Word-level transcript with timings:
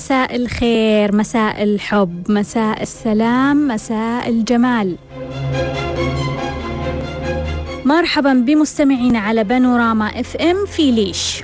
مساء 0.00 0.36
الخير 0.36 1.16
مساء 1.16 1.62
الحب 1.62 2.30
مساء 2.30 2.82
السلام 2.82 3.68
مساء 3.68 4.28
الجمال. 4.28 4.96
مرحبا 7.84 8.32
بمستمعينا 8.32 9.18
على 9.18 9.44
بانوراما 9.44 10.20
FM 10.20 10.66
في 10.66 10.90
ليش. 10.90 11.42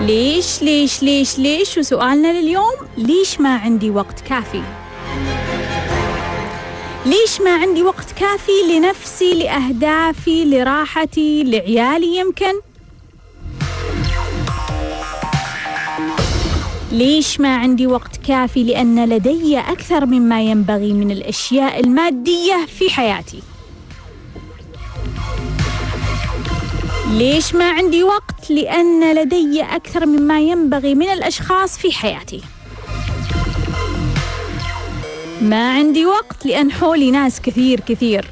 ليش 0.00 0.62
ليش 0.62 1.02
ليش 1.02 1.38
ليش؟ 1.38 1.78
وسؤالنا 1.78 2.40
لليوم 2.40 2.74
ليش 2.98 3.40
ما 3.40 3.56
عندي 3.56 3.90
وقت 3.90 4.20
كافي؟ 4.20 4.62
ليش 7.06 7.40
ما 7.40 7.56
عندي 7.56 7.82
وقت 7.82 8.12
كافي 8.12 8.52
لنفسي 8.72 9.34
لأهدافي 9.34 10.44
لراحتي 10.44 11.44
لعيالي 11.44 12.16
يمكن؟ 12.16 12.52
ليش 16.96 17.40
ما 17.40 17.56
عندي 17.56 17.86
وقت 17.86 18.16
كافي 18.16 18.64
لأن 18.64 19.08
لدي 19.08 19.58
أكثر 19.58 20.06
مما 20.06 20.42
ينبغي 20.42 20.92
من 20.92 21.10
الأشياء 21.10 21.80
المادية 21.80 22.66
في 22.78 22.90
حياتي. 22.90 23.42
ليش 27.10 27.54
ما 27.54 27.70
عندي 27.70 28.02
وقت 28.02 28.50
لأن 28.50 29.14
لدي 29.14 29.62
أكثر 29.62 30.06
مما 30.06 30.40
ينبغي 30.40 30.94
من 30.94 31.08
الأشخاص 31.08 31.78
في 31.78 31.92
حياتي. 31.92 32.42
ما 35.42 35.72
عندي 35.72 36.06
وقت 36.06 36.46
لأن 36.46 36.72
حولي 36.72 37.10
ناس 37.10 37.40
كثير 37.40 37.80
كثير. 37.80 38.30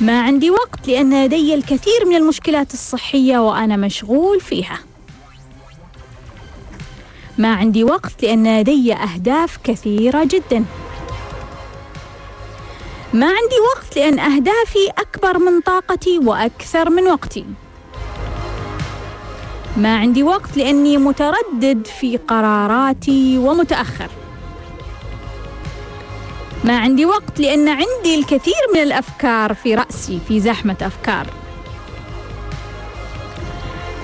ما 0.00 0.22
عندي 0.22 0.50
وقت 0.50 0.88
لأن 0.88 1.24
لدي 1.24 1.54
الكثير 1.54 2.06
من 2.06 2.16
المشكلات 2.16 2.74
الصحية 2.74 3.38
وأنا 3.38 3.76
مشغول 3.76 4.40
فيها. 4.40 4.85
ما 7.38 7.54
عندي 7.54 7.84
وقت 7.84 8.22
لأن 8.22 8.60
لدي 8.60 8.94
أهداف 8.94 9.58
كثيرة 9.64 10.24
جدا. 10.24 10.64
ما 13.12 13.26
عندي 13.26 13.56
وقت 13.74 13.96
لأن 13.96 14.18
أهدافي 14.18 14.88
أكبر 14.98 15.38
من 15.38 15.60
طاقتي 15.60 16.18
وأكثر 16.18 16.90
من 16.90 17.02
وقتي. 17.02 17.44
ما 19.76 19.98
عندي 19.98 20.22
وقت 20.22 20.56
لأني 20.56 20.96
متردد 20.98 21.86
في 22.00 22.16
قراراتي 22.16 23.38
ومتأخر. 23.38 24.08
ما 26.64 26.78
عندي 26.78 27.06
وقت 27.06 27.40
لأن 27.40 27.68
عندي 27.68 28.14
الكثير 28.14 28.62
من 28.74 28.82
الأفكار 28.82 29.54
في 29.54 29.74
رأسي 29.74 30.20
في 30.28 30.40
زحمة 30.40 30.76
أفكار. 30.82 31.26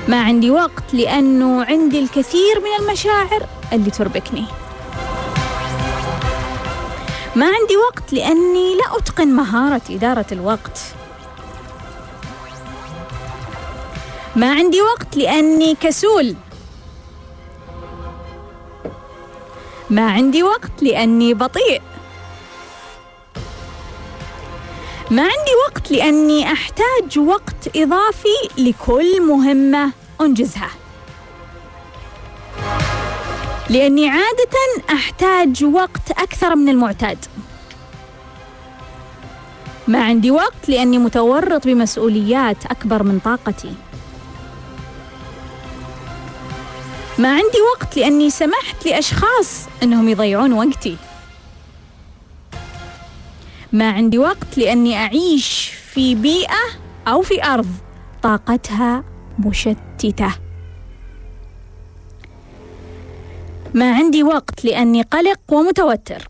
ما 0.09 0.23
عندي 0.23 0.51
وقت 0.51 0.95
لأنه 0.95 1.65
عندي 1.65 1.99
الكثير 1.99 2.61
من 2.61 2.85
المشاعر 2.85 3.47
اللي 3.73 3.91
تربكني. 3.91 4.45
ما 7.37 7.47
عندي 7.47 7.77
وقت 7.77 8.13
لأني 8.13 8.75
لا 8.75 8.97
أتقن 8.99 9.29
مهارة 9.29 9.83
إدارة 9.91 10.27
الوقت. 10.33 10.81
ما 14.37 14.53
عندي 14.55 14.83
وقت 14.83 15.17
لأني 15.17 15.75
كسول. 15.75 16.35
ما 19.91 20.11
عندي 20.11 20.43
وقت 20.43 20.83
لأني 20.83 21.35
بطيء. 21.35 21.83
ما 25.13 25.23
عندي 25.23 25.53
وقت 25.69 25.91
لأني 25.91 26.53
أحتاج 26.53 27.19
وقت 27.19 27.77
إضافي 27.77 28.49
لكل 28.59 29.23
مهمة 29.23 29.93
أنجزها. 30.21 30.71
لأني 33.71 34.09
عادة 34.09 34.85
أحتاج 34.91 35.65
وقت 35.65 36.11
أكثر 36.11 36.57
من 36.57 36.69
المعتاد. 36.69 37.19
ما 39.89 40.05
عندي 40.05 40.31
وقت 40.31 40.69
لأني 40.69 40.99
متورط 40.99 41.67
بمسؤوليات 41.67 42.67
أكبر 42.67 43.03
من 43.03 43.19
طاقتي. 43.25 43.75
ما 47.19 47.29
عندي 47.29 47.59
وقت 47.75 47.97
لأني 47.97 48.31
سمحت 48.31 48.87
لأشخاص 48.87 49.67
أنهم 49.83 50.09
يضيعون 50.09 50.53
وقتي. 50.53 50.97
ما 53.73 53.91
عندي 53.91 54.19
وقت 54.19 54.59
لأني 54.59 54.97
أعيش 54.97 55.73
في 55.93 56.15
بيئة 56.15 56.65
أو 57.09 57.23
في 57.23 57.45
أرض 57.45 57.69
طاقتها 58.23 59.05
مشتتة. 59.39 60.35
ما 63.75 63.95
عندي 63.95 64.23
وقت 64.23 64.65
لأني 64.65 65.03
قلق 65.03 65.41
ومتوتر. 65.53 66.29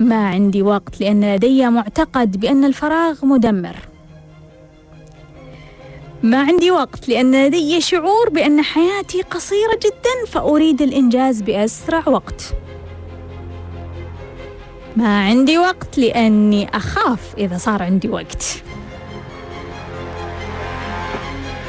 ما 0.00 0.28
عندي 0.28 0.62
وقت 0.62 1.00
لأن 1.00 1.34
لدي 1.34 1.68
معتقد 1.70 2.40
بأن 2.40 2.64
الفراغ 2.64 3.26
مدمر. 3.26 3.76
ما 6.22 6.42
عندي 6.42 6.70
وقت 6.70 7.08
لأن 7.08 7.46
لدي 7.46 7.80
شعور 7.80 8.28
بأن 8.28 8.62
حياتي 8.62 9.22
قصيرة 9.22 9.78
جدا 9.84 10.30
فأريد 10.32 10.82
الإنجاز 10.82 11.40
بأسرع 11.42 12.08
وقت. 12.08 12.54
ما 14.96 15.24
عندي 15.24 15.58
وقت 15.58 15.98
لأني 15.98 16.76
أخاف 16.76 17.20
إذا 17.38 17.58
صار 17.58 17.82
عندي 17.82 18.08
وقت 18.08 18.44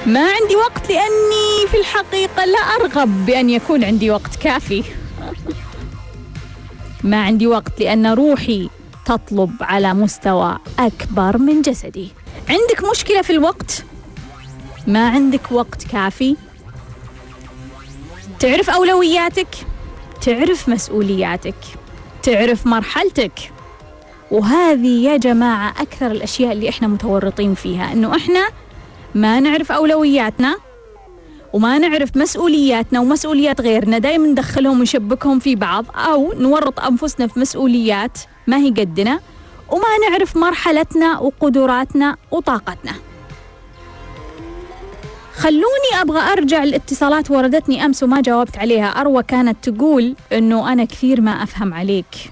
ما 0.06 0.20
عندي 0.20 0.56
وقت 0.56 0.90
لأني 0.90 1.68
في 1.72 1.78
الحقيقة 1.80 2.46
لا 2.46 2.60
أرغب 2.60 3.26
بأن 3.26 3.50
يكون 3.50 3.84
عندي 3.84 4.12
وقت 4.12 4.36
كافي 4.36 4.84
ما 7.04 7.24
عندي 7.24 7.48
وقت 7.48 7.80
لأن 7.80 8.08
روحي 8.08 8.70
تطلب 9.06 9.52
على 9.62 9.94
مستوى 9.94 10.58
أكبر 10.80 11.38
من 11.38 11.62
جسدي 11.62 12.10
عندك 12.50 12.92
مشكلة 12.92 13.22
في 13.22 13.30
الوقت؟ 13.30 13.84
ما 14.88 15.10
عندك 15.10 15.52
وقت 15.52 15.88
كافي؟ 15.88 16.36
تعرف 18.40 18.70
أولوياتك؟ 18.70 19.56
تعرف 20.22 20.70
مسؤولياتك؟ 20.70 21.56
تعرف 22.26 22.68
مرحلتك؟ 22.68 23.52
وهذه 24.32 25.04
يا 25.04 25.18
جماعة 25.18 25.70
أكثر 25.70 26.12
الأشياء 26.12 26.52
اللي 26.52 26.70
إحنا 26.70 26.88
متورطين 26.88 27.54
فيها 27.54 27.94
إنه 27.94 28.16
إحنا 28.16 28.50
ما 29.16 29.40
نعرف 29.40 29.72
أولوياتنا 29.72 30.56
وما 31.54 31.78
نعرف 31.78 32.18
مسؤولياتنا 32.18 33.00
ومسؤوليات 33.00 33.62
غيرنا 33.62 33.98
دائما 33.98 34.28
ندخلهم 34.28 34.80
ونشبكهم 34.80 35.40
في 35.40 35.56
بعض 35.56 35.86
أو 35.96 36.34
نورط 36.40 36.80
أنفسنا 36.80 37.28
في 37.28 37.40
مسؤوليات 37.40 38.18
ما 38.48 38.58
هي 38.58 38.70
قدنا 38.70 39.20
وما 39.70 40.10
نعرف 40.10 40.38
مرحلتنا 40.38 41.20
وقدراتنا 41.20 42.18
وطاقتنا 42.32 42.92
خلوني 45.38 46.02
أبغى 46.02 46.20
أرجع 46.20 46.64
الاتصالات 46.64 47.32
وردتني 47.32 47.86
أمس 47.86 48.04
وما 48.04 48.22
جاوبت 48.22 48.58
عليها. 48.58 48.86
أروى 48.86 49.24
كانت 49.24 49.70
تقول 49.70 50.16
أنه 50.34 50.74
أنا 50.74 50.86
كثير 50.86 51.22
ما 51.22 51.32
أفهم 51.44 51.74
عليك. 51.74 52.32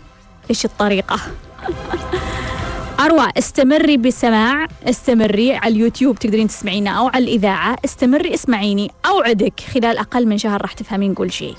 إيش 0.49 0.65
الطريقة؟ 0.65 1.19
أروى 3.05 3.27
استمري 3.37 3.97
بالسماع 3.97 4.67
استمري 4.89 5.55
على 5.55 5.73
اليوتيوب 5.73 6.19
تقدرين 6.19 6.47
تسمعينا 6.47 6.89
أو 6.89 7.07
على 7.07 7.23
الإذاعة 7.23 7.75
استمري 7.85 8.33
اسمعيني 8.33 8.91
أوعدك 9.05 9.59
خلال 9.73 9.97
أقل 9.97 10.27
من 10.27 10.37
شهر 10.37 10.61
راح 10.61 10.73
تفهمين 10.73 11.13
كل 11.13 11.31
شيء. 11.31 11.55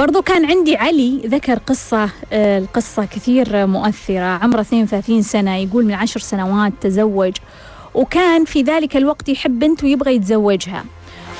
برضو 0.00 0.22
كان 0.22 0.44
عندي 0.44 0.76
علي 0.76 1.20
ذكر 1.26 1.58
قصة 1.58 2.10
آه، 2.32 2.58
القصة 2.58 3.04
كثير 3.04 3.66
مؤثرة. 3.66 4.24
عمره 4.24 4.60
32 4.60 5.22
سنة 5.22 5.56
يقول 5.56 5.84
من 5.84 5.94
عشر 5.94 6.20
سنوات 6.20 6.72
تزوج 6.80 7.32
وكان 7.94 8.44
في 8.44 8.62
ذلك 8.62 8.96
الوقت 8.96 9.28
يحب 9.28 9.58
بنت 9.58 9.84
ويبغى 9.84 10.14
يتزوجها. 10.14 10.84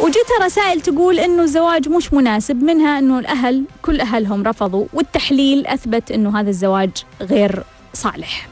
وجتها 0.01 0.45
رسائل 0.45 0.81
تقول 0.81 1.19
إنه 1.19 1.43
الزواج 1.43 1.89
مش 1.89 2.13
مناسب 2.13 2.63
منها 2.63 2.99
إنه 2.99 3.19
الأهل 3.19 3.65
كل 3.83 4.01
أهلهم 4.01 4.43
رفضوا 4.43 4.87
والتحليل 4.93 5.67
أثبت 5.67 6.11
إنه 6.11 6.41
هذا 6.41 6.51
الزواج 6.51 6.91
غير 7.21 7.63
صالح. 7.95 8.49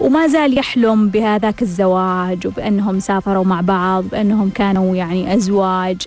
وما 0.00 0.26
زال 0.26 0.58
يحلم 0.58 1.08
بهذاك 1.08 1.62
الزواج 1.62 2.46
وبأنهم 2.46 3.00
سافروا 3.00 3.44
مع 3.44 3.60
بعض 3.60 4.04
بأنهم 4.04 4.50
كانوا 4.50 4.96
يعني 4.96 5.34
أزواج. 5.34 6.02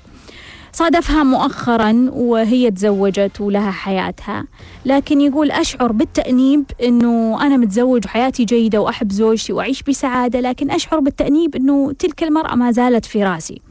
صادفها 0.73 1.23
مؤخرا 1.23 2.09
وهي 2.11 2.71
تزوجت 2.71 3.41
ولها 3.41 3.71
حياتها. 3.71 4.45
لكن 4.85 5.21
يقول 5.21 5.51
أشعر 5.51 5.91
بالتأنيب 5.91 6.63
أنه 6.83 7.41
أنا 7.41 7.57
متزوج 7.57 8.05
وحياتي 8.05 8.45
جيدة 8.45 8.81
وأحب 8.81 9.11
زوجتي 9.11 9.53
وأعيش 9.53 9.83
بسعادة 9.83 10.39
لكن 10.39 10.71
أشعر 10.71 10.99
بالتأنيب 10.99 11.55
أنه 11.55 11.93
تلك 11.99 12.23
المرأة 12.23 12.55
ما 12.55 12.71
زالت 12.71 13.05
في 13.05 13.23
رأسي. 13.23 13.61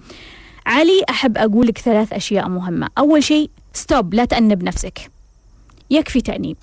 علي 0.67 1.05
أحب 1.11 1.39
أقول 1.39 1.67
لك 1.67 1.79
ثلاث 1.79 2.13
أشياء 2.13 2.49
مهمة. 2.49 2.89
أول 2.99 3.25
شيء 3.25 3.51
ستوب 3.73 4.15
لا 4.15 4.25
تأنب 4.25 4.63
نفسك. 4.63 5.11
يكفي 5.91 6.21
تأنيب. 6.21 6.57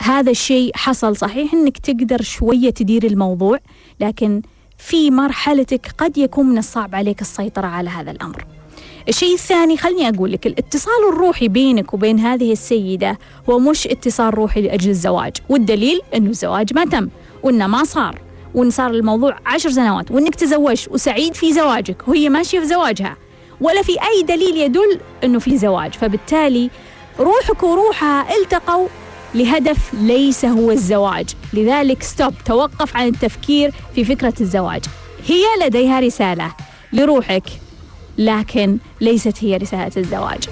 هذا 0.00 0.30
الشيء 0.30 0.76
حصل 0.76 1.16
صحيح 1.16 1.54
أنك 1.54 1.78
تقدر 1.78 2.22
شوية 2.22 2.70
تدير 2.70 3.04
الموضوع 3.06 3.58
لكن 4.00 4.42
في 4.78 5.10
مرحلتك 5.10 5.94
قد 5.98 6.18
يكون 6.18 6.46
من 6.46 6.58
الصعب 6.58 6.94
عليك 6.94 7.20
السيطرة 7.20 7.66
على 7.66 7.90
هذا 7.90 8.10
الأمر. 8.10 8.44
الشيء 9.08 9.34
الثاني 9.34 9.76
خلني 9.76 10.08
أقول 10.08 10.32
لك 10.32 10.46
الاتصال 10.46 11.08
الروحي 11.12 11.48
بينك 11.48 11.94
وبين 11.94 12.18
هذه 12.18 12.52
السيدة 12.52 13.18
هو 13.50 13.58
مش 13.58 13.86
اتصال 13.86 14.34
روحي 14.34 14.62
لأجل 14.62 14.90
الزواج. 14.90 15.32
والدليل 15.48 16.00
أنه 16.14 16.30
الزواج 16.30 16.74
ما 16.74 16.84
تم 16.84 17.08
وأنه 17.42 17.66
ما 17.66 17.84
صار 17.84 18.18
وأن 18.54 18.70
صار 18.70 18.90
الموضوع 18.90 19.38
عشر 19.46 19.70
سنوات 19.70 20.10
وأنك 20.10 20.34
تزوجت 20.34 20.88
وسعيد 20.90 21.34
في 21.34 21.52
زواجك 21.52 22.08
وهي 22.08 22.28
ماشية 22.28 22.60
في 22.60 22.66
زواجها 22.66 23.16
ولا 23.60 23.82
في 23.82 23.92
أي 23.92 24.22
دليل 24.22 24.56
يدل 24.56 25.00
أنه 25.24 25.38
في 25.38 25.58
زواج. 25.58 25.92
فبالتالي 25.92 26.70
روحك 27.20 27.62
وروحها 27.62 28.36
التقوا 28.36 28.88
لهدف 29.34 29.94
ليس 29.94 30.44
هو 30.44 30.70
الزواج. 30.70 31.26
لذلك 31.52 32.02
ستوب 32.02 32.34
توقف 32.44 32.96
عن 32.96 33.08
التفكير 33.08 33.72
في 33.94 34.04
فكرة 34.04 34.34
الزواج. 34.40 34.84
هي 35.26 35.66
لديها 35.66 36.00
رسالة 36.00 36.54
لروحك. 36.92 37.63
لكن 38.18 38.78
ليست 39.00 39.44
هي 39.44 39.56
رسالة 39.56 39.92
الزواج. 39.96 40.48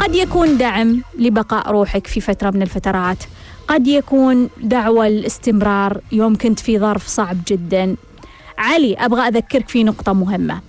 قد 0.00 0.14
يكون 0.14 0.58
دعم 0.58 1.02
لبقاء 1.18 1.70
روحك 1.70 2.06
في 2.06 2.20
فترة 2.20 2.50
من 2.50 2.62
الفترات. 2.62 3.18
قد 3.68 3.86
يكون 3.86 4.48
دعوة 4.62 5.06
الاستمرار 5.06 6.00
يوم 6.12 6.36
كنت 6.36 6.60
في 6.60 6.78
ظرف 6.78 7.06
صعب 7.06 7.36
جدا. 7.48 7.96
علي 8.58 8.94
أبغى 8.94 9.28
أذكرك 9.28 9.68
في 9.68 9.84
نقطة 9.84 10.12
مهمة. 10.12 10.60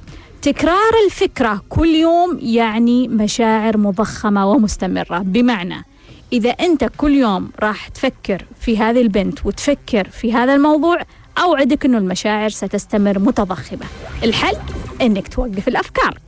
تكرار 0.42 0.92
الفكرة 1.06 1.62
كل 1.70 1.88
يوم 1.88 2.40
يعني 2.42 3.08
مشاعر 3.08 3.78
مضخمة 3.78 4.48
ومستمرة. 4.50 5.20
بمعنى 5.20 5.86
إذا 6.34 6.50
أنت 6.50 6.90
كل 6.98 7.12
يوم 7.12 7.50
راح 7.60 7.88
تفكر 7.88 8.46
في 8.62 8.78
هذه 8.78 9.02
البنت 9.02 9.46
وتفكر 9.46 10.10
في 10.10 10.34
هذا 10.34 10.56
الموضوع 10.56 11.02
أوعدك 11.38 11.86
أنه 11.86 11.98
المشاعر 11.98 12.50
ستستمر 12.50 13.20
متضخمة. 13.20 13.86
الحل؟ 14.24 14.58
أنك 15.02 15.28
توقف 15.28 15.68
الأفكار. 15.68 16.20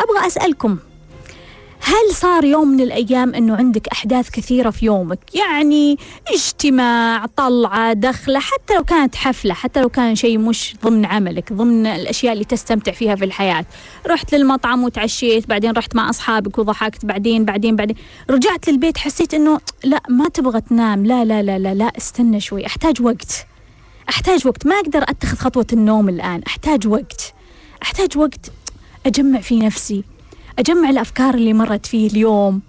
أبغى 0.00 0.26
أسألكم 0.26 0.78
هل 1.82 2.14
صار 2.14 2.44
يوم 2.44 2.68
من 2.68 2.80
الأيام 2.80 3.34
أنه 3.34 3.56
عندك 3.56 3.88
أحداث 3.88 4.30
كثيرة 4.30 4.70
في 4.70 4.86
يومك؟ 4.86 5.18
يعني 5.34 5.98
اجتماع 6.28 7.26
طلعة 7.36 7.92
دخلة 7.92 8.38
حتى 8.38 8.74
لو 8.74 8.84
كانت 8.84 9.14
حفلة 9.14 9.54
حتى 9.54 9.80
لو 9.80 9.88
كان 9.88 10.14
شيء 10.14 10.38
مش 10.38 10.74
ضمن 10.84 11.06
عملك 11.06 11.52
ضمن 11.52 11.86
الأشياء 11.86 12.32
اللي 12.32 12.44
تستمتع 12.44 12.92
فيها 12.92 13.14
في 13.16 13.24
الحياة. 13.24 13.64
رحت 14.06 14.34
للمطعم 14.34 14.84
وتعشيت 14.84 15.48
بعدين 15.48 15.70
رحت 15.70 15.96
مع 15.96 16.10
أصحابك 16.10 16.58
وضحكت 16.58 17.04
بعدين 17.04 17.44
بعدين 17.44 17.76
بعدين. 17.76 17.96
رجعت 18.30 18.68
للبيت 18.68 18.98
حسيت 18.98 19.34
أنه 19.34 19.60
لا 19.84 20.02
ما 20.08 20.28
تبغى 20.28 20.60
تنام 20.60 21.06
لا 21.06 21.24
لا 21.24 21.42
لا 21.42 21.58
لا, 21.58 21.74
لا 21.74 21.92
استنى 21.96 22.40
شوي 22.40 22.66
أحتاج 22.66 23.02
وقت. 23.02 23.46
أحتاج 24.08 24.46
وقت 24.46 24.66
ما 24.66 24.74
أقدر 24.74 25.02
أتخذ 25.02 25.36
خطوة 25.36 25.66
النوم 25.72 26.08
الآن 26.08 26.42
أحتاج 26.46 26.88
وقت. 26.88 27.34
أحتاج 27.82 28.18
وقت 28.18 28.52
أجمع 29.06 29.40
في 29.40 29.58
نفسي 29.58 30.04
أجمع 30.58 30.90
الأفكار 30.90 31.34
اللي 31.34 31.52
مرت 31.52 31.86
فيه 31.86 32.10
اليوم 32.10 32.60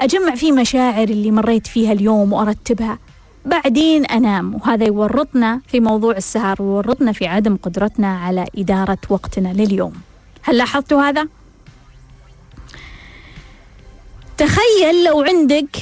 أجمع 0.00 0.34
فيه 0.34 0.52
مشاعر 0.52 1.08
اللي 1.08 1.30
مريت 1.30 1.66
فيها 1.66 1.92
اليوم 1.92 2.32
وأرتبها. 2.32 2.98
بعدين 3.44 4.04
أنام 4.06 4.54
وهذا 4.54 4.84
يورطنا 4.84 5.60
في 5.66 5.80
موضوع 5.80 6.16
السهر 6.16 6.62
ويورطنا 6.62 7.12
في 7.12 7.26
عدم 7.26 7.56
قدرتنا 7.56 8.18
على 8.18 8.46
إدارة 8.58 8.98
وقتنا 9.08 9.48
لليوم. 9.48 9.92
هل 10.42 10.56
لاحظتوا 10.56 11.02
هذا؟ 11.02 11.28
تخيل 14.38 15.04
لو 15.04 15.22
عندك 15.22 15.76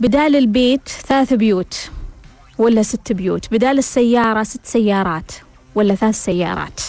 بدال 0.00 0.36
البيت 0.36 0.88
ثلاث 0.88 1.32
بيوت 1.32 1.90
ولا 2.58 2.82
ست 2.82 3.12
بيوت 3.12 3.52
بدال 3.52 3.78
السيارة 3.78 4.42
ست 4.42 4.66
سيارات 4.66 5.32
ولا 5.74 5.94
ثلاث 5.94 6.24
سيارات. 6.24 6.80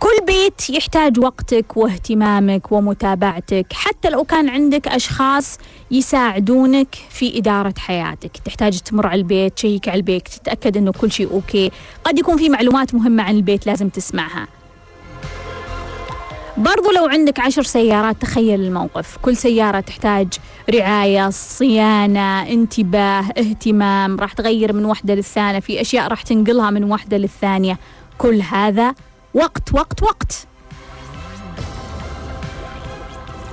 كل 0.00 0.26
بيت 0.26 0.70
يحتاج 0.70 1.18
وقتك 1.18 1.76
واهتمامك 1.76 2.72
ومتابعتك. 2.72 3.66
حتى 3.72 4.10
لو 4.10 4.24
كان 4.24 4.48
عندك 4.48 4.88
أشخاص 4.88 5.58
يساعدونك 5.90 6.94
في 7.10 7.38
إدارة 7.38 7.74
حياتك. 7.78 8.36
تحتاج 8.44 8.80
تمر 8.80 9.06
على 9.06 9.18
البيت 9.18 9.54
تشيك 9.54 9.88
على 9.88 9.96
البيت 9.96 10.28
تتأكد 10.28 10.76
أنه 10.76 10.92
كل 10.92 11.12
شيء 11.12 11.32
okay. 11.32 11.70
قد 12.04 12.18
يكون 12.18 12.36
في 12.36 12.48
معلومات 12.48 12.94
مهمة 12.94 13.22
عن 13.22 13.36
البيت 13.36 13.66
لازم 13.66 13.88
تسمعها. 13.88 14.48
برضو 16.56 16.90
لو 16.90 17.06
عندك 17.06 17.40
عشر 17.40 17.62
سيارات 17.62 18.22
تخيل 18.22 18.60
الموقف. 18.60 19.16
كل 19.22 19.36
سيارة 19.36 19.80
تحتاج 19.80 20.28
رعاية 20.74 21.30
صيانة 21.30 22.42
انتباه 22.42 23.24
اهتمام. 23.38 24.20
راح 24.20 24.32
تغير 24.32 24.72
من 24.72 24.84
واحدة 24.84 25.14
للثانية. 25.14 25.60
في 25.60 25.80
أشياء 25.80 26.08
راح 26.08 26.22
تنقلها 26.22 26.70
من 26.70 26.84
واحدة 26.84 27.16
للثانية. 27.16 27.78
كل 28.18 28.40
هذا 28.40 28.94
وقت 29.36 29.74
وقت 29.74 30.02
وقت. 30.02 30.46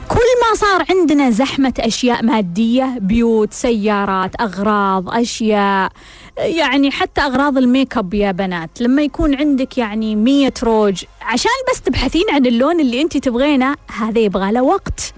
كل 0.07 0.29
ما 0.41 0.55
صار 0.55 0.85
عندنا 0.89 1.29
زحمة 1.29 1.73
أشياء 1.79 2.23
مادية 2.25 2.97
بيوت 2.99 3.53
سيارات 3.53 4.41
أغراض 4.41 5.09
أشياء 5.09 5.91
يعني 6.37 6.91
حتى 6.91 7.21
أغراض 7.21 7.57
الميك 7.57 7.97
أب 7.97 8.13
يا 8.13 8.31
بنات. 8.31 8.81
لما 8.81 9.01
يكون 9.01 9.35
عندك 9.35 9.77
يعني 9.77 10.15
مية 10.15 10.53
روج 10.63 11.03
عشان 11.21 11.51
بس 11.71 11.81
تبحثين 11.81 12.25
عن 12.31 12.45
اللون 12.45 12.79
اللي 12.79 13.01
أنت 13.01 13.17
تبغينه 13.17 13.75
هذا 13.97 14.19
يبغى 14.19 14.51
له 14.51 14.61
وقت. 14.61 15.13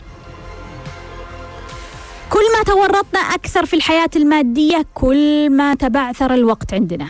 كل 2.29 2.43
ما 2.57 2.63
تورطنا 2.63 3.19
أكثر 3.19 3.65
في 3.65 3.75
الحياة 3.75 4.09
المادية 4.15 4.85
كل 4.93 5.49
ما 5.49 5.75
تبعثر 5.75 6.33
الوقت 6.33 6.73
عندنا. 6.73 7.07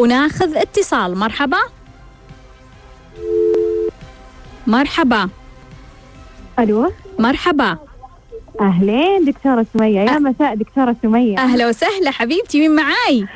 وناخذ 0.00 0.56
اتصال. 0.56 1.16
مرحبا. 1.18 1.58
مرحبا. 4.66 5.28
ألو. 6.58 6.92
مرحبا. 7.18 7.78
أهلين 8.60 9.24
دكتورة 9.24 9.66
سمية. 9.74 10.00
يا 10.00 10.18
مساء 10.18 10.54
دكتورة 10.54 10.96
سمية. 11.02 11.38
أهلا 11.38 11.68
وسهلا 11.68 12.10
حبيبتي 12.10 12.60
مين 12.60 12.76
معاي؟ 12.76 13.26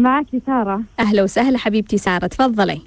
معك 0.00 0.26
سارة. 0.46 0.80
أهلا 1.00 1.22
وسهلا 1.22 1.58
حبيبتي 1.58 1.98
سارة 1.98 2.26
تفضلي. 2.26 2.80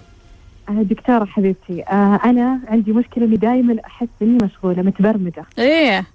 آه، 0.69 0.81
دكتورة 0.81 1.25
حبيبتي 1.25 1.83
آه 1.83 2.19
أنا 2.25 2.59
عندي 2.67 2.91
مشكلة 2.91 3.25
إني 3.25 3.35
دائما 3.35 3.77
أحس 3.85 4.07
إني 4.21 4.37
مشغولة 4.43 4.81
متبرمجة. 4.81 5.45
إيه. 5.59 6.05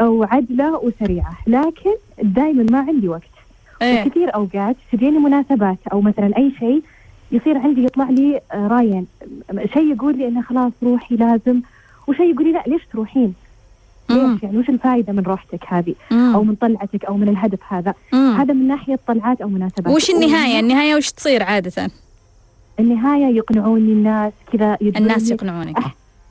وعدلة 0.00 0.76
وسريعة 0.76 1.38
لكن 1.46 1.94
دائما 2.22 2.66
ما 2.70 2.78
عندي 2.78 3.08
وقت. 3.08 3.39
إيه. 3.82 4.04
كثير 4.08 4.34
أوقات 4.34 4.76
تجيني 4.92 5.18
مناسبات 5.18 5.78
أو 5.92 6.00
مثلا 6.00 6.36
أي 6.36 6.52
شيء 6.58 6.82
يصير 7.32 7.58
عندي 7.58 7.84
يطلع 7.84 8.10
لي 8.10 8.40
آه، 8.52 8.66
راين. 8.66 9.06
شيء 9.72 9.92
يقول 9.94 10.18
لي 10.18 10.28
إنه 10.28 10.42
خلاص 10.42 10.72
روحي 10.82 11.16
لازم 11.16 11.60
وشيء 12.06 12.32
يقول 12.34 12.44
لي 12.46 12.52
لا 12.52 12.64
ليش 12.66 12.82
تروحين؟ 12.92 13.34
ليش 14.10 14.42
يعني؟ 14.42 14.58
وش 14.58 14.68
الفائده 14.68 15.12
من 15.12 15.22
روحتك 15.22 15.64
هذه؟ 15.68 15.94
مم. 16.10 16.34
أو 16.34 16.44
من 16.44 16.54
طلعتك 16.54 17.04
أو 17.04 17.16
من 17.16 17.28
الهدف 17.28 17.58
هذا؟ 17.68 17.94
مم. 18.12 18.36
هذا 18.38 18.54
من 18.54 18.68
ناحية 18.68 18.98
طلعات 19.06 19.40
أو 19.40 19.48
مناسبات. 19.48 19.94
وش 19.94 20.10
النهاية؟ 20.10 20.60
النهاية 20.60 20.94
وش 20.96 21.10
تصير 21.12 21.42
عادة؟ 21.42 21.90
النهاية 22.80 23.36
يقنعوني 23.36 23.92
الناس 23.92 24.32
كذا 24.52 24.76
الناس 24.82 25.30
يقنعونك. 25.30 25.78
أح- 25.78 25.88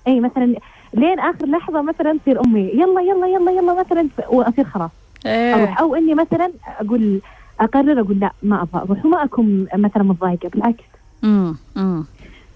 إي 0.07 0.19
مثلا 0.19 0.55
لين 0.93 1.19
آخر 1.19 1.45
لحظة 1.47 1.81
مثلا 1.81 2.17
تصير 2.21 2.45
أمي 2.45 2.59
يلا 2.61 3.01
يلا 3.01 3.27
يلا 3.27 3.51
يلا 3.51 3.79
مثلا 3.79 4.07
وأصير 4.29 4.65
خلاص. 4.65 4.89
إيه. 5.25 5.55
أروح. 5.55 5.79
أو 5.79 5.95
إني 5.95 6.13
مثلا 6.13 6.51
أقول 6.79 7.21
أقرر 7.59 8.01
أقول 8.01 8.19
لا 8.19 8.31
ما 8.43 8.61
أبغى 8.61 8.81
أروح 8.81 9.05
وما 9.05 9.23
أكون 9.23 9.67
مثلا 9.75 10.03
متضايقة 10.03 10.49
بالعكس 10.49 10.83
مم. 11.23 11.55
مم. 11.75 12.03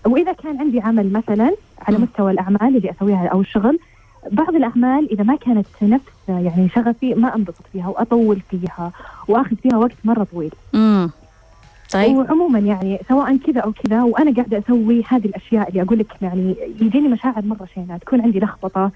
وإذا 0.06 0.34
كان 0.34 0.60
عندي 0.60 0.80
عمل 0.80 1.14
مثلا 1.14 1.56
على. 1.88 1.98
مستوى 1.98 2.32
الأعمال 2.32 2.78
اللي 2.78 2.92
أسويها 2.92 3.28
أو 3.28 3.42
الشغل 3.42 3.80
بعض 4.32 4.56
الأعمال 4.56 5.12
إذا 5.12 5.24
ما 5.24 5.36
كانت 5.36 5.66
نفس 5.82 6.04
يعني 6.30 6.70
شغفي 6.70 7.14
ما 7.14 7.36
أنبسط 7.36 7.62
فيها 7.74 7.88
وأطول 7.88 8.40
فيها 8.52 8.92
وأخذ 9.28 9.56
فيها 9.56 9.78
وقت 9.78 9.96
مرة 10.04 10.24
طويل 10.24 10.52
مم. 10.74 11.10
طيب 11.94 12.16
وعموما 12.18 12.60
يعني 12.60 13.00
سواء 13.10 13.38
كذا 13.38 13.62
أو 13.62 13.72
كذا 13.72 14.04
وأنا 14.04 14.34
قاعدة 14.36 14.58
أسوي 14.58 15.04
هذه 15.08 15.26
الأشياء 15.26 15.70
اللي 15.70 15.82
أقول 15.82 16.00
لك 16.00 16.08
يعني 16.22 16.56
يجيني 16.82 17.08
مشاعر 17.08 17.46
مرة 17.46 17.68
شينه 17.74 17.98
تكون 17.98 18.22
عندي 18.22 18.40
لخبطة. 18.40 18.92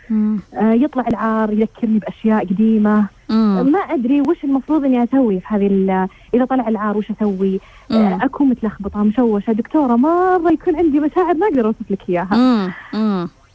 آه 0.53 0.73
يطلع 0.73 1.07
العار 1.07 1.53
يذكرني 1.53 1.99
بأشياء 1.99 2.45
قديمة 2.45 3.05
مم. 3.29 3.69
ما 3.71 3.79
أدري 3.79 4.21
وش 4.21 4.43
المفروض 4.43 4.85
إني 4.85 5.03
أسوي 5.03 5.39
في 5.39 5.45
هذه 5.47 5.67
ال- 5.67 6.07
إذا 6.33 6.45
طلع 6.45 6.67
العار 6.67 6.97
وش 6.97 7.05
أسوي؟ 7.11 7.59
مم. 7.89 7.97
آه 7.97 8.25
اكون 8.25 8.49
متلخبطه 8.49 9.03
مشوشة. 9.03 9.53
دكتورة 9.53 9.95
مرة 9.95 10.51
يكون 10.51 10.75
عندي 10.75 10.99
مشاعر 10.99 11.33
ما 11.33 11.47
أقدر 11.47 11.65
أوصف 11.65 11.91
لك 11.91 12.09
إياها. 12.09 12.73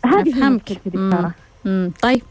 هذه. 0.07 0.49
مشكلتي 0.49 0.81
دكتورة. 0.91 1.33
مم. 1.65 1.91
طيب 2.03 2.23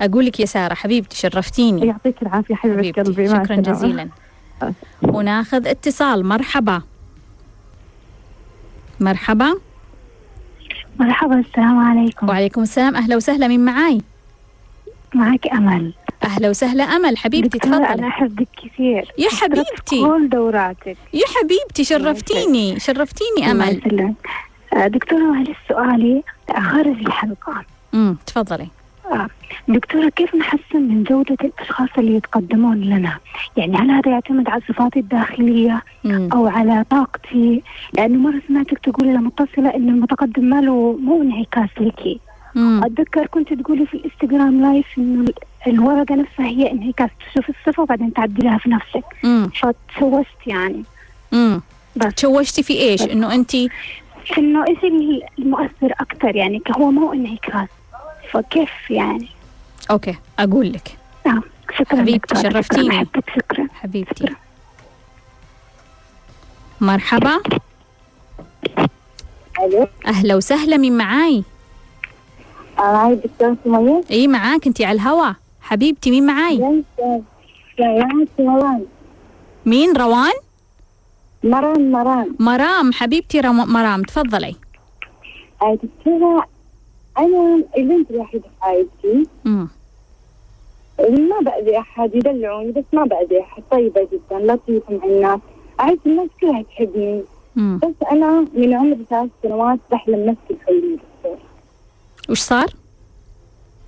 أقول 0.00 0.26
لك 0.26 0.40
يا 0.40 0.46
سارة 0.46 0.74
حبيبتي 0.74 1.16
شرفتيني. 1.16 1.86
يعطيك 1.86 2.22
العافية 2.22 2.54
حبيبة 2.54 2.78
حبيبتي 2.78 3.00
قلبي. 3.02 3.28
شكرا. 3.28 3.56
جزيلا. 3.56 4.08
وناخذ 5.02 5.66
اتصال. 5.66 6.26
مرحبا. 6.26 6.82
مرحبا. 9.00 9.54
مرحبا 11.00 11.38
السلام 11.40 11.78
عليكم. 11.78 12.28
وعليكم 12.28 12.62
السلام. 12.62 12.96
أهلا 12.96 13.16
وسهلا. 13.16 13.48
من 13.48 13.64
معاي؟ 13.64 14.00
معك 15.14 15.46
أمل. 15.46 15.92
أهلا 16.24 16.50
وسهلا 16.50 16.84
أمل 16.84 17.16
حبيبتي 17.18 17.58
تفضلي 17.58 18.08
أحبك 18.08 18.48
كثير. 18.56 19.12
يا 19.18 19.28
حبيبتي. 19.28 20.00
كل 20.02 20.28
دوراتك. 20.28 20.96
يا 21.14 21.24
حبيبتي 21.36 21.84
شرفتيني 21.84 22.80
شرفتيني 22.80 23.50
أمل. 23.50 24.14
آه، 24.72 24.86
دكتورة 24.86 25.20
معلش 25.22 25.56
سؤالي 25.68 26.22
خارج 26.58 26.98
الحلقة 27.06 27.64
امم 27.94 28.16
تفضلي. 28.26 28.66
آه، 29.12 29.28
دكتورة 29.68 30.08
كيف 30.08 30.34
نحسن 30.34 30.82
من 30.82 31.04
جودة 31.04 31.36
الأشخاص 31.44 31.88
اللي 31.98 32.14
يتقدمون 32.16 32.80
لنا؟ 32.80 33.18
يعني 33.56 33.76
هل 33.76 33.90
هذا 33.90 34.10
يعتمد 34.10 34.48
على 34.48 34.62
صفاتي 34.68 34.98
الداخلية 35.00 35.82
مم. 36.04 36.28
أو 36.32 36.46
على 36.46 36.84
طاقتي؟ 36.90 37.62
لأنه 37.92 38.18
مرة 38.18 38.42
سمعتك 38.48 38.78
تقولي 38.78 39.12
لمتصلة 39.12 39.74
إن 39.74 39.88
المتقدم 39.88 40.44
ماله 40.44 40.98
مو 41.02 41.22
إنعكاس 41.22 41.68
لك. 41.80 42.20
مم. 42.56 42.84
أتذكر 42.84 43.26
كنت 43.26 43.52
تقولي 43.52 43.86
في 43.86 43.94
الإنستغرام 43.94 44.62
live 44.62 44.86
إنه 44.98 45.20
ال- 45.24 45.34
الورقة 45.66 46.14
نفسها 46.14 46.46
هي 46.46 46.70
انعكاس 46.70 47.10
تشوف 47.30 47.48
الصفة 47.50 47.82
وبعدين 47.82 48.12
تعدلها 48.12 48.58
في 48.58 48.70
نفسك. 48.70 49.04
فتشوشت 49.62 50.46
يعني 50.46 50.82
مم. 51.32 51.60
بس 51.96 52.14
تشوشتي 52.14 52.62
في 52.62 52.72
إيش 52.80 53.02
إنه 53.02 53.34
انت 53.34 53.54
إنه 54.38 54.64
إيش 54.68 54.78
ال- 54.84 55.22
المؤثر 55.38 55.92
أكثر 56.00 56.36
يعني 56.36 56.62
هو 56.76 56.90
مو 56.90 57.12
انعكاس. 57.12 57.68
فكيف 58.30 58.70
يعني؟ 58.90 59.28
okay 59.90 60.14
أقول 60.38 60.72
لك 60.72 60.96
نعم 61.26 61.42
شكرا 61.78 61.98
حبيبتي، 61.98 62.34
شكراً، 62.34 62.50
شرفتيني. 62.50 63.06
شكرا 63.36 63.66
حبيبتي 63.74 64.26
مرحبا 66.80 67.40
ألو 69.60 69.88
أهلا 70.06 70.34
وسهلا 70.34 70.76
من 70.76 70.96
معاي 70.98 71.42
معي 72.78 73.12
الدكتور 73.12 73.56
سمية؟ 73.64 74.02
اي 74.10 74.28
معاك. 74.28 74.66
انت 74.66 74.82
على 74.82 74.96
الهوا. 74.96 75.32
حبيبتي 75.60 76.10
مين 76.10 76.26
معاي؟ 76.26 76.82
مران 77.78 78.86
مين؟ 79.66 79.96
روان؟ 79.96 80.32
مران 81.44 81.92
مران 81.92 82.34
مرام. 82.40 82.92
حبيبتي 82.92 83.40
رم... 83.40 83.72
مرام. 83.72 84.02
تفضلي. 84.02 84.56
آه، 85.62 85.78
دكتورة 85.82 86.46
أنا 87.18 87.62
البنت 87.76 88.10
الوحيدة 88.10 88.42
في 88.42 88.48
عائلتي. 88.62 89.26
ما 90.98 91.40
بأذي 91.40 91.78
أحد 91.78 92.14
يدلعوني 92.14 92.72
بس 92.72 92.84
ما 92.92 93.04
بأذي 93.04 93.40
أحد. 93.40 93.62
طيبة 93.70 94.08
جدا 94.12 94.38
لطيفة 94.54 94.94
مع 94.94 95.04
الناس 95.04 95.40
أعز 95.80 95.98
الناس 96.06 96.28
كلها 96.40 96.62
تحبني. 96.62 97.22
بس 97.56 97.94
أنا 98.12 98.46
من 98.54 98.74
عمر 98.74 98.96
ثلاث 99.10 99.30
سنوات 99.42 99.78
بحلم 99.92 100.26
نفس 100.30 100.40
الحلم 100.50 100.96
دكتور 100.96 101.05
وش 102.30 102.40
صار؟ 102.40 102.66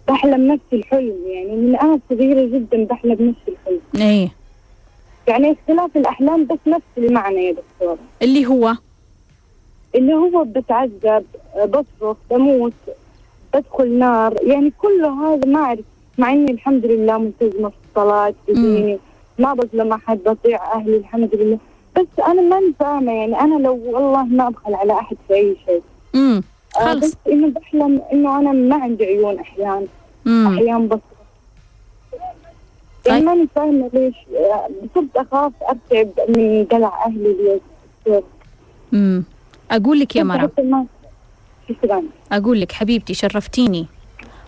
بحلم 0.08 0.52
نفس 0.52 0.62
الحلم 0.72 1.16
يعني 1.26 1.56
من 1.56 1.76
أنا 1.76 2.00
صغيرة 2.10 2.46
جدا 2.46 2.84
بحلم 2.84 3.12
نفس 3.28 3.48
الحلم. 3.48 3.80
إيه. 4.08 4.28
يعني 5.28 5.52
اختلاف 5.52 5.96
الأحلام 5.96 6.44
بس 6.46 6.58
نفس 6.66 6.84
المعنى 6.98 7.46
يا 7.46 7.52
دكتور. 7.52 7.96
اللي 8.22 8.46
هو؟ 8.46 8.74
اللي 9.94 10.14
هو 10.14 10.44
بتعذب 10.44 11.24
بصرخ 11.64 12.16
بموت 12.30 12.72
بدخل 13.54 13.98
نار 13.98 14.34
يعني 14.42 14.72
كل 14.78 15.04
هذا 15.04 15.46
ما 15.46 15.58
أعرف 15.60 15.84
مع 16.18 16.32
إني 16.32 16.50
الحمد 16.50 16.86
لله 16.86 17.18
ملتزمة 17.18 17.68
في 17.68 17.74
الصلاة 17.88 18.34
في. 18.46 18.52
ديني 18.52 18.98
ما 19.38 19.54
بظلم 19.54 19.92
أحد 19.92 20.18
بطيع 20.18 20.72
أهلي 20.72 20.96
الحمد 20.96 21.34
لله. 21.34 21.58
بس 21.96 22.06
أنا 22.26 22.42
ماني 22.42 22.74
فاهمة 22.80 23.12
يعني 23.12 23.40
أنا 23.40 23.54
لو 23.62 23.80
والله 23.86 24.24
ما 24.24 24.48
أبخل 24.48 24.74
على 24.74 24.92
أحد 24.92 25.16
في 25.28 25.34
أي 25.34 25.56
شيء. 25.66 25.82
امم 26.14 26.42
خلص 26.84 27.04
بس 27.04 27.16
إنه 27.28 27.48
بحلم 27.48 28.02
إنه 28.12 28.38
أنا 28.38 28.52
ما 28.52 28.76
عندي 28.82 29.04
عيون 29.04 29.38
أحيان. 29.38 29.86
امم 30.26 30.54
أحيان 30.54 30.88
بصرخ 30.88 31.00
طيب. 33.04 33.24
ماني 33.24 33.48
فاهمة 33.54 33.90
ليش 33.92 34.14
صرت 34.94 35.16
أخاف 35.16 35.52
أرتعب 35.70 36.08
من 36.36 36.66
دلع 36.70 37.06
أهلي 37.06 37.60
ليش 38.06 38.22
امم 38.92 39.24
أقول 39.70 40.00
لك 40.00 40.16
يا 40.16 40.22
مرام. 40.22 40.50
أقول 42.32 42.60
لك 42.60 42.72
حبيبتي 42.72 43.14
شرفتيني. 43.14 43.86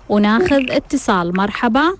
وناخذ 0.08 0.70
اتصال. 0.70 1.36
مرحبا. 1.36 1.92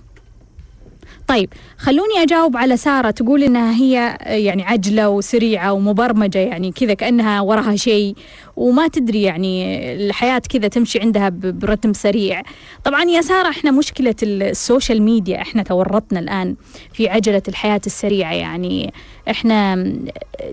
طيب 1.31 1.49
خلوني 1.77 2.23
أجاوب 2.23 2.57
على 2.57 2.77
سارة 2.77 3.11
تقول 3.11 3.43
إنها 3.43 3.75
هي 3.75 4.17
يعني 4.25 4.63
عجلة 4.63 5.09
وسريعة 5.09 5.73
ومبرمجة 5.73 6.39
يعني 6.39 6.71
كذا 6.71 6.93
كأنها 6.93 7.41
وراها 7.41 7.75
شيء 7.75 8.15
وما 8.55 8.87
تدري 8.87 9.21
يعني 9.21 9.77
الحياة 9.93 10.41
كذا 10.49 10.67
تمشي 10.67 10.99
عندها 10.99 11.29
برتم 11.29 11.93
سريع. 11.93 12.41
طبعا 12.83 13.03
يا 13.03 13.21
سارة 13.21 13.49
إحنا 13.49 13.71
مشكلة 13.71 14.15
السوشيال 14.23 15.01
ميديا 15.01 15.41
إحنا 15.41 15.63
تورطنا 15.63 16.19
الآن 16.19 16.55
في 16.93 17.09
عجلة 17.09 17.43
الحياة 17.47 17.81
السريعة 17.85 18.33
يعني 18.33 18.93
إحنا 19.29 19.75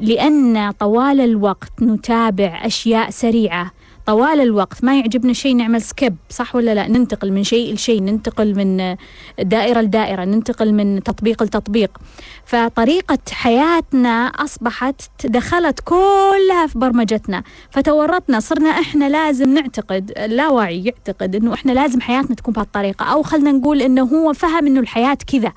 لأن 0.00 0.70
طوال 0.70 1.20
الوقت 1.20 1.82
نتابع 1.82 2.66
أشياء 2.66 3.10
سريعة 3.10 3.70
طوال 4.08 4.40
الوقت 4.40 4.84
ما 4.84 4.98
يعجبنا 4.98 5.32
شيء 5.32 5.56
نعمل 5.56 5.82
سكيب 5.82 6.16
صح 6.30 6.56
ولا 6.56 6.74
لا؟ 6.74 6.88
ننتقل 6.88 7.32
من 7.32 7.44
شيء 7.44 7.74
لشيء 7.74 8.02
ننتقل 8.02 8.54
من 8.54 8.96
دائرة 9.38 9.80
لدائرة 9.80 10.24
ننتقل 10.24 10.72
من 10.74 11.02
تطبيق 11.02 11.42
لتطبيق 11.42 11.98
فطريقة 12.44 13.18
حياتنا 13.32 14.26
أصبحت 14.26 15.02
دخلت 15.24 15.80
كلها 15.84 16.66
في 16.66 16.78
برمجتنا. 16.78 17.42
فتورطنا 17.70 18.40
صرنا 18.40 18.68
إحنا 18.70 19.08
لازم 19.08 19.54
نعتقد 19.54 20.12
اللاوعي 20.16 20.84
يعتقد 20.84 21.36
إنه 21.36 21.54
إحنا 21.54 21.72
لازم 21.72 22.00
حياتنا 22.00 22.36
تكون 22.36 22.54
بهالطريقة. 22.54 23.04
أو 23.04 23.22
خلنا 23.22 23.52
نقول 23.52 23.82
إنه 23.82 24.02
هو 24.02 24.32
فهم 24.32 24.66
إنه 24.66 24.80
الحياة 24.80 25.18
كذا. 25.26 25.52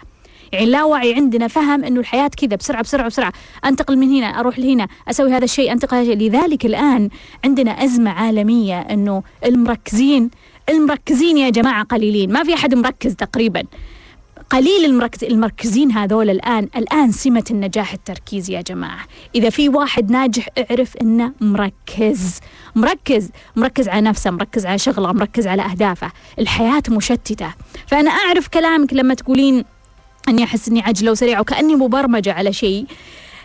يعني 0.52 0.66
اللاوعي 0.66 1.14
عندنا 1.14 1.48
فهم 1.48 1.84
إنه 1.84 2.00
الحياة 2.00 2.28
كذا 2.28 2.56
بسرعة 2.56 2.82
بسرعة 2.82 3.08
بسرعة. 3.08 3.34
أنتقل 3.66 3.98
من 3.98 4.10
هنا 4.10 4.40
أروح 4.40 4.60
لهنا 4.60 4.88
أسوي 5.10 5.34
هذا 5.34 5.44
الشيء 5.44 5.72
أنتقل 5.72 5.98
هذا 5.98 6.14
الشيء. 6.14 6.30
لذلك 6.30 6.66
الآن 6.66 7.10
عندنا 7.46 7.72
أزمة 7.72 8.12
عالمية 8.12 8.80
إنه 8.80 9.24
المركزين 9.46 10.30
المركزين 10.70 11.38
يا 11.38 11.50
جماعة 11.50 11.84
قليلين. 11.84 12.34
ما 12.34 12.44
في 12.44 12.54
أحد 12.54 12.76
مركز 12.76 13.16
تقريبا. 13.16 13.64
قليل 14.50 14.86
المركز 14.86 15.24
المركزين 15.24 15.92
هذول 15.92 16.30
الآن 16.30 16.70
الآن 16.76 17.12
سمة 17.12 17.44
النجاح 17.52 17.94
التركيز 17.94 18.50
يا 18.50 18.62
جماعة. 18.62 19.06
إذا 19.36 19.50
في 19.50 19.70
واحد 19.70 20.12
ناجح 20.12 20.48
اعرف 20.58 20.98
إنه 20.98 21.34
مركز. 21.42 22.40
مركز 22.76 23.30
مركز 23.56 23.90
على 23.90 24.02
نفسه 24.02 24.32
مركز 24.32 24.66
على 24.66 24.78
شغله 24.78 25.14
مركز 25.14 25.48
على 25.48 25.62
أهدافه. 25.62 26.12
الحياة 26.40 26.84
مشتتة. 26.90 27.54
فأنا 27.88 28.12
أعرف 28.12 28.48
كلامك 28.48 28.94
لما 28.94 29.14
تقولين 29.14 29.66
أني 30.30 30.44
أحس 30.44 30.70
إني 30.70 30.82
عجلة 30.82 31.12
وسريعة 31.12 31.42
وكأني 31.42 31.76
مبرمجة 31.76 32.34
على 32.34 32.54
شيء. 32.54 32.86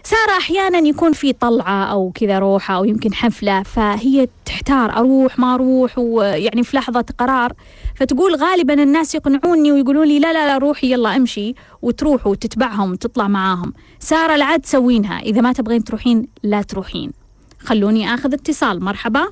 سارة 0.02 0.38
أحيانا 0.38 0.78
يكون 0.78 1.12
في 1.12 1.32
طلعة 1.32 1.84
أو 1.84 2.12
كذا 2.14 2.38
روحة 2.38 2.76
أو 2.76 2.84
يمكن 2.84 3.14
حفلة 3.14 3.62
فهي 3.62 4.28
تحتار 4.44 4.96
أروح 4.96 5.38
ما 5.38 5.54
أروح 5.54 5.98
ويعني 5.98 6.62
في 6.62 6.76
لحظة 6.76 7.04
قرار. 7.18 7.52
فتقول 7.96 8.34
غالبا 8.36 8.82
الناس 8.82 9.14
يقنعوني 9.14 9.72
ويقولون 9.72 10.06
لي 10.06 10.18
لا 10.18 10.32
لا 10.32 10.46
لا 10.46 10.58
روحي 10.58 10.92
يلا 10.92 11.16
أمشي 11.16 11.54
وتروح 11.82 12.26
وتتبعهم 12.26 12.92
وتطلع 12.92 13.28
معاهم. 13.28 13.72
سارة 13.98 14.36
لا 14.36 14.44
عاد 14.44 14.60
تسوينها. 14.60 15.20
إذا 15.20 15.40
ما 15.40 15.52
تبغين 15.52 15.84
تروحين 15.84 16.26
لا 16.42 16.62
تروحين. 16.62 17.12
خلوني 17.60 18.14
آخذ 18.14 18.34
اتصال. 18.34 18.84
مرحبا. 18.84 19.26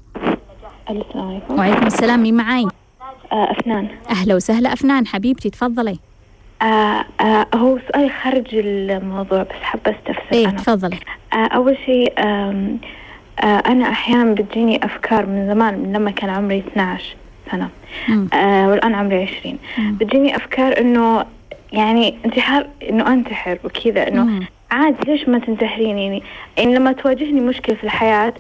السلام 0.91 1.29
عليكم. 1.29 1.59
وعليكم 1.59 1.87
السلام. 1.87 2.23
مين 2.23 2.35
معاي؟ 2.35 2.67
آه 3.33 3.53
أفنان. 3.53 3.89
أهلا 4.11 4.35
وسهلا 4.35 4.73
أفنان 4.73 5.07
حبيبتي 5.07 5.51
تفضلي. 5.51 5.99
آه 6.63 7.05
آه 7.21 7.47
هو 7.55 7.79
سؤالي 7.93 8.11
خارج 8.23 8.47
الموضوع 8.55 9.43
بس 9.43 9.57
حابة 9.63 9.91
أستفسر 9.91 10.33
إيه 10.33 10.45
أنا 10.49 10.57
تفضلي 10.57 10.99
آه 11.33 11.37
أول 11.37 11.77
شيء 11.87 12.13
آه 12.19 12.77
أنا 13.45 13.89
أحيانا 13.89 14.35
بتجيني 14.35 14.85
أفكار 14.85 15.27
من 15.27 15.47
زمان 15.47 15.79
من 15.79 15.93
لما 15.93 16.11
كان 16.11 16.31
عمري 16.31 16.59
12 16.59 17.17
سنة 17.51 17.69
مم. 18.09 18.29
آه 18.35 18.69
والآن 18.69 18.95
عمري 18.95 19.23
20 19.41 19.59
مم. 19.79 19.95
بتجيني 19.95 20.37
أفكار 20.37 20.79
إنه 20.81 21.25
يعني 21.73 22.15
انتحار 22.25 22.67
إنه 22.91 23.13
أنتحر 23.13 23.59
وكذا 23.65 24.09
إنه. 24.09 24.47
عادي 24.71 25.13
ليش 25.13 25.29
ما 25.29 25.39
تنتحرين 25.39 25.99
يعني 25.99 26.23
يعني 26.59 26.75
لما 26.75 26.93
تواجهني 26.93 27.41
مشكلة 27.41 27.77
في 27.77 27.85
الحياة 27.85 28.35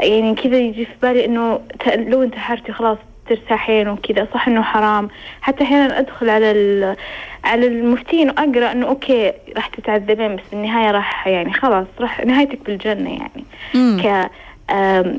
يعني 0.00 0.34
كذا 0.34 0.56
يجي 0.58 0.84
في 0.84 0.92
بالي 1.02 1.24
إنه 1.24 1.60
ت- 1.80 1.88
لو 2.08 2.22
انتحرتي 2.22 2.72
خلاص 2.72 2.98
ترتاحين 3.28 3.88
وكذا 3.88 4.28
صح 4.34 4.48
إنه 4.48 4.62
حرام 4.62 5.08
حتى 5.40 5.64
أحيانا 5.64 5.98
أدخل 5.98 6.30
على 6.30 6.96
على 7.44 7.66
المفتين 7.66 8.28
وأقرأ 8.30 8.72
إنه 8.72 8.86
أوكي 8.86 9.32
راح 9.56 9.66
تتعذبين 9.66 10.36
بس 10.36 10.42
بالنهاية 10.52 10.90
راح 10.90 11.26
يعني 11.26 11.52
خلاص 11.52 11.86
راح 12.00 12.24
نهايتك 12.26 12.58
بالجنة 12.66 13.10
يعني 13.10 13.44
مم. 13.74 14.00
ك 14.02 14.30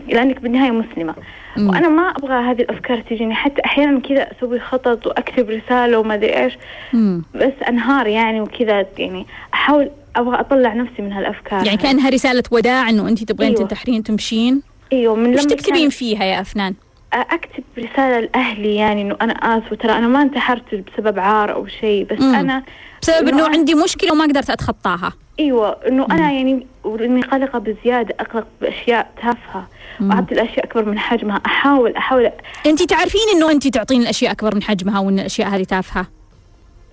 لأنك 0.08 0.40
بالنهاية 0.42 0.72
مسلمة 0.72 1.16
مم. 1.58 1.70
وأنا 1.70 1.90
ما 1.90 2.02
أبغى 2.10 2.34
هذه 2.34 2.62
الأفكار 2.62 3.02
تجيني 3.02 3.36
حتى 3.36 3.62
أحيانا 3.66 4.00
كذا 4.00 4.32
أسوي 4.32 4.60
خطط 4.60 5.08
وأكتب 5.08 5.50
رسالة 5.50 6.00
وما 6.00 6.14
أدري 6.14 6.44
إيش 6.44 6.58
مم. 6.94 7.24
بس 7.36 7.54
أنهار 7.70 8.08
يعني 8.08 8.42
وكذا 8.42 8.86
يعني 8.98 9.26
أحاول 9.54 9.90
أبغى 10.16 10.40
أطلع 10.40 10.74
نفسي 10.74 11.02
من 11.02 11.12
هالأفكار 11.14 11.66
يعني 11.66 11.78
كأنها 11.78 12.10
رسالة 12.10 12.44
وداع 12.52 12.90
إنه 12.90 13.08
أنت 13.10 13.24
تبغين 13.24 13.50
أيوة. 13.50 13.62
تنتحرين 13.62 14.04
تمشين 14.04 14.62
أيوه 14.94 15.16
من 15.16 15.32
لما 15.32 15.42
تكتبين 15.42 15.76
كان- 15.82 15.90
فيها 15.90 16.24
يا 16.24 16.42
أفنان؟ 16.42 16.74
أكتب 17.22 17.64
رسالة 17.78 18.20
لأهلي 18.20 18.76
يعني 18.76 19.02
إنه 19.02 19.18
أنا 19.22 19.34
آسفة 19.34 19.76
ترى 19.76 19.92
أنا 19.92 20.08
ما 20.08 20.22
انتحرت 20.22 20.76
بسبب 20.76 21.20
عار 21.20 21.54
أو 21.54 21.68
شيء 21.68 22.06
بس 22.06 22.22
مم. 22.22 22.36
أنا 22.36 22.64
بسبب 23.02 23.28
إنه 23.28 23.48
عندي 23.48 23.76
مشكلة 23.76 24.12
وما 24.12 24.24
قدرت 24.24 24.50
أتخطاها. 24.50 25.14
أيوه 25.40 25.78
إنه 25.88 26.08
أنا 26.12 26.32
يعني 26.32 26.66
إني 26.86 27.22
قلقه 27.22 27.60
بزيادة 27.60 28.16
أقلق 28.20 28.48
بأشياء 28.62 29.12
تافهة 29.22 29.68
وأعطي 30.02 30.34
الأشياء 30.34 30.66
أكبر 30.66 30.86
من 30.86 31.00
حجمها 31.00 31.42
أحاول 31.46 31.96
أحاول 31.96 32.32
انت 32.66 32.84
تعرفين 32.84 33.22
إنه 33.36 33.52
انت 33.52 33.68
تعطين 33.68 34.02
الأشياء 34.02 34.32
أكبر 34.32 34.56
من 34.56 34.64
حجمها 34.64 35.00
وإن 35.00 35.20
الأشياء 35.20 35.48
هذه 35.50 35.64
تافهة؟ 35.64 36.08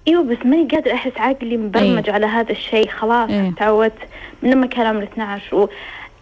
أيوه 0.09 0.23
بس 0.23 0.37
ماني 0.45 0.69
قادر 0.69 0.93
أحس 0.93 1.12
عقلي 1.17 1.57
مبرمج 1.57 2.11
على 2.11 2.26
هذا 2.26 2.52
الشيء 2.52 2.88
خلاص 2.88 3.31
إيه. 3.31 3.52
تعودت 3.57 3.99
من 4.43 4.50
لما 4.50 4.67
كان 4.67 4.87
عمري 4.87 5.05
12 5.05 5.57
و 5.57 5.69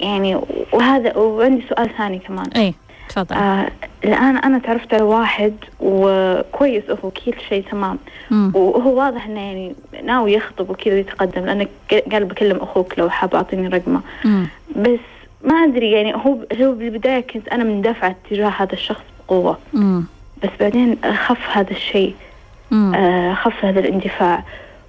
يعني 0.01 0.41
وهذا 0.73 1.17
وعندي 1.17 1.65
سؤال 1.69 1.91
ثاني 1.99 2.19
كمان. 2.19 2.51
إيه. 2.57 2.75
تفضل 3.11 3.37
آه 3.37 3.71
الآن 4.05 4.37
أنا 4.37 4.59
تعرفت 4.59 4.95
على 4.95 5.03
واحد 5.03 5.55
وكويس 5.81 6.83
هو 7.05 7.11
كل 7.11 7.33
شيء 7.49 7.65
تمام 7.71 7.99
مم. 8.31 8.53
وهو 8.55 8.99
واضح 8.99 9.27
إنه 9.27 9.41
يعني 9.41 9.75
ناوي 10.05 10.33
يخطب 10.33 10.71
وكذا 10.71 10.99
يتقدم 10.99 11.45
لأنه 11.47 11.67
قال 12.13 12.25
بكلم 12.25 12.57
أخوك 12.57 12.99
لو 12.99 13.11
حاب 13.11 13.35
أعطيني 13.35 13.69
رقمه 13.69 14.01
مم. 14.25 14.47
بس 14.77 14.99
ما 15.45 15.55
أدري 15.55 15.91
يعني 15.93 16.15
هو 16.15 16.37
هو 16.61 16.73
بالبداية 16.73 17.21
كنت 17.21 17.49
أنا 17.49 17.65
مندفعة 17.65 18.15
تجاه 18.31 18.49
هذا 18.49 18.73
الشخص 18.73 19.03
بقوة 19.29 19.59
مم. 19.73 20.05
بس 20.43 20.51
بعدين 20.61 20.97
خف 21.27 21.49
هذا 21.57 21.71
الشيء. 21.71 22.15
آه، 22.73 23.35
خف 23.35 23.65
هذا 23.65 23.81
الاندفاع 23.81 24.45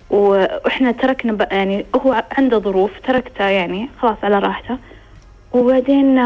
وإحنا 0.10 0.92
تركنا 0.92 1.34
بقى 1.34 1.56
يعني 1.58 1.86
هو 1.96 2.24
عنده 2.38 2.60
ظروف 2.60 2.92
تركته 3.08 3.44
يعني 3.46 3.90
خلاص 4.02 4.18
على 4.24 4.40
راحته 4.40 4.78
وبعدين 5.54 6.20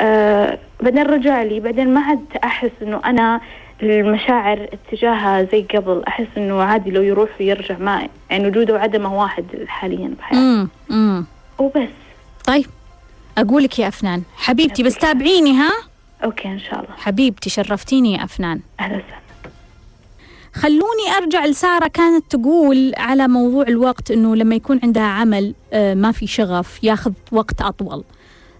آه 0.00 0.58
بعدين 0.82 1.02
رجع 1.02 1.42
لي. 1.42 1.60
بعدين 1.60 1.94
ما 1.94 2.00
عاد 2.00 2.24
أحس 2.44 2.70
إنه 2.82 3.00
أنا 3.04 3.40
المشاعر 3.82 4.68
اتجاهها 4.72 5.42
زي 5.52 5.62
قبل. 5.62 6.02
أحس 6.08 6.26
إنه 6.36 6.62
عادي 6.62 6.90
لو 6.90 7.02
يروح 7.02 7.28
ويرجع 7.40 7.78
ما 7.78 8.08
يعني 8.30 8.46
وجوده 8.48 8.74
وعدمه 8.74 9.20
واحد 9.20 9.44
حاليا 9.66 10.14
بحياتي 10.18 10.40
مم. 10.44 10.68
مم. 10.90 11.24
وبس. 11.58 11.88
طيب 12.46 12.66
أقول 13.38 13.62
لك 13.62 13.78
يا 13.78 13.88
أفنان. 13.88 14.22
حبيبتي 14.36 14.82
بس 14.82 14.94
تابعيني 14.98 15.52
ها؟ 15.52 15.70
أوكي 16.24 16.48
إن 16.48 16.58
شاء 16.58 16.74
الله. 16.74 16.96
حبيبتي 16.96 17.50
شرفتيني 17.50 18.12
يا 18.12 18.24
أفنان. 18.24 18.60
أهلا 18.80 18.94
وسهلا. 18.96 19.52
خلوني 20.54 21.16
أرجع 21.22 21.44
لسارة. 21.46 21.88
كانت 21.88 22.24
تقول 22.30 22.92
على 22.96 23.28
موضوع 23.28 23.62
الوقت 23.62 24.10
إنه 24.10 24.36
لما 24.36 24.54
يكون 24.54 24.80
عندها 24.82 25.02
عمل 25.02 25.54
آه، 25.72 25.94
ما 25.94 26.12
في 26.12 26.26
شغف 26.26 26.84
ياخذ 26.84 27.12
وقت 27.32 27.60
أطول. 27.62 28.04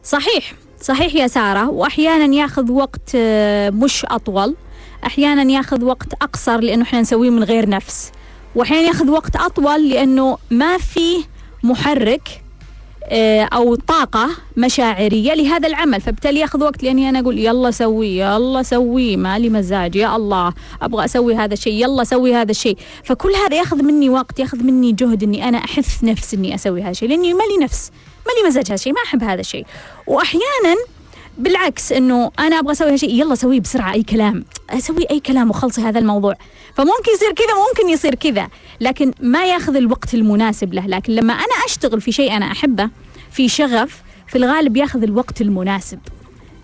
صحيح. 0.02 0.52
صحيح 0.80 1.14
يا 1.14 1.26
سارة 1.26 1.68
وأحيانا 1.70 2.34
ياخذ 2.34 2.72
وقت 2.72 3.10
آه، 3.14 3.70
مش 3.70 4.04
أطول. 4.04 4.54
أحيانا 5.06 5.52
ياخذ 5.52 5.84
وقت 5.84 6.12
أقصر 6.22 6.60
لأنه 6.60 6.82
إحنا 6.82 7.00
نسويه 7.00 7.30
من 7.30 7.44
غير 7.44 7.68
نفس. 7.68 8.12
وأحيانا 8.54 8.86
ياخذ 8.86 9.10
وقت 9.10 9.36
أطول 9.36 9.88
لأنه 9.88 10.38
ما 10.50 10.78
فيه 10.78 11.22
محرك 11.62 12.42
آه، 13.10 13.42
أو 13.42 13.74
طاقة 13.74 14.28
مشاعرية 14.56 15.34
لهذا 15.34 15.68
العمل. 15.68 16.00
فبالتالي 16.00 16.40
ياخذ 16.40 16.62
وقت 16.64 16.82
لأني 16.82 17.08
أنا 17.08 17.20
أقول 17.20 17.38
يلا 17.38 17.70
سوي 17.70 18.18
يلا 18.18 18.62
سوي 18.62 19.16
مالي 19.16 19.48
مزاج 19.48 19.96
يا 19.96 20.16
الله 20.16 20.52
أبغى 20.82 21.04
أسوي 21.04 21.34
هذا 21.34 21.54
الشيء 21.54 21.72
يلا 21.84 22.04
سوي 22.04 22.34
هذا 22.34 22.50
الشيء. 22.50 22.76
فكل 23.04 23.30
هذا 23.44 23.56
ياخذ 23.56 23.82
مني 23.82 24.08
وقت 24.10 24.40
ياخذ 24.40 24.62
مني 24.62 24.92
جهد 24.92 25.22
إني 25.22 25.48
أنا 25.48 25.58
أحث 25.58 26.04
نفسي 26.04 26.36
إني 26.36 26.54
أسوي 26.54 26.82
هذا 26.82 26.90
الشيء 26.90 27.08
لأني 27.08 27.34
مالي 27.34 27.56
نفس. 27.62 27.90
مالي 28.28 28.48
مزاج 28.48 28.66
هذا 28.66 28.74
الشيء 28.74 28.92
ما 28.92 28.98
أحب 29.06 29.22
هذا 29.22 29.40
الشيء. 29.40 29.66
وأحيانا 30.06 30.76
بالعكس 31.38 31.92
إنه 31.92 32.30
أنا 32.38 32.58
أبغى 32.58 32.72
أسوي 32.72 32.92
هالشيء 32.92 33.20
يلا 33.20 33.34
سويه 33.34 33.60
بسرعة 33.60 33.92
أي 33.92 34.02
كلام. 34.02 34.44
أسوي 34.70 35.06
أي 35.10 35.20
كلام 35.20 35.50
وخلصي 35.50 35.80
هذا 35.80 35.98
الموضوع. 35.98 36.34
فممكن 36.74 37.12
يصير 37.14 37.32
كذا 37.32 37.54
ممكن 37.68 37.88
يصير 37.88 38.14
كذا. 38.14 38.48
لكن 38.80 39.12
ما 39.20 39.46
ياخذ 39.46 39.76
الوقت 39.76 40.14
المناسب 40.14 40.74
له. 40.74 40.86
لكن 40.86 41.12
لما 41.12 41.32
أنا 41.32 41.64
أشتغل 41.66 42.00
في 42.00 42.12
شيء 42.12 42.36
أنا 42.36 42.52
أحبه 42.52 42.90
في 43.32 43.48
شغف 43.48 44.02
في 44.28 44.38
الغالب 44.38 44.76
ياخذ 44.76 45.02
الوقت 45.02 45.40
المناسب. 45.40 45.98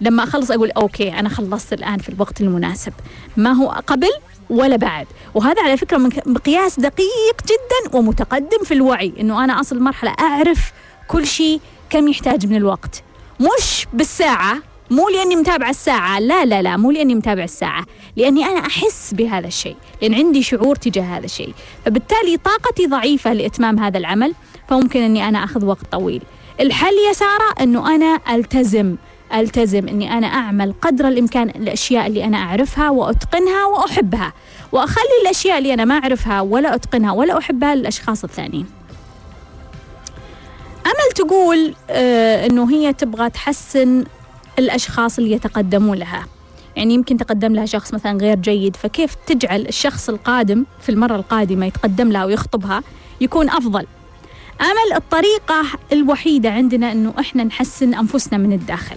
لما 0.01 0.23
أخلص 0.25 0.51
أقول 0.51 0.71
أوكي 0.71 1.19
أنا 1.19 1.29
خلصت 1.29 1.73
الآن 1.73 1.99
في 1.99 2.09
الوقت 2.09 2.41
المناسب. 2.41 2.93
ما 3.37 3.53
هو 3.53 3.83
قبل 3.87 4.11
ولا 4.51 4.77
بعد. 4.77 5.07
وهذا 5.35 5.62
على 5.62 5.77
فكرة 5.77 5.97
مقياس 6.27 6.81
دقيق 6.81 7.43
جدا 7.45 7.97
ومتقدم 7.97 8.65
في 8.65 8.75
الوعي. 8.75 9.12
إنه 9.21 9.45
أنا 9.45 9.61
أصل 9.61 9.81
مرحلة 9.81 10.15
أعرف 10.21 10.73
كل 11.09 11.27
شيء 11.27 11.61
كم 11.90 12.09
يحتاج 12.09 12.47
من 12.47 12.57
الوقت. 12.57 13.03
مش 13.40 13.87
بالساعة 13.93 14.57
مو 14.90 15.09
لأني 15.09 15.37
متابعة 15.37 15.71
الساعة 15.71 16.19
لا 16.19 16.45
لا 16.45 16.62
لا 16.62 16.77
مو 16.77 16.90
لأني 16.90 17.14
متابعة 17.14 17.45
الساعة 17.45 17.85
لأني 18.17 18.45
أنا 18.45 18.61
أحس 18.67 19.14
بهذا 19.14 19.47
الشيء 19.47 19.77
لأن 20.03 20.14
عندي 20.14 20.43
شعور 20.43 20.77
تجاه 20.77 21.03
هذا 21.03 21.25
الشيء. 21.25 21.55
فبالتالي 21.85 22.37
طاقتي 22.37 22.87
ضعيفة 22.87 23.33
لإتمام 23.33 23.79
هذا 23.79 23.99
العمل 23.99 24.35
فممكن 24.69 25.01
أني 25.03 25.29
أنا 25.29 25.45
أخذ 25.45 25.64
وقت 25.64 25.87
طويل. 25.93 26.23
الحل 26.61 26.95
يا 27.09 27.12
سارة 27.12 27.55
أنه 27.61 27.95
أنا 27.95 28.21
ألتزم 28.31 28.97
ألتزم 29.35 29.88
أني 29.88 30.19
أنا 30.19 30.27
أعمل 30.27 30.75
قدر 30.83 31.09
الإمكان 31.09 31.49
الأشياء 31.49 32.07
اللي 32.07 32.25
أنا 32.25 32.37
أعرفها 32.37 32.90
وأتقنها 32.90 33.67
وأحبها. 33.67 34.33
وأخلي 34.73 35.23
الأشياء 35.23 35.59
اللي 35.59 35.75
أنا 35.75 35.85
ما 35.85 35.95
أعرفها 35.95 36.40
ولا 36.40 36.75
أتقنها 36.75 37.12
ولا 37.12 37.38
أحبها 37.38 37.75
للأشخاص 37.75 38.25
الثانيين. 38.25 38.67
أمل 40.87 41.12
تقول 41.14 41.75
آه 41.90 42.47
إنه 42.47 42.70
هي 42.70 42.92
تبغى 42.92 43.31
تحسن 43.31 44.05
الأشخاص 44.59 45.18
اللي 45.18 45.33
يتقدمون 45.33 45.99
لها. 45.99 46.27
يعني 46.77 46.94
يمكن 46.94 47.16
تقدم 47.16 47.55
لها 47.55 47.66
شخص 47.66 47.94
مثلا 47.94 48.18
غير 48.18 48.37
جيد 48.37 48.77
فكيف 48.77 49.14
تجعل 49.27 49.61
الشخص 49.68 50.09
القادم 50.09 50.64
في 50.81 50.88
المرة 50.88 51.16
القادمة 51.16 51.66
يتقدم 51.66 52.12
لها 52.12 52.25
ويخطبها 52.25 52.83
يكون 53.20 53.51
أفضل؟ 53.51 53.87
أمل 54.61 54.97
الطريقة 54.97 55.62
الوحيدة 55.92 56.51
عندنا 56.51 56.92
إنه 56.92 57.14
إحنا 57.20 57.44
نحسن 57.44 57.94
أنفسنا 57.94 58.38
من 58.38 58.53
الداخل. 58.53 58.97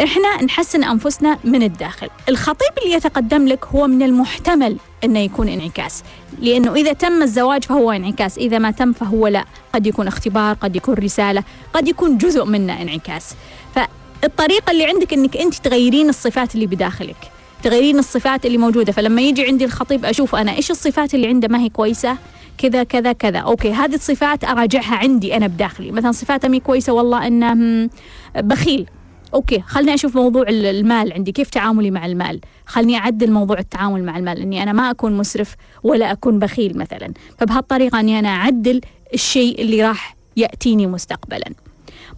إحنا 0.00 0.42
نحسن 0.44 0.84
أنفسنا 0.84 1.38
من 1.44 1.62
الداخل. 1.62 2.08
الخطيب 2.28 2.70
اللي 2.82 2.94
يتقدم 2.94 3.48
لك 3.48 3.64
هو 3.66 3.86
من 3.86 4.02
المحتمل 4.02 4.76
إنه 5.04 5.18
يكون 5.18 5.48
انعكاس. 5.48 6.02
لأنه 6.40 6.74
إذا 6.74 6.92
تم 6.92 7.22
الزواج 7.22 7.64
فهو 7.64 7.90
انعكاس 7.90 8.38
إذا 8.38 8.58
ما 8.58 8.70
تم 8.70 8.92
فهو 8.92 9.26
لا. 9.26 9.44
قد 9.72 9.86
يكون 9.86 10.06
اختبار 10.06 10.54
قد 10.54 10.76
يكون 10.76 10.94
رسالة 10.94 11.42
قد 11.72 11.88
يكون 11.88 12.18
جزء 12.18 12.44
منه 12.44 12.82
انعكاس. 12.82 13.34
فالطريقة 13.74 14.70
اللي 14.70 14.84
عندك 14.84 15.12
إنك 15.12 15.36
أنت 15.36 15.54
تغيرين 15.54 16.08
الصفات 16.08 16.54
اللي 16.54 16.66
بداخلك 16.66 17.16
تغيرين 17.62 17.98
الصفات 17.98 18.46
اللي 18.46 18.58
موجودة. 18.58 18.92
فلما 18.92 19.22
يجي 19.22 19.46
عندي 19.46 19.64
الخطيب 19.64 20.04
أشوف 20.04 20.34
أنا 20.34 20.56
إيش 20.56 20.70
الصفات 20.70 21.14
اللي 21.14 21.26
عنده 21.26 21.48
ما 21.48 21.60
هي 21.60 21.68
كويسة؟ 21.68 22.16
كذا 22.58 22.82
كذا 22.84 23.12
كذا. 23.12 23.38
okay 23.38 23.72
هذه 23.72 23.94
الصفات 23.94 24.44
أراجعها 24.44 24.96
عندي 24.96 25.36
أنا 25.36 25.46
بداخلي. 25.46 25.90
مثلا 25.90 26.12
صفاته 26.12 26.48
مي 26.48 26.60
كويسة 26.60 26.92
والله 26.92 27.26
انه 27.26 27.88
بخيل. 28.36 28.86
okay 29.34 29.60
خلني 29.66 29.94
أشوف 29.94 30.16
موضوع 30.16 30.42
ال- 30.42 30.66
المال 30.66 31.12
عندي 31.12 31.32
كيف 31.32 31.50
تعاملي 31.50 31.90
مع 31.90 32.06
المال؟ 32.06 32.40
خلني 32.66 32.96
أعدل 32.96 33.30
موضوع 33.32 33.58
التعامل 33.58 34.04
مع 34.04 34.18
المال 34.18 34.40
إني 34.40 34.62
أنا 34.62 34.72
ما 34.72 34.90
أكون 34.90 35.16
مسرف 35.16 35.54
ولا 35.82 36.12
أكون 36.12 36.38
بخيل 36.38 36.78
مثلا. 36.78 37.12
فبهالطريقة 37.38 38.00
إني 38.00 38.18
أنا 38.18 38.28
أعدل 38.28 38.80
الشيء 39.14 39.60
اللي 39.62 39.82
راح 39.82 40.16
يأتيني 40.36 40.86
مستقبلا. 40.86 41.46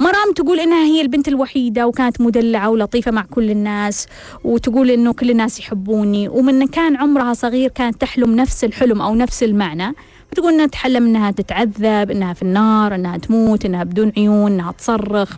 مرام 0.00 0.32
تقول 0.36 0.60
إنها 0.60 0.84
هي 0.84 1.00
البنت 1.00 1.28
الوحيدة 1.28 1.86
وكانت 1.86 2.20
مدلعة 2.20 2.70
ولطيفة 2.70 3.10
مع 3.10 3.22
كل 3.30 3.50
الناس 3.50 4.06
وتقول 4.44 4.90
إنه 4.90 5.12
كل 5.12 5.30
الناس 5.30 5.60
يحبوني 5.60 6.28
ومن 6.28 6.66
كان 6.66 6.96
عمرها 6.96 7.32
صغير 7.34 7.68
كانت 7.70 8.00
تحلم 8.00 8.36
نفس 8.36 8.64
الحلم 8.64 9.02
أو 9.02 9.14
نفس 9.14 9.42
المعنى. 9.42 9.92
وتقول 10.32 10.52
إنها 10.52 10.66
تحلم 10.66 11.06
إنها 11.06 11.30
تتعذب 11.30 12.10
إنها 12.10 12.32
في 12.32 12.42
النار 12.42 12.94
إنها 12.94 13.16
تموت 13.18 13.64
إنها 13.64 13.84
بدون 13.84 14.12
عيون 14.16 14.52
إنها 14.52 14.72
تصرخ. 14.72 15.36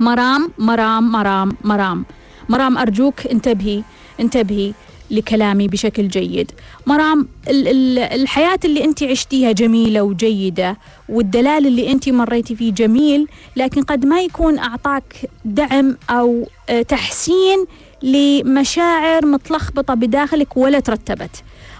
مرام 0.00 0.50
مرام 0.58 1.12
مرام 1.12 1.56
مرام 1.64 2.04
مرام 2.48 2.78
أرجوك 2.78 3.26
انتبهي 3.26 3.82
انتبهي 4.20 4.72
لكلامي 5.10 5.68
بشكل 5.68 6.08
جيد 6.08 6.50
مرام 6.86 7.28
ال- 7.48 7.68
ال- 7.68 7.98
الحياة 7.98 8.58
اللي 8.64 8.84
أنت 8.84 9.02
عشتيها 9.02 9.52
جميلة 9.52 10.02
وجيدة 10.02 10.76
والدلال 11.08 11.66
اللي 11.66 11.92
أنت 11.92 12.08
مريتي 12.08 12.56
فيه 12.56 12.72
جميل 12.72 13.26
لكن 13.56 13.82
قد 13.82 14.06
ما 14.06 14.20
يكون 14.20 14.58
أعطاك 14.58 15.16
دعم 15.44 15.96
أو 16.10 16.48
آه، 16.68 16.82
تحسين 16.82 17.64
لمشاعر 18.02 19.26
متلخبطة 19.26 19.94
بداخلك 19.94 20.56
ولا 20.56 20.80
ترتبت. 20.80 21.30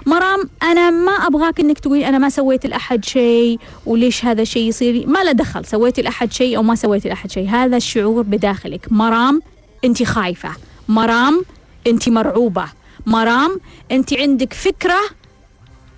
مرام 0.07 0.51
أنا 0.63 0.91
ما 0.91 1.13
أبغاك 1.13 1.61
إنك 1.61 1.79
تقولي 1.79 2.09
أنا 2.09 2.19
ما 2.19 2.29
سويت 2.29 2.67
لأحد 2.67 3.05
شيء 3.05 3.59
وليش 3.87 4.25
هذا 4.25 4.43
الشيء 4.43 4.69
يصير؟ 4.69 5.07
ما 5.07 5.19
له 5.25 5.33
دخل 5.33 5.65
سويتي 5.65 6.03
لأحد 6.03 6.33
شيء 6.33 6.57
أو 6.57 6.63
ما 6.63 6.75
سويتي 6.75 7.09
لأحد 7.09 7.31
شيء. 7.31 7.49
هذا 7.49 7.77
الشعور 7.77 8.23
بداخلك. 8.23 8.87
مرام 8.93 9.43
أنت 9.85 10.03
خايفة. 10.03 10.51
مرام 10.89 11.45
أنت 11.87 12.09
مرعوبة. 12.09 12.65
مرام 13.07 13.61
أنت 13.91 14.15
عندك 14.15 14.53
فكرة 14.53 15.01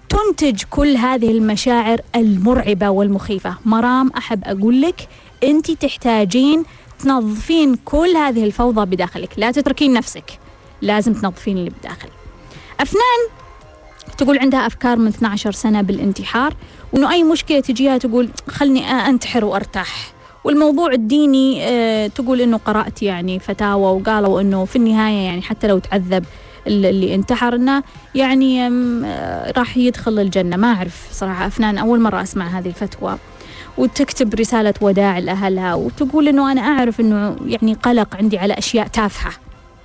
تنتج 0.09 0.63
كل 0.71 0.97
هذه 0.97 1.31
المشاعر 1.31 2.01
المرعبة 2.17 2.89
والمخيفة. 2.89 3.57
مرام 3.65 4.11
أحب 4.19 4.43
أقول 4.45 4.83
لك 4.83 5.09
أنت 5.45 5.71
تحتاجين 5.71 6.65
تنظفين 6.99 7.75
كل 7.85 8.17
هذه 8.17 8.45
الفوضى 8.45 8.97
بداخلك. 8.97 9.31
لا 9.37 9.51
تتركين 9.51 9.93
نفسك. 9.93 10.39
لازم 10.83 11.13
تنظفين 11.13 11.59
اللي 11.59 11.71
بداخل. 11.81 12.09
أفنان 12.81 13.42
تقول 14.19 14.39
عندها 14.39 14.67
أفكار 14.67 14.99
من 14.99 15.07
12 15.07 15.53
سنة 15.53 15.83
بالانتحار 15.83 16.55
وإنه 16.93 17.13
أي 17.13 17.23
مشكلة 17.23 17.61
تجيها 17.61 17.99
تقول 17.99 18.29
خلني 18.49 18.91
أنتحر 18.91 19.45
وأرتاح. 19.45 20.13
والموضوع 20.45 20.93
الديني 20.93 21.65
آه، 21.69 22.07
تقول 22.07 22.41
إنه 22.41 22.57
قرأت 22.57 23.03
يعني 23.03 23.39
فتاوى 23.39 24.01
وقالوا 24.01 24.41
إنه 24.41 24.65
في 24.65 24.77
النهاية 24.77 25.25
يعني 25.25 25.43
حتى 25.43 25.67
لو 25.67 25.79
تعذب 25.79 26.25
اللي 26.67 27.15
انتحر 27.15 27.55
إنه 27.55 27.83
يعني 28.15 28.67
آه، 28.67 29.53
راح 29.57 29.77
يدخل 29.77 30.19
الجنة. 30.19 30.57
ما 30.57 30.73
أعرف 30.73 31.09
صراحة 31.13 31.47
أفنان 31.47 31.79
أول 31.79 32.01
مرة 32.01 32.23
أسمع 32.23 32.47
هذه 32.47 32.69
الفتوى. 32.69 33.17
وتكتب 33.79 34.35
رسالة 34.35 34.75
وداع 34.81 35.19
لأهلها 35.19 35.75
وتقول 35.75 36.29
إنه 36.29 36.53
أنا 36.53 36.61
أعرف 36.61 37.01
إنه 37.01 37.37
يعني 37.47 37.75
قلق 37.75 38.17
عندي 38.17 38.39
على 38.39 38.55
أشياء 38.59 38.87
تافهة. 38.87 39.33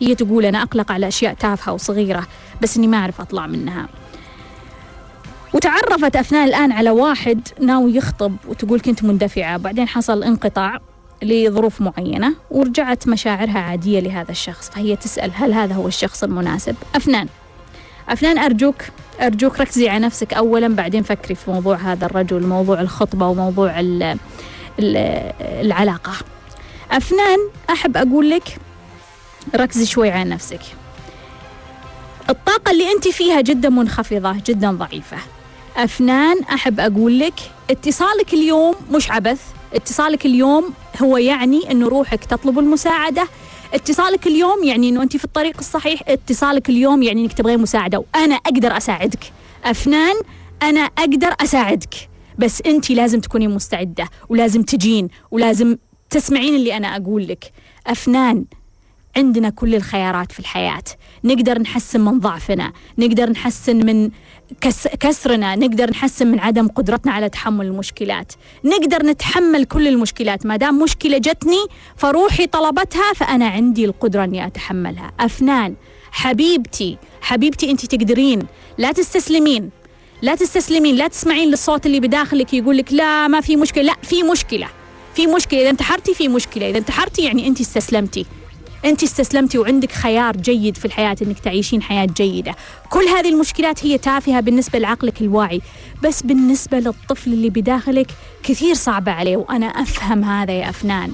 هي 0.01 0.15
تقول 0.15 0.45
أنا 0.45 0.61
أقلق 0.63 0.91
على 0.91 1.07
أشياء 1.07 1.33
تافهة 1.33 1.73
وصغيرة 1.73 2.27
بس 2.61 2.77
إني 2.77 2.87
ما 2.87 2.97
أعرف 2.97 3.21
أطلع 3.21 3.47
منها. 3.47 3.87
وتعرفت 5.53 6.15
أفنان 6.15 6.47
الآن 6.47 6.71
على 6.71 6.89
واحد 6.89 7.47
ناوي 7.59 7.95
يخطب 7.95 8.35
وتقول 8.47 8.79
كنت 8.79 9.03
مندفعة. 9.03 9.57
بعدين 9.57 9.87
حصل 9.87 10.23
انقطاع 10.23 10.79
لظروف 11.23 11.81
معينة 11.81 12.33
ورجعت 12.51 13.07
مشاعرها 13.07 13.59
عادية 13.59 13.99
لهذا 13.99 14.31
الشخص. 14.31 14.69
فهي 14.69 14.95
تسأل 14.95 15.31
هل 15.33 15.53
هذا 15.53 15.75
هو 15.75 15.87
الشخص 15.87 16.23
المناسب؟ 16.23 16.75
أفنان. 16.95 17.27
أفنان 18.09 18.37
أرجوك 18.37 18.75
أرجوك 19.21 19.59
ركزي 19.59 19.89
على 19.89 19.99
نفسك 20.05 20.33
أولا 20.33 20.67
بعدين 20.67 21.03
فكري 21.03 21.35
في 21.35 21.51
موضوع 21.51 21.75
هذا 21.75 22.05
الرجل 22.05 22.47
موضوع 22.47 22.81
الخطبة 22.81 23.27
وموضوع 23.27 23.79
ال 23.79 24.03
ال 24.79 24.97
العلاقة. 25.39 26.13
أفنان 26.91 27.39
أحب 27.69 27.97
أقول 27.97 28.29
لك 28.29 28.57
ركزي 29.55 29.85
شوي 29.85 30.11
على 30.11 30.29
نفسك. 30.29 30.61
الطاقة 32.29 32.71
اللي 32.71 32.91
أنت 32.91 33.07
فيها 33.07 33.41
جدا 33.41 33.69
منخفضة 33.69 34.35
جدا 34.45 34.71
ضعيفة. 34.71 35.17
أفنان 35.77 36.43
أحب 36.43 36.79
أقول 36.79 37.19
لك 37.19 37.33
اتصالك 37.69 38.33
اليوم 38.33 38.75
مش 38.91 39.11
عبث. 39.11 39.41
اتصالك 39.73 40.25
اليوم 40.25 40.73
هو 41.01 41.17
يعني 41.17 41.71
أنه 41.71 41.87
روحك 41.87 42.25
تطلب 42.25 42.59
المساعدة. 42.59 43.27
اتصالك 43.73 44.27
اليوم 44.27 44.63
يعني 44.63 44.89
أنه 44.89 45.03
أنت 45.03 45.17
في 45.17 45.25
الطريق 45.25 45.57
الصحيح. 45.59 46.01
اتصالك 46.07 46.69
اليوم 46.69 47.03
يعني 47.03 47.21
أنك 47.21 47.33
تبغين 47.33 47.59
مساعدة 47.59 47.97
وأنا 48.15 48.35
أقدر 48.35 48.77
أساعدك. 48.77 49.19
أفنان 49.65 50.15
أنا 50.63 50.79
أقدر 50.79 51.33
أساعدك. 51.41 51.93
بس 52.37 52.61
أنت 52.65 52.89
لازم 52.91 53.19
تكوني 53.19 53.47
مستعدة 53.47 54.09
ولازم 54.29 54.61
تجين 54.63 55.07
ولازم 55.31 55.77
تسمعين 56.09 56.55
اللي 56.55 56.77
أنا 56.77 56.95
أقول 56.97 57.27
لك. 57.27 57.51
أفنان 57.87 58.45
عندنا 59.15 59.49
كل 59.49 59.75
الخيارات 59.75 60.31
في 60.31 60.39
الحياة. 60.39 60.83
نقدر 61.23 61.59
نحسن 61.59 62.01
من 62.01 62.19
ضعفنا 62.19 62.73
نقدر 62.97 63.29
نحسن 63.29 63.85
من 63.85 64.09
كسرنا 64.99 65.55
نقدر 65.55 65.89
نحسن 65.89 66.27
من 66.27 66.39
عدم 66.39 66.67
قدرتنا 66.67 67.11
على 67.11 67.29
تحمل 67.29 67.65
المشكلات. 67.65 68.33
نقدر 68.65 69.05
نتحمل 69.05 69.65
كل 69.65 69.87
المشكلات. 69.87 70.45
ما 70.45 70.55
دام 70.55 70.79
مشكلة 70.79 71.17
جتني 71.17 71.65
فروحي 71.95 72.47
طلبتها 72.47 73.13
فأنا 73.15 73.47
عندي 73.47 73.85
القدرة 73.85 74.23
أني 74.23 74.47
أتحملها. 74.47 75.11
أفنان 75.19 75.75
حبيبتي 76.11 76.97
حبيبتي 77.21 77.71
أنت 77.71 77.85
تقدرين. 77.85 78.47
لا 78.77 78.91
تستسلمين. 78.91 79.69
لا 80.21 80.35
تستسلمين. 80.35 80.95
لا 80.95 81.07
تسمعين 81.07 81.49
للصوت 81.49 81.85
اللي 81.85 81.99
بداخلك 81.99 82.53
يقول 82.53 82.77
لك 82.77 82.93
لا 82.93 83.27
ما 83.27 83.41
في 83.41 83.55
مشكلة. 83.55 83.83
لا 83.83 83.95
في 84.03 84.23
مشكلة. 84.23 84.67
في 85.15 85.27
مشكلة. 85.27 85.61
إذا 85.61 85.69
انتحرتي 85.69 86.13
في 86.13 86.27
مشكلة. 86.27 86.69
إذا 86.69 86.77
انتحرتي 86.77 87.21
يعني 87.21 87.47
أنت 87.47 87.61
استسلمتي. 87.61 88.25
أنت 88.85 89.03
استسلمتي 89.03 89.57
وعندك 89.57 89.91
خيار 89.91 90.37
جيد 90.37 90.77
في 90.77 90.85
الحياة 90.85 91.15
إنك 91.21 91.39
تعيشين 91.39 91.81
حياة 91.81 92.07
جيدة. 92.17 92.55
كل 92.89 93.03
هذه 93.03 93.29
المشكلات 93.29 93.85
هي 93.85 93.97
تافهة 93.97 94.39
بالنسبة 94.39 94.79
لعقلك 94.79 95.21
الواعي. 95.21 95.61
بس 96.03 96.21
بالنسبة 96.21 96.79
للطفل 96.79 97.33
اللي 97.33 97.49
بداخلك 97.49 98.07
كثير 98.43 98.75
صعبة 98.75 99.11
عليه 99.11 99.37
وأنا 99.37 99.65
أفهم 99.65 100.23
هذا 100.23 100.53
يا 100.53 100.69
أفنان. 100.69 101.11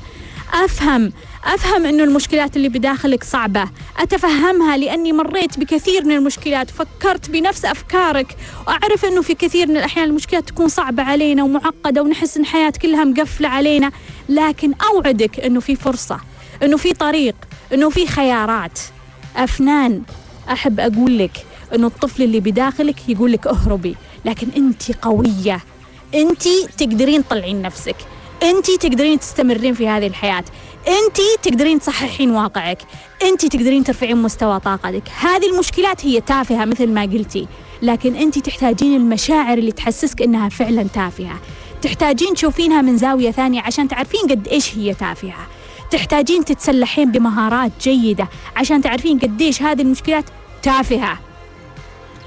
أفهم 0.53 1.11
أفهم 1.45 1.85
إنه 1.85 2.03
المشكلات 2.03 2.57
اللي 2.57 2.69
بداخلك 2.69 3.23
صعبة. 3.23 3.69
أتفهمها 3.97 4.77
لأني 4.77 5.13
مريت 5.13 5.59
بكثير 5.59 6.05
من 6.05 6.11
المشكلات 6.11 6.69
فكرت 6.69 7.29
بنفس 7.29 7.65
أفكارك 7.65 8.35
وأعرف 8.67 9.05
إنه 9.05 9.21
في 9.21 9.33
كثير 9.33 9.67
من 9.67 9.77
الأحيان 9.77 10.09
المشكلات 10.09 10.47
تكون 10.47 10.67
صعبة 10.67 11.03
علينا 11.03 11.43
ومعقدة 11.43 12.01
ونحس 12.01 12.37
إن 12.37 12.43
الحياة 12.43 12.73
كلها 12.81 13.03
مقفلة 13.03 13.49
علينا. 13.49 13.91
لكن 14.29 14.73
أوعدك 14.93 15.39
إنه 15.39 15.59
في 15.59 15.75
فرصة 15.75 16.19
إنه 16.63 16.77
في 16.77 16.93
طريق. 16.93 17.35
إنه 17.73 17.89
في 17.89 18.07
خيارات. 18.07 18.79
أفنان 19.35 20.01
أحب 20.51 20.79
أقول 20.79 21.17
لك 21.17 21.45
إنه 21.75 21.87
الطفل 21.87 22.23
اللي 22.23 22.39
بداخلك 22.39 23.09
يقول 23.09 23.31
لك 23.31 23.47
اهربي 23.47 23.95
لكن 24.25 24.47
أنت 24.57 24.91
قوية. 25.01 25.59
أنت 26.15 26.47
تقدرين 26.77 27.27
تطلعين 27.27 27.61
نفسك. 27.61 27.95
أنت 28.43 28.71
تقدرين 28.71 29.19
تستمرين 29.19 29.73
في 29.73 29.87
هذه 29.87 30.07
الحياة. 30.07 30.43
أنت 30.87 31.17
تقدرين 31.43 31.79
تصححين 31.79 32.31
واقعك. 32.31 32.77
أنت 33.23 33.45
تقدرين 33.45 33.83
ترفعين 33.83 34.17
مستوى 34.17 34.59
طاقتك. 34.59 35.03
هذه 35.19 35.51
المشكلات 35.53 36.05
هي 36.05 36.21
تافهة 36.21 36.65
مثل 36.65 36.87
ما 36.89 37.01
قلتي 37.01 37.47
لكن 37.81 38.15
أنت 38.15 38.39
تحتاجين 38.39 38.95
المشاعر 38.95 39.57
اللي 39.57 39.71
تحسسك 39.71 40.21
إنها 40.21 40.49
فعلا 40.49 40.83
تافهة. 40.83 41.39
تحتاجين 41.81 42.33
تشوفينها 42.33 42.81
من 42.81 42.97
زاوية 42.97 43.31
ثانية 43.31 43.61
عشان 43.61 43.87
تعرفين 43.87 44.21
قد 44.21 44.47
إيش 44.47 44.77
هي 44.77 44.93
تافهة. 44.93 45.47
تحتاجين 45.93 46.45
تتسلحين 46.45 47.11
بمهارات 47.11 47.71
جيدة 47.81 48.27
عشان 48.55 48.81
تعرفين 48.81 49.19
قديش 49.19 49.61
هذه 49.61 49.81
المشكلات 49.81 50.25
تافهة. 50.63 51.19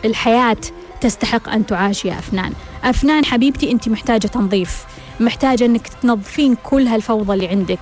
الحياة 0.05 0.57
تستحق 1.01 1.49
أن 1.49 1.67
تعاش 1.67 2.05
يا 2.05 2.19
أفنان. 2.19 2.53
أفنان 2.85 3.25
حبيبتي 3.25 3.71
أنت 3.71 3.89
محتاجة 3.89 4.27
تنظيف. 4.27 4.85
محتاجة 5.21 5.65
أنك 5.65 5.89
تنظفين 6.03 6.57
كل 6.65 6.87
هالفوضى 6.87 7.35
اللي 7.35 7.49
عندك. 7.49 7.79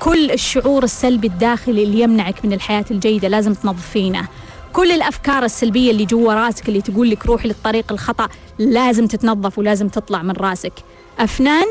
كل 0.00 0.30
الشعور 0.30 0.84
السلبي 0.84 1.26
الداخلي 1.26 1.82
اللي 1.84 2.00
يمنعك 2.00 2.44
من 2.44 2.52
الحياة 2.52 2.84
الجيدة 2.90 3.28
لازم 3.28 3.54
تنظفينه. 3.54 4.28
كل 4.72 4.92
الأفكار 4.92 5.44
السلبية 5.44 5.90
اللي 5.90 6.04
جوا 6.04 6.34
راسك 6.34 6.68
اللي 6.68 6.80
تقول 6.80 7.10
لك 7.10 7.26
روحي 7.26 7.48
للطريق 7.48 7.92
الخطأ 7.92 8.28
لازم 8.58 9.06
تتنظف 9.06 9.58
ولازم 9.58 9.88
تطلع 9.88 10.22
من 10.22 10.32
راسك. 10.32 10.72
أفنان 11.18 11.66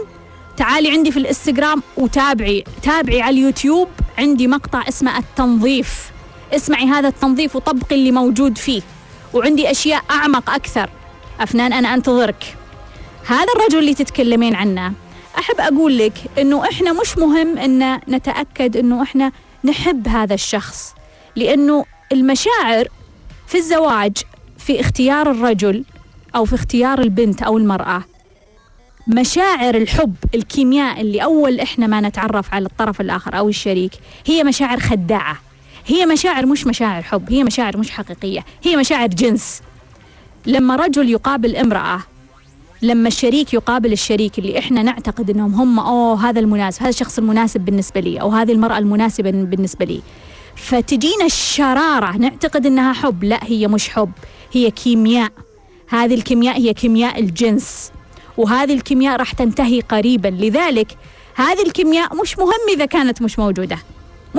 تعالي 0.58 0.92
عندي 0.92 1.12
في 1.12 1.20
الإنستغرام 1.20 1.84
وتابعي. 1.98 2.64
تابعي 2.84 3.22
على 3.22 3.38
اليوتيوب. 3.38 3.88
عندي 4.18 4.48
مقطع 4.48 4.84
اسمه 4.90 5.18
التنظيف. 5.18 6.12
اسمعي 6.54 6.86
هذا 6.86 7.08
التنظيف 7.08 7.56
وطبقي 7.56 7.96
اللي 7.96 8.12
موجود 8.12 8.58
فيه. 8.58 8.82
وعندي 9.34 9.72
أشياء 9.72 10.04
أعمق 10.12 10.50
أكثر. 10.50 10.90
أفنان 11.40 11.74
أنا 11.74 11.94
أنتظرك. 11.94 12.58
هذا 13.28 13.48
الرجل 13.56 13.80
اللي 13.80 13.94
تتكلمين 13.94 14.56
عنه. 14.56 14.94
أحب 15.40 15.56
أقول 15.60 15.98
لك 15.98 16.14
أنه 16.38 16.64
إحنا 16.70 16.94
مش 16.94 17.18
مهم 17.18 17.58
أن 17.58 18.00
نتأكد 18.10 18.78
أنه 18.78 19.04
إحنا 19.04 19.32
نحب 19.64 20.08
هذا 20.08 20.34
الشخص. 20.34 20.94
لأنه 21.36 21.86
المشاعر 22.12 22.88
في 23.48 23.58
الزواج 23.58 24.18
في 24.58 24.80
اختيار 24.80 25.32
الرجل 25.32 25.84
أو 26.36 26.46
في 26.46 26.56
اختيار 26.56 27.00
البنت 27.00 27.44
أو 27.44 27.58
المرأة 27.58 28.04
مشاعر 29.08 29.76
الحب 29.76 30.16
الكيمياء 30.36 31.02
اللي 31.02 31.24
أول 31.24 31.60
إحنا 31.60 31.88
ما 31.88 32.02
نتعرف 32.02 32.54
على 32.54 32.66
الطرف 32.66 33.02
الآخر 33.02 33.38
أو 33.38 33.50
الشريك 33.50 33.92
هي 34.26 34.44
مشاعر 34.44 34.80
خداعة. 34.80 35.38
هي 35.88 36.06
مشاعر 36.06 36.46
مش 36.46 36.68
مشاعر 36.68 37.02
حب 37.02 37.32
هي 37.32 37.44
مشاعر 37.44 37.78
مش 37.78 37.92
حقيقية 37.92 38.46
هي 38.64 38.76
مشاعر 38.76 39.08
جنس. 39.08 39.62
لما 40.46 40.76
رجل 40.76 41.10
يقابل 41.10 41.56
امرأة 41.56 42.00
لما 42.82 43.08
الشريك 43.08 43.54
يقابل 43.54 43.92
الشريك 43.92 44.40
اللي 44.40 44.60
إحنا 44.60 44.84
نعتقد 44.84 45.30
إنهم 45.30 45.54
هم 45.54 45.80
أوه 45.80 46.30
هذا 46.30 46.40
المناسب 46.40 46.82
هذا 46.82 46.90
الشخص 46.90 47.18
المناسب 47.18 47.62
بالنسبة 47.62 48.02
لي 48.02 48.22
أو 48.22 48.30
هذه 48.30 48.52
المرأة 48.52 48.78
المناسبة 48.78 49.32
بالنسبة 49.32 49.86
لي. 49.86 50.02
فتجينا 50.56 51.26
الشرارة 51.26 52.18
نعتقد 52.18 52.66
إنها 52.66 52.94
حب 52.94 53.24
لا 53.24 53.40
هي 53.44 53.68
مش 53.68 53.90
حب 53.90 54.12
هي 54.52 54.72
كيمياء. 54.72 55.32
هذه 55.88 56.14
الكيمياء 56.14 56.58
هي 56.58 56.74
كيمياء 56.74 57.20
الجنس. 57.20 57.92
وهذه 58.38 58.74
الكيمياء 58.74 59.16
راح 59.16 59.32
تنتهي 59.32 59.82
قريبا. 59.82 60.28
لذلك 60.28 60.98
هذه 61.36 61.62
الكيمياء 61.66 62.16
مش 62.16 62.38
مهم 62.38 62.76
إذا 62.76 62.86
كانت 62.86 63.22
مش 63.22 63.40
موجودة. 63.40 63.78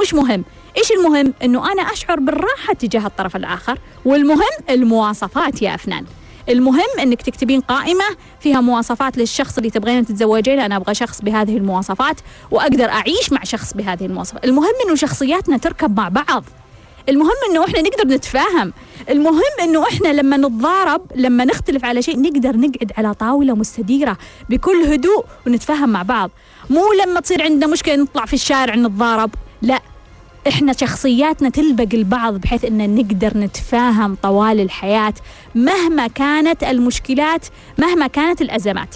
مش 0.03 0.15
مهم. 0.15 0.45
إيش 0.79 0.93
المهم؟ 0.93 1.35
أنه 1.43 1.73
أنا 1.73 1.83
أشعر 1.83 2.21
بالراحة 2.21 2.75
تجاه 2.75 3.07
الطرف 3.07 3.37
الآخر. 3.37 3.79
والمهم 4.05 4.41
المواصفات 4.71 5.63
يا 5.63 5.75
أفنان. 5.75 6.05
المهم 6.49 6.99
إنك 7.03 7.23
تكتبين 7.23 7.61
قائمة 7.61 8.05
فيها 8.41 8.61
مواصفات 8.61 9.19
للشخص 9.19 9.57
اللي 9.57 9.71
تبغين 9.71 10.07
تتزوجين 10.07 10.61
أنا 10.61 10.77
أبغى 10.77 10.95
شخص 10.95 11.21
بهذه 11.23 11.57
المواصفات 11.57 12.17
وأقدر 12.51 12.89
أعيش 12.89 13.33
مع 13.33 13.45
شخص 13.45 13.73
بهذه 13.75 14.07
المواصفات. 14.07 14.45
المهم 14.45 14.75
إنه 14.87 14.95
شخصياتنا 14.95 15.57
تركب 15.57 15.97
مع 15.97 16.09
بعض. 16.09 16.45
المهم 17.09 17.37
إنه 17.51 17.65
إحنا 17.65 17.81
نقدر 17.81 18.15
نتفاهم. 18.15 18.73
المهم 19.11 19.43
إنه 19.63 19.83
إحنا 19.83 20.09
لما 20.09 20.37
نتضارب 20.37 21.03
لما 21.15 21.45
نختلف 21.45 21.85
على 21.85 22.03
شيء 22.03 22.21
نقدر 22.21 22.57
نقعد 22.57 22.93
على 22.99 23.15
طاولة 23.15 23.55
مستديرة 23.55 24.19
بكل 24.51 24.83
هدوء 24.83 25.25
ونتفاهم 25.47 25.89
مع 25.89 26.03
بعض. 26.03 26.31
مو 26.71 26.93
لما 27.05 27.21
تصير 27.21 27.43
عندنا 27.43 27.67
مشكلة 27.67 27.97
نطلع 27.97 28.25
في 28.25 28.35
الشارع 28.35 28.75
نتضارب. 28.75 29.31
لا 29.63 29.81
إحنا 30.49 30.73
شخصياتنا 30.73 31.49
تلبق 31.49 31.89
البعض 31.95 32.35
بحيث 32.35 32.65
إن 32.65 32.95
نقدر 32.95 33.39
نتفاهم 33.39 34.17
طوال 34.23 34.61
الحياة 34.61 35.15
مهما 35.55 36.07
كانت 36.07 36.65
المشكلات 36.65 37.47
مهما 37.79 38.07
كانت 38.07 38.43
الأزمات. 38.43 38.95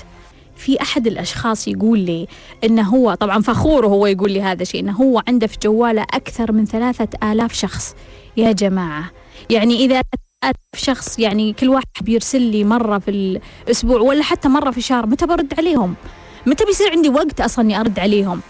في 0.60 0.82
أحد 0.82 1.06
الأشخاص 1.06 1.68
يقول 1.68 1.98
لي 1.98 2.26
إنه 2.64 2.82
هو 2.82 3.14
طبعا 3.14 3.42
فخور 3.42 3.84
وهو 3.84 4.06
يقول 4.06 4.32
لي 4.32 4.42
هذا 4.42 4.62
الشيء 4.62 4.80
إنه 4.80 4.92
هو 4.92 5.22
عنده 5.28 5.46
في 5.46 5.56
جواله 5.62 6.02
أكثر 6.02 6.52
من 6.52 6.66
ثلاثة 6.66 7.32
آلاف 7.32 7.52
شخص. 7.52 7.94
يا 8.36 8.52
جماعة 8.52 9.10
يعني 9.50 9.84
إذا 9.84 10.02
ألف 10.44 10.84
شخص 10.84 11.18
يعني 11.18 11.52
كل 11.52 11.68
واحد 11.68 11.84
بيرسل 12.00 12.42
لي 12.42 12.64
مرة 12.64 12.98
في 12.98 13.10
الأسبوع 13.66 14.00
ولا 14.00 14.22
حتى 14.22 14.48
مرة 14.48 14.70
في 14.70 14.78
الشهر 14.78 15.06
متى 15.06 15.26
برد 15.26 15.54
عليهم؟ 15.58 15.94
متى 16.46 16.64
بيصير 16.64 16.90
عندي 16.90 17.08
وقت 17.08 17.40
أصلا 17.40 17.80
أرد 17.80 17.98
عليهم؟ 17.98 18.40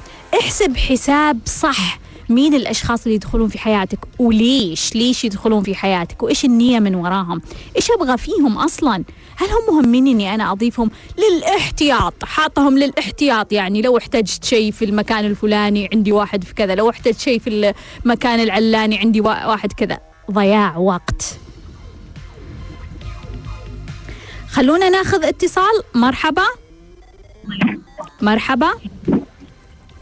احسب 0.41 0.77
حساب 0.77 1.39
صح. 1.45 1.99
مين 2.31 2.55
الأشخاص 2.55 3.03
اللي 3.03 3.15
يدخلون 3.15 3.49
في 3.49 3.59
حياتك؟ 3.59 3.99
وليش؟ 4.19 4.95
ليش 4.95 5.25
يدخلون 5.25 5.63
في 5.63 5.75
حياتك؟ 5.75 6.23
وإيش 6.23 6.45
النية 6.45 6.79
من 6.81 6.95
وراهم؟ 6.95 7.41
إيش 7.77 7.91
أبغى 7.91 8.19
فيهم 8.19 8.59
أصلا؟ 8.59 9.05
هل 9.37 9.49
هم 9.49 9.75
مهمين 9.77 10.07
إني 10.07 10.35
أنا 10.35 10.53
أضيفهم؟ 10.53 10.91
للإحتياط 11.19 12.25
حاطهم 12.25 12.79
للإحتياط. 12.79 13.53
يعني 13.53 13.83
لو 13.83 13.99
احتجت 13.99 14.45
شيء 14.45 14.73
في 14.73 14.85
المكان 14.85 15.25
الفلاني 15.25 15.89
عندي 15.93 16.13
واحد 16.13 16.45
في 16.45 16.55
كذا 16.55 16.75
لو 16.75 16.91
احتجت 16.91 17.19
شيء 17.21 17.39
في 17.39 17.75
المكان 18.05 18.41
العلاني 18.41 18.99
عندي 18.99 19.21
وا- 19.21 19.47
واحد 19.47 19.73
كذا. 19.73 19.99
ضياع 20.31 20.77
وقت. 20.77 21.39
خلونا 24.51 24.89
ناخذ 24.89 25.25
اتصال. 25.25 25.83
مرحبا. 25.95 26.45
مرحبا. 28.23 28.71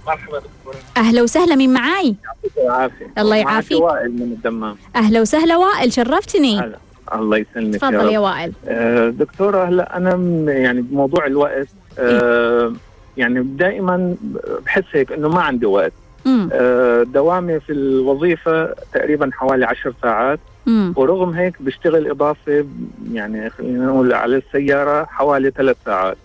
مرحبا 0.08 0.38
دكتورة 0.38 0.76
أهلا 0.96 1.22
وسهلا 1.22 1.54
مين 1.54 1.72
معاي؟ 1.72 2.14
يعطيك 2.24 2.52
العافية. 2.64 3.06
الله 3.18 3.36
يعافيك. 3.36 3.80
وائل 3.80 4.12
من 4.12 4.22
الدمام. 4.22 4.76
أهلا 4.96 5.20
وسهلا 5.20 5.56
وائل 5.56 5.92
شرفتني. 5.92 6.60
هلا. 6.60 6.76
الله 7.14 7.36
يسلمك 7.38 7.74
تفضل 7.76 7.94
يا 8.06 8.10
يا 8.10 8.18
وائل. 8.18 8.52
آه، 8.68 9.08
دكتورة 9.08 9.64
هلا 9.64 9.96
أنا 9.96 10.16
م- 10.16 10.48
يعني 10.48 10.80
بموضوع 10.82 11.26
الوقت 11.26 11.68
آه، 11.98 12.72
يعني 13.16 13.42
دائما 13.42 14.14
بحس 14.66 14.84
هيك 14.92 15.12
إنه 15.12 15.28
ما 15.28 15.40
عندي 15.42 15.66
وقت. 15.66 15.92
آه، 16.52 17.02
دوامي 17.02 17.60
في 17.60 17.72
الوظيفة 17.72 18.74
تقريبا 18.94 19.30
حوالي 19.32 19.64
عشر 19.66 19.94
ساعات. 20.02 20.38
ورغم 20.96 21.30
هيك 21.30 21.54
بشتغل 21.62 22.10
إضافة 22.10 22.66
يعني 23.12 23.50
خلينا 23.50 23.86
نقول 23.86 24.12
على 24.12 24.36
السيارة 24.36 25.04
حوالي 25.04 25.50
ثلاث 25.50 25.76
ساعات. 25.84 26.16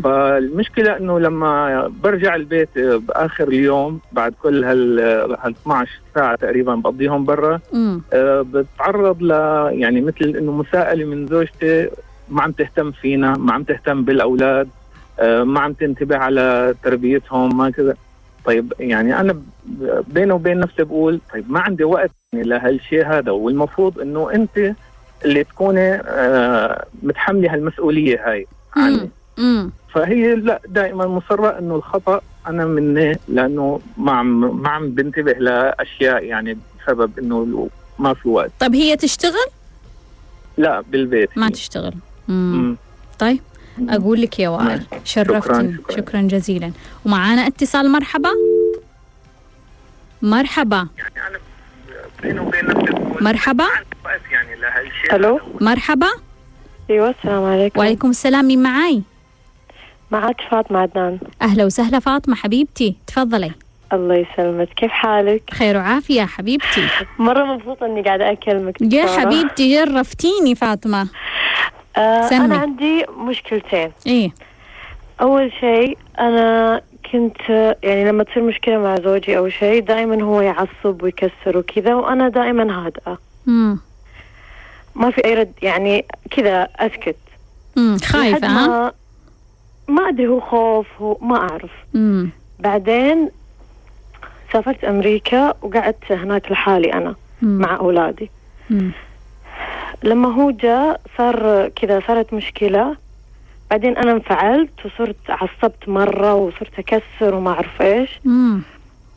فالمشكلة 0.00 0.96
إنه 0.96 1.18
لما 1.18 1.92
برجع 2.02 2.34
البيت 2.34 2.78
بآخر 2.78 3.48
اليوم 3.48 4.00
بعد 4.12 4.34
كل 4.42 4.64
هال 4.64 5.00
هال 5.42 5.54
12 5.62 5.90
ساعة 6.14 6.36
تقريبا 6.36 6.74
بقضيهم 6.74 7.24
برا 7.24 7.60
أه، 8.12 8.42
بتعرض 8.52 9.22
ل 9.22 9.30
يعني 9.72 10.00
مثل 10.00 10.36
إنه 10.38 10.52
مساءلة 10.52 11.04
من 11.04 11.26
زوجتي 11.26 11.88
ما 12.28 12.42
عم 12.42 12.52
تهتم 12.52 12.90
فينا، 12.90 13.36
ما 13.36 13.52
عم 13.52 13.62
تهتم 13.62 14.04
بالأولاد، 14.04 14.68
أه، 15.20 15.42
ما 15.42 15.60
عم 15.60 15.72
تنتبه 15.72 16.16
على 16.16 16.74
تربيتهم 16.82 17.58
ما 17.58 17.70
كذا. 17.70 17.94
طيب 18.44 18.72
يعني 18.80 19.20
أنا 19.20 19.42
بيني 20.08 20.32
وبين 20.32 20.60
نفسي 20.60 20.84
بقول 20.84 21.20
طيب 21.32 21.52
ما 21.52 21.60
عندي 21.60 21.84
وقت 21.84 22.10
يعني 22.32 22.48
لهالشيء 22.48 23.06
هذا 23.06 23.30
والمفروض 23.30 23.98
إنه 24.00 24.30
أنت 24.34 24.72
اللي 25.24 25.44
تكوني 25.44 25.94
أه، 25.94 26.84
متحمله 27.02 27.54
هالمسؤولية 27.54 28.30
هاي 28.30 28.46
عني. 28.76 29.10
امم 29.38 29.70
فهي 29.94 30.34
لا 30.34 30.60
دائما 30.68 31.06
مصرة 31.06 31.58
إنه 31.58 31.74
الخطأ 31.74 32.20
أنا 32.46 32.64
مني 32.64 33.18
لأنه 33.28 33.80
ما 33.96 34.12
عم 34.12 34.62
ما 34.62 34.68
عم 34.68 34.90
بنتبه 34.90 35.32
لأشياء 35.32 36.24
يعني 36.24 36.58
بسبب 36.80 37.18
إنه 37.18 37.68
ما 37.98 38.14
في 38.14 38.28
وقت. 38.28 38.50
طيب 38.60 38.74
هي 38.74 38.96
تشتغل؟ 38.96 39.48
لا 40.56 40.80
بالبيت. 40.80 41.38
ما 41.38 41.50
تشتغل. 41.50 41.94
امم 42.28 42.56
مم. 42.56 42.76
طيب 43.18 43.40
أقول 43.88 44.20
لك 44.20 44.38
يا 44.38 44.48
وائل 44.48 44.66
نعم. 44.66 44.80
شرفتني 45.04 45.74
شكراً. 45.74 45.96
شكرا. 45.96 46.20
جزيلا. 46.22 46.72
ومعانا 47.06 47.46
اتصال 47.46 47.92
مرحبا؟ 47.92 48.30
مرحبا. 50.22 50.88
يعني 52.24 52.40
وبين 52.40 52.66
بقول 52.66 53.22
مرحبا. 53.24 53.64
يعني 54.30 54.56
ألو 55.12 55.40
مرحبا. 55.60 56.08
أيوه 56.90 57.10
السلام 57.10 57.44
عليكم. 57.44 57.80
وعليكم 57.80 58.10
السلام 58.10 58.44
مين 58.44 58.62
معاي؟ 58.62 59.02
معك 60.10 60.40
فاطمة 60.50 60.78
عدنان. 60.78 61.18
أهلا 61.42 61.64
وسهلا 61.64 61.98
فاطمة 61.98 62.34
حبيبتي 62.34 62.96
تفضلي. 63.06 63.52
الله 63.92 64.14
يسلمك. 64.14 64.68
كيف 64.68 64.90
حالك؟ 64.90 65.42
خير 65.54 65.76
وعافية 65.76 66.22
حبيبتي. 66.22 66.88
مرة 67.18 67.44
مبسوطة 67.44 67.86
إني 67.86 68.02
قاعدة 68.02 68.32
أكلمك 68.32 68.82
يا. 68.92 69.06
حبيبتي 69.06 69.74
جرفتيني 69.74 70.54
فاطمة. 70.54 71.08
آه 71.96 72.28
سمي. 72.28 72.44
أنا 72.44 72.56
عندي 72.56 73.06
مشكلتين. 73.16 73.92
إيه. 74.06 74.30
أول 75.20 75.52
شيء 75.60 75.98
أنا 76.18 76.80
كنت 77.12 77.40
يعني 77.82 78.04
لما 78.04 78.24
تصير 78.24 78.42
مشكلة 78.42 78.78
مع 78.78 78.94
زوجي 78.94 79.38
أو 79.38 79.48
شيء 79.48 79.82
دائما 79.82 80.22
هو 80.22 80.40
يعصب 80.40 81.02
ويكسر 81.02 81.58
وكذا 81.58 81.94
وأنا 81.94 82.28
دائما 82.28 82.86
هادئة. 82.86 83.18
امم 83.48 83.78
ما 84.94 85.10
في 85.10 85.24
أي 85.24 85.34
رد 85.34 85.52
يعني 85.62 86.04
كذا 86.30 86.68
أسكت. 86.76 87.16
امم 87.78 87.96
لحد 87.96 88.04
خايفه 88.04 88.46
ها؟ 88.46 88.66
ما 88.66 88.92
ما 89.90 90.08
أدري 90.08 90.26
هو 90.26 90.40
خوف 90.40 90.86
هو 91.00 91.18
ما 91.22 91.36
أعرف 91.36 91.70
امم 91.94 92.30
بعدين 92.58 93.28
سافرت 94.52 94.84
أمريكا 94.84 95.54
وقعدت 95.62 96.12
هناك 96.12 96.52
لحالي 96.52 96.92
أنا 96.92 97.14
مع 97.42 97.76
أولادي 97.76 98.30
مم. 98.70 98.90
لما 100.02 100.34
هو 100.34 100.50
جاء 100.50 101.00
صار 101.18 101.68
كذا 101.68 102.02
صارت 102.06 102.34
مشكلة 102.34 102.96
بعدين 103.70 103.96
أنا 103.96 104.12
انفعلت 104.12 104.70
وصرت 104.86 105.16
عصبت 105.30 105.88
مرة 105.88 106.34
وصرت 106.34 106.78
أكسر 106.78 107.34
وما 107.34 107.50
أعرف 107.50 107.82
إيش 107.82 108.20
مم. 108.24 108.62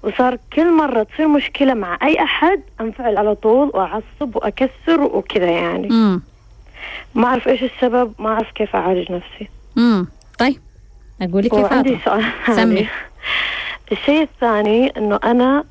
وصار 0.03 0.37
كل 0.53 0.73
مرة 0.77 1.03
تصير 1.03 1.27
مشكلة 1.27 1.73
مع 1.73 1.97
أي 2.03 2.23
أحد 2.23 2.61
أنفعل 2.81 3.17
على 3.17 3.35
طول 3.35 3.71
وأعصب 3.73 4.35
وأكسر 4.35 5.01
وكذا 5.01 5.49
يعني 5.49 5.87
مم. 5.89 6.21
ما 7.15 7.25
أعرف 7.27 7.47
إيش 7.47 7.63
السبب 7.63 8.13
ما 8.19 8.29
أعرف 8.29 8.51
كيف 8.51 8.75
أعالج 8.75 9.11
نفسي 9.11 9.49
مم. 9.75 10.07
طيب 10.49 10.59
أقول 11.21 11.43
لك 11.45 11.55
فاطمة. 11.55 11.99
سؤال 12.05 12.23
سمي. 12.55 12.87
الشيء 13.91 14.21
الثاني 14.21 14.93
إنه 14.97 15.19
أنا 15.23 15.63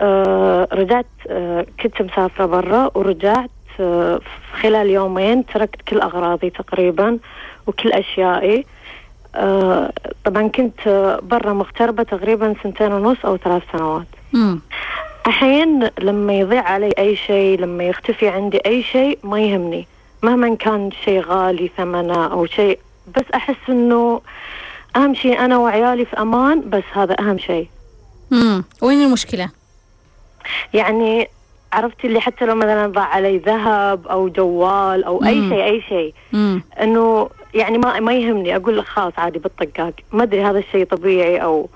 آه 0.00 0.68
رجعت 0.72 1.06
آه 1.28 1.66
كنت 1.82 2.02
مسافرة 2.02 2.46
برا 2.46 2.90
ورجعت 2.94 3.50
آه 3.80 4.20
خلال 4.60 4.90
يومين 4.90 5.46
تركت 5.46 5.82
كل 5.82 6.00
أغراضي 6.00 6.50
تقريبا 6.50 7.18
وكل 7.66 7.92
أشيائي. 7.92 8.66
آه 9.34 9.92
طبعا 10.24 10.48
كنت 10.48 10.86
آه، 10.86 11.20
برا 11.22 11.52
مغتربة 11.52 12.02
تقريبا 12.02 12.54
سنتين 12.62 12.92
ونص 12.92 13.24
أو 13.24 13.36
ثلاث 13.36 13.62
سنوات. 13.72 14.06
مم. 14.32 14.60
الحين 15.26 15.88
لما 15.98 16.32
يضيع 16.32 16.62
علي 16.62 16.90
أي 16.98 17.16
شيء 17.16 17.60
لما 17.60 17.84
يختفي 17.84 18.28
عندي 18.28 18.60
أي 18.66 18.82
شيء 18.82 19.18
ما 19.22 19.40
يهمني. 19.40 19.86
مهما 20.22 20.54
كان 20.54 20.90
شيء 21.04 21.20
غالي 21.20 21.70
ثمنه 21.76 22.32
أو 22.32 22.46
شيء 22.46 22.78
بس 23.16 23.24
أحس 23.34 23.56
إنه 23.68 24.20
أهم 24.96 25.14
شيء 25.14 25.38
أنا 25.44 25.58
وعيالي 25.58 26.04
في 26.04 26.20
أمان 26.20 26.70
بس 26.70 26.82
هذا 26.92 27.16
أهم 27.20 27.38
شيء. 27.38 27.68
مم. 28.30 28.64
وين 28.82 29.02
المشكلة؟ 29.02 29.48
يعني 30.74 31.28
عرفتي 31.72 32.06
اللي 32.06 32.20
حتى 32.20 32.44
لو 32.44 32.54
مثلا 32.54 32.86
ضاع 32.86 33.04
علي 33.04 33.38
ذهب 33.38 34.06
أو 34.06 34.28
جوال 34.28 35.04
أو 35.04 35.24
أي 35.24 35.34
مم. 35.34 35.50
شيء 35.50 35.64
أي 35.64 35.82
شيء. 35.88 36.14
إنه 36.80 37.30
يعني 37.54 37.78
ما 37.78 38.00
ما 38.00 38.12
يهمني. 38.14 38.56
أقول 38.56 38.78
لك 38.78 38.84
خلاص 38.84 39.12
عادي 39.16 39.38
بالطقاق. 39.38 39.92
ما 40.12 40.22
أدري 40.22 40.44
هذا 40.44 40.58
الشيء 40.58 40.84
طبيعي 40.86 41.42
أو 41.42 41.68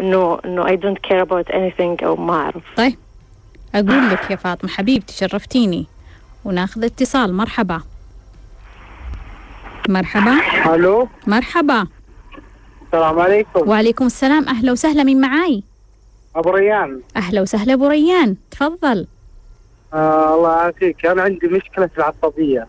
إنه 0.00 0.38
إنه 0.44 0.64
I 0.66 0.76
don't 0.80 1.08
care 1.08 1.26
about 1.26 1.54
anything 1.54 2.04
أو 2.04 2.16
ما 2.16 2.34
أعرف. 2.34 2.62
طيب. 2.76 2.98
أقول 3.74 4.10
لك 4.10 4.30
يا 4.30 4.36
فاطمة 4.36 4.70
حبيبتي 4.70 5.14
شرفتيني. 5.14 5.86
وناخذ 6.44 6.84
اتصال. 6.84 7.34
مرحبا. 7.34 7.80
مرحبا. 9.88 10.40
ألو؟ 10.74 11.08
مرحبا. 11.26 11.86
السلام 12.86 13.18
عليكم. 13.18 13.68
وعليكم 13.68 14.06
السلام. 14.06 14.48
أهلا 14.48 14.72
وسهلا 14.72 15.02
من 15.02 15.20
معاي؟ 15.20 15.62
أبو 16.36 16.50
ريان. 16.50 17.00
أهلا 17.16 17.40
وسهلا 17.40 17.72
أبو 17.72 17.86
ريان. 17.86 18.36
تفضل. 18.50 19.06
آه 19.94 20.34
الله 20.34 20.56
يعافيك. 20.56 21.06
أنا 21.06 21.22
عندي 21.22 21.46
مشكلة 21.48 21.86
في 21.86 21.98
العصبية. 21.98 22.66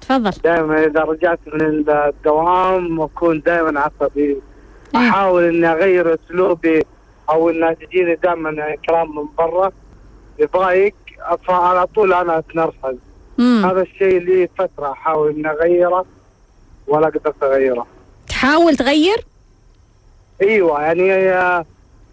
تفضل. 0.00 0.30
دائما 0.44 0.84
إذا 0.84 1.00
رجعت 1.00 1.40
من 1.54 1.62
الدوام 1.88 3.00
أكون 3.00 3.40
دائما 3.40 3.80
عصبي. 3.80 4.20
إيه. 4.20 4.40
أحاول 4.96 5.44
إني 5.44 5.72
أغير 5.72 6.14
أسلوبي 6.14 6.82
أو 7.30 7.50
انها 7.50 7.72
تجيني 7.72 8.14
دائما 8.14 8.76
كلام 8.88 9.16
من 9.16 9.24
برا. 9.38 9.72
يضايق 10.38 10.94
فعلى 11.48 11.86
طول 11.86 12.12
أنا 12.12 12.38
أتنرفز. 12.38 12.96
هذا 13.38 13.82
الشيء 13.82 14.20
لي 14.20 14.48
فترة 14.58 14.92
أحاول 14.92 15.30
إني 15.30 15.50
أغيره. 15.50 16.04
ولا 16.90 17.06
قدرت 17.06 17.42
أغيره. 17.42 17.86
تحاول 18.28 18.76
تغير؟ 18.76 19.24
أيوه 20.42 20.82
يعني 20.82 21.06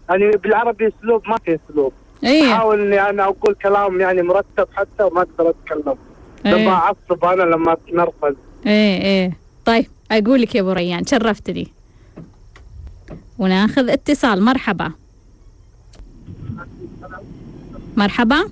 يعني 0.08 0.30
بالعربي 0.36 0.88
أسلوب 0.88 1.28
ما 1.28 1.36
في 1.44 1.58
أسلوب. 1.70 1.92
إيه. 2.24 2.52
أحاول 2.52 2.80
إني 2.80 3.10
أنا 3.10 3.24
أقول 3.24 3.54
كلام 3.54 4.00
يعني 4.00 4.22
مرتب 4.22 4.68
حتى 4.72 5.02
وما 5.02 5.20
أقدر 5.22 5.50
أتكلم. 5.50 5.96
لما 6.44 6.56
إيه 6.56 6.68
أعصب 6.68 7.24
أنا 7.24 7.42
لما 7.42 7.72
أتنرفز. 7.72 8.34
إيه 8.66 9.02
إيه. 9.02 9.36
طيب 9.64 9.86
أقول 10.10 10.42
لك 10.42 10.54
يا 10.54 10.60
أبو 10.60 10.72
ريان 10.72 11.06
شرفتني 11.06 11.68
وناخذ 13.38 13.90
اتصال. 13.90 14.42
مرحبا. 14.42 14.92
مرحبا. 17.96 18.48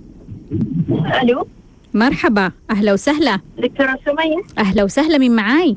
ألو. 1.23 1.47
مرحبا. 1.95 2.53
أهلا 2.71 2.93
وسهلا. 2.93 3.41
دكتورة 3.59 3.99
سمية. 4.05 4.43
أهلا 4.59 4.85
وسهلا 4.85 5.19
من 5.19 5.37
معاي؟ 5.37 5.77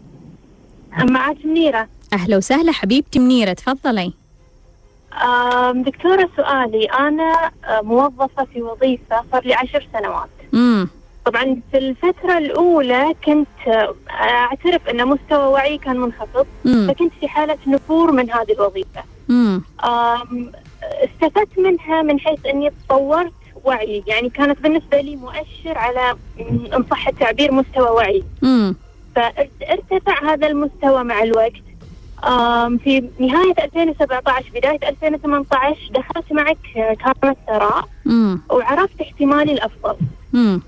معك 0.97 1.37
منيرة. 1.45 1.87
أهلا 2.13 2.37
وسهلا 2.37 2.71
حبيبتي 2.71 3.19
منيرة 3.19 3.53
تفضلي. 3.53 4.13
دكتورة 5.73 6.29
سؤالي 6.37 6.85
أنا 6.85 7.51
آه، 7.65 7.81
موظفة 7.81 8.43
في 8.53 8.61
وظيفة 8.61 9.23
صار 9.31 9.43
لي 9.45 9.53
عشر 9.53 9.87
سنوات. 9.93 10.29
امم 10.53 10.89
طبعا 11.25 11.61
في 11.71 11.77
الفترة 11.77 12.37
الأولى 12.37 13.15
كنت 13.25 13.47
آه، 13.67 13.95
أعترف 14.11 14.87
أن 14.89 15.07
مستوى 15.07 15.47
وعي 15.47 15.77
كان 15.77 15.97
منخفض 15.99 16.45
امم 16.65 16.87
فكنت 16.87 17.11
في 17.19 17.27
حالة 17.27 17.57
نفور 17.67 18.11
من 18.11 18.31
هذه 18.31 18.51
الوظيفة. 18.51 19.03
آم، 19.29 20.51
استفدت 20.83 21.59
منها 21.59 22.01
من 22.01 22.19
حيث 22.19 22.45
أني 22.45 22.71
تطورت 22.85 23.33
وعي 23.63 24.03
يعني 24.07 24.29
كانت 24.29 24.59
بالنسبة 24.61 25.01
لي 25.01 25.15
مؤشر 25.15 25.77
على 25.77 26.15
إن 26.39 26.85
صح 26.91 27.07
التعبير 27.07 27.51
مستوى 27.51 27.89
وعي. 27.89 28.23
امم 28.43 28.75
فارتفع 29.19 30.33
هذا 30.33 30.47
المستوى 30.47 31.03
مع 31.03 31.23
الوقت. 31.23 31.53
في 32.83 33.09
نهاية 33.19 33.53
2017 33.63 34.49
بداية 34.55 34.89
2018 34.89 35.77
دخلت 35.91 36.31
معك 36.33 36.57
كامل 36.73 37.35
ثراء 37.47 37.85
وعرفت 38.49 39.01
احتمالي 39.01 39.51
الأفضل. 39.51 39.95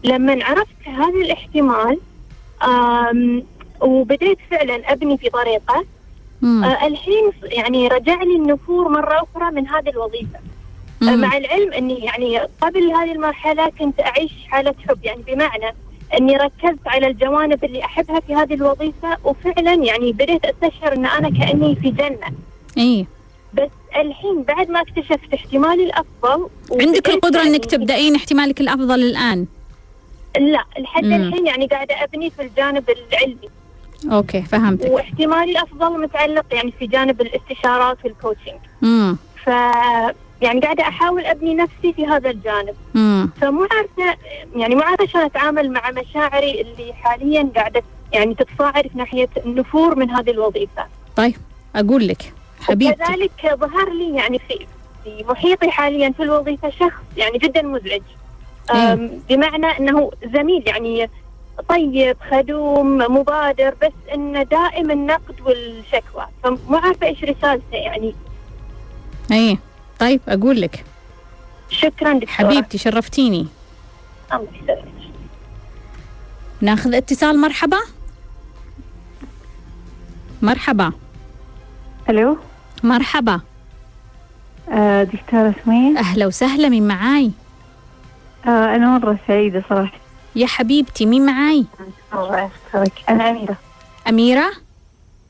لما 0.03 0.43
عرفت 0.45 0.87
هذا 0.87 1.19
الاحتمال 1.25 1.99
وبديت 3.81 4.37
فعلا 4.51 4.91
أبني 4.91 5.17
في 5.17 5.29
طريقة 5.29 5.85
امم 6.43 6.63
آه، 6.63 6.87
الحين 6.87 7.31
يعني 7.43 7.87
رجع 7.87 8.23
لي 8.23 8.35
النفور 8.35 8.89
مرة 8.89 9.23
أخرى 9.35 9.51
من 9.51 9.67
هذه 9.67 9.89
الوظيفة. 9.89 10.39
مع 11.01 11.37
العلم 11.37 11.73
أني 11.73 11.99
يعني 11.99 12.39
قبل 12.39 12.91
هذه 12.91 13.11
المرحلة 13.11 13.69
كنت 13.79 13.99
أعيش 13.99 14.31
حالة 14.49 14.75
حب 14.89 14.97
يعني 15.05 15.21
بمعنى 15.27 15.75
أني 16.17 16.37
ركزت 16.37 16.87
على 16.87 17.07
الجوانب 17.07 17.63
اللي 17.63 17.85
أحبها 17.85 18.19
في 18.19 18.35
هذه 18.35 18.53
الوظيفة 18.53 19.17
وفعلا 19.23 19.73
يعني 19.73 20.11
بديت 20.11 20.45
أستشعر 20.45 20.93
أن 20.93 21.05
أنا 21.05 21.29
كأني 21.29 21.75
في 21.75 21.89
جنة. 21.89 22.31
إيه 22.77 23.05
بس 23.53 23.69
الحين 23.95 24.43
بعد 24.43 24.69
ما 24.69 24.81
اكتشفت 24.81 25.33
احتمالي 25.33 25.83
الأفضل 25.83 26.49
عندك 26.81 27.09
القدرة 27.09 27.37
يعني 27.41 27.55
انك 27.55 27.65
تبدأين 27.65 28.15
احتمالك 28.15 28.61
الأفضل 28.61 28.99
الآن؟ 29.03 29.45
لا 30.39 30.65
لحد. 30.79 31.05
الحين 31.05 31.47
يعني 31.47 31.67
قاعدة 31.67 32.03
أبني 32.03 32.29
في 32.29 32.41
الجانب 32.41 32.83
العلمي. 32.89 33.49
okay 34.11 34.41
فهمتك. 34.41 34.91
واحتمالي 34.91 35.51
الأفضل 35.51 36.01
متعلق 36.01 36.45
يعني 36.51 36.73
في 36.79 36.87
جانب 36.87 37.21
الاستشارات 37.21 37.97
وال 38.05 38.16
coaching 38.16 38.59
امم 38.83 39.17
ف 39.45 39.49
يعني 40.41 40.59
قاعدة 40.59 40.83
أحاول 40.83 41.25
أبني 41.25 41.55
نفسي 41.55 41.93
في 41.93 42.05
هذا 42.05 42.29
الجانب. 42.29 42.75
امم 42.95 43.29
فمو 43.41 43.67
عارفة 43.71 44.17
يعني 44.55 44.75
مو 44.75 44.81
عارفة 44.81 45.05
شلون 45.05 45.25
أتعامل 45.25 45.71
مع 45.71 45.91
مشاعري 45.91 46.61
اللي 46.61 46.93
حاليا 46.93 47.49
قاعدة 47.55 47.83
يعني 48.13 48.35
تتصاعد 48.35 48.87
في 48.87 48.97
ناحية 48.97 49.29
النفور 49.45 49.95
من 49.95 50.09
هذه 50.09 50.31
الوظيفة. 50.31 50.85
طيب 51.15 51.35
أقول 51.75 52.07
لك 52.07 52.33
حبيبتي. 52.61 53.03
وكذلك 53.03 53.55
ظهر 53.59 53.89
لي 53.89 54.15
يعني 54.15 54.39
في 54.39 54.65
في 55.03 55.25
محيطي 55.29 55.71
حاليا 55.71 56.09
في 56.17 56.23
الوظيفة 56.23 56.69
شخص 56.69 57.01
يعني 57.17 57.37
جدا 57.37 57.61
مزعج. 57.61 58.01
إيه. 58.73 59.09
بمعنى 59.29 59.65
أنه 59.65 60.11
زميل 60.33 60.63
يعني 60.67 61.09
طيب 61.69 62.17
خدوم 62.31 62.97
مبادر 62.97 63.73
بس 63.81 64.13
إنه 64.13 64.43
دائم 64.43 64.91
النقد 64.91 65.41
والشكوى. 65.41 66.25
فمو 66.43 66.77
عارفة 66.77 67.07
إيش 67.07 67.23
رسالته 67.23 67.75
يعني. 67.77 68.15
إيه. 69.31 69.57
طيب 70.01 70.21
أقول 70.27 70.61
لك. 70.61 70.85
شكرا 71.69 72.13
دكتورة. 72.13 72.31
حبيبتي 72.31 72.77
شرفتيني. 72.77 73.47
الله 74.33 74.47
يسلمك. 74.63 74.85
ناخذ 76.61 76.95
اتصال 76.95 77.41
مرحبا. 77.41 77.77
مرحبا. 80.41 80.91
ألو. 82.09 82.37
مرحبا. 82.83 83.41
آه 84.69 85.03
دكتورة 85.03 85.55
سمية. 85.65 85.99
أهلا 85.99 86.27
وسهلا 86.27 86.69
من 86.69 86.87
معاي؟ 86.87 87.31
آه 88.45 88.75
أنا 88.75 88.97
مرة 88.97 89.19
سعيدة 89.27 89.63
صراحة. 89.69 89.97
يا 90.35 90.47
حبيبتي 90.47 91.05
مين 91.05 91.25
معاي؟ 91.25 91.65
الله 92.13 92.51
يسترك 92.67 92.93
أنا 93.09 93.29
أميرة. 93.29 93.57
أميرة؟ 94.09 94.51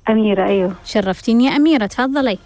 أميرة 0.10 0.46
أيوه. 0.46 0.76
شرفتيني 0.86 1.46
يا 1.46 1.56
أميرة 1.56 1.86
تفضلي. 1.86 2.40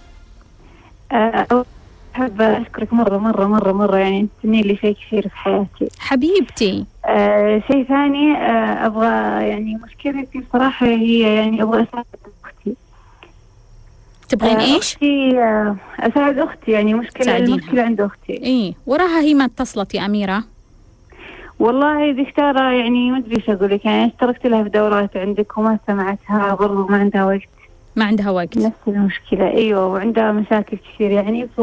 آه 1.11 1.47
أول 1.51 1.65
أحب 2.15 2.41
أشكرك 2.41 2.93
مرة 2.93 3.17
مرة 3.17 3.45
مرة 3.47 3.71
مرة. 3.71 3.97
يعني 3.97 4.19
أنت 4.19 4.29
تسنين 4.39 4.63
لي 4.63 4.75
شيء 4.75 4.95
كثير 5.07 5.21
في 5.29 5.35
حياتي. 5.37 5.87
حبيبتي. 5.99 6.85
آه 7.05 7.63
شيء 7.71 7.83
ثاني 7.83 8.31
آه 8.37 8.85
أبغى 8.85 9.07
يعني 9.49 9.75
مشكلتي 9.83 10.39
بصراحة 10.49 10.85
هي 10.85 11.19
يعني 11.35 11.61
أبغى 11.63 11.83
أساعد 11.83 12.05
أختي. 12.45 12.75
تبغين 14.29 14.57
آه، 14.57 14.61
إيش؟ 14.75 14.93
أختي 14.93 15.39
آه 15.39 15.75
أساعد 15.99 16.39
أختي. 16.39 16.71
يعني 16.71 16.93
مشكلة 16.93 17.23
تساعدينها. 17.25 17.55
المشكلة 17.57 17.81
عند 17.81 18.01
أختي. 18.01 18.33
إيه. 18.33 18.73
وراها 18.87 19.19
هي 19.21 19.33
ما 19.33 19.45
اتصلت 19.45 19.95
يا 19.95 20.05
أميرة؟ 20.05 20.43
والله 21.59 22.11
دكتورة 22.11 22.71
يعني 22.71 23.11
ما 23.11 23.17
أدري 23.17 23.35
إيش 23.35 23.49
أقول 23.49 23.71
لك 23.71 23.85
يعني 23.85 24.05
اشتركت 24.05 24.45
لها 24.47 24.63
في 24.63 24.69
دورات 24.69 25.17
عندك 25.17 25.57
وما 25.57 25.79
سمعتها 25.87 26.55
برضو 26.55 26.87
ما 26.87 26.97
عندها 26.97 27.25
وقت. 27.25 27.41
ما 27.95 28.05
عندها 28.05 28.29
وقت. 28.29 28.57
نفس 28.57 28.75
المشكلة. 28.87 29.47
أيوة 29.47 29.87
وعندها 29.87 30.31
مشاكل 30.31 30.77
كثير. 30.77 31.11
يعني 31.11 31.47
ف 31.57 31.61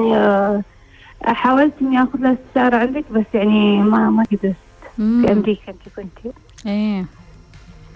حاولت 1.25 1.73
إني 1.83 2.03
آخذ 2.03 2.19
لها 2.19 2.33
استشارة 2.49 2.77
عندك 2.77 3.05
بس 3.13 3.25
يعني 3.35 3.79
ما 3.79 4.11
ما 4.11 4.23
قدرت. 4.33 4.55
في 4.97 5.33
أمريكا 5.33 5.63
أنت 5.69 5.97
كنتي 5.97 6.37
إيه. 6.67 7.05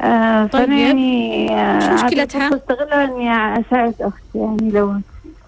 آه 0.00 0.46
طيب. 0.46 0.70
يعني 0.72 1.48
آه، 1.54 1.96
شو 1.96 2.04
مشكلتها؟ 2.06 2.48
أستغلها 2.56 3.04
إني 3.04 3.60
أساعد 3.60 3.94
أختي 4.00 4.38
يعني 4.38 4.70
لو 4.70 4.94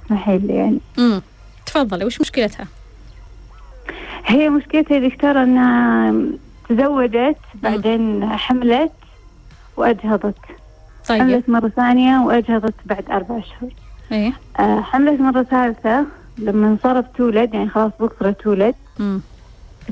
تسمحي 0.06 0.38
لي 0.38 0.54
يعني. 0.54 0.78
امم 0.98 1.22
تفضلي 1.66 2.04
وش 2.04 2.20
مشكلتها؟ 2.20 2.66
هي 4.26 4.48
مشكلتها 4.48 4.94
يا 4.96 5.08
دكتورة 5.08 5.42
إنها 5.42 6.14
تزوجت 6.68 7.36
بعدين 7.54 8.28
حملت 8.28 8.92
وأجهضت. 9.76 10.34
طيب. 11.08 11.20
حملت 11.20 11.48
مرة 11.48 11.68
ثانية 11.68 12.18
وأجهضت 12.18 12.74
بعد 12.86 13.04
أربع 13.10 13.40
شهور. 13.40 13.72
إيه. 14.12 14.32
آه، 14.60 14.80
حملت 14.80 15.20
مرة 15.20 15.42
ثالثة. 15.42 16.04
لما 16.38 16.76
صارت 16.82 17.16
تولد 17.16 17.54
يعني 17.54 17.68
خلاص 17.68 17.92
بكرة 18.00 18.30
تولد. 18.30 18.74
امم 19.00 19.20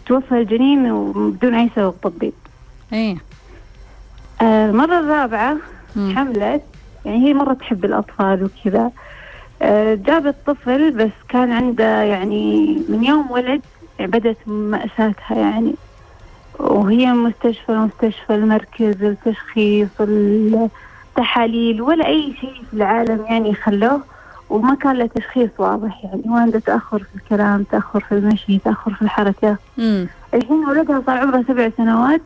توفى 0.07 0.33
الجنين 0.33 0.91
وبدون 0.91 1.55
أي 1.55 1.71
سبب 1.77 1.95
طبي. 2.03 2.33
إيه. 2.93 3.17
آه، 4.43 4.71
المرة 4.71 5.01
الرابعة 5.01 5.57
مم. 5.97 6.13
حملت. 6.17 6.63
يعني 7.05 7.27
هي 7.29 7.35
مرة 7.35 7.55
تحب 7.55 7.85
الأطفال 7.85 8.45
وكذا. 8.45 8.91
آه، 9.63 9.95
جابت 9.95 10.35
طفل 10.47 10.91
بس 10.91 11.11
كان 11.29 11.53
عنده 11.53 12.03
يعني 12.03 12.77
من 12.89 13.05
يوم 13.05 13.31
ولد 13.31 13.61
يعني 13.99 14.11
بدأت 14.11 14.37
مأساتها 14.47 15.37
يعني. 15.37 15.75
وهي 16.59 17.13
مستشفى 17.13 17.73
مستشفى 17.73 18.35
المركز 18.35 19.03
التشخيص 19.03 19.89
التحاليل 21.19 21.83
ولا 21.83 22.07
أي 22.07 22.35
شيء 22.41 22.63
في 22.71 22.77
العالم 22.77 23.25
يعني 23.29 23.55
خلوه 23.55 24.01
وما 24.51 24.75
كان 24.75 24.97
له 24.97 25.07
تشخيص 25.07 25.51
واضح 25.59 26.05
يعني 26.05 26.23
عنده 26.27 26.59
تأخر 26.59 26.99
في 26.99 27.15
الكلام 27.17 27.63
تأخر 27.63 28.01
في 28.01 28.13
المشي 28.13 28.59
تأخر 28.59 28.95
في 28.95 29.03
الحركة 29.03 29.57
امم 29.79 30.07
الحين 30.35 30.65
ولدها 30.69 31.03
صار 31.07 31.19
عمره 31.19 31.45
سبع 31.49 31.71
سنوات 31.77 32.21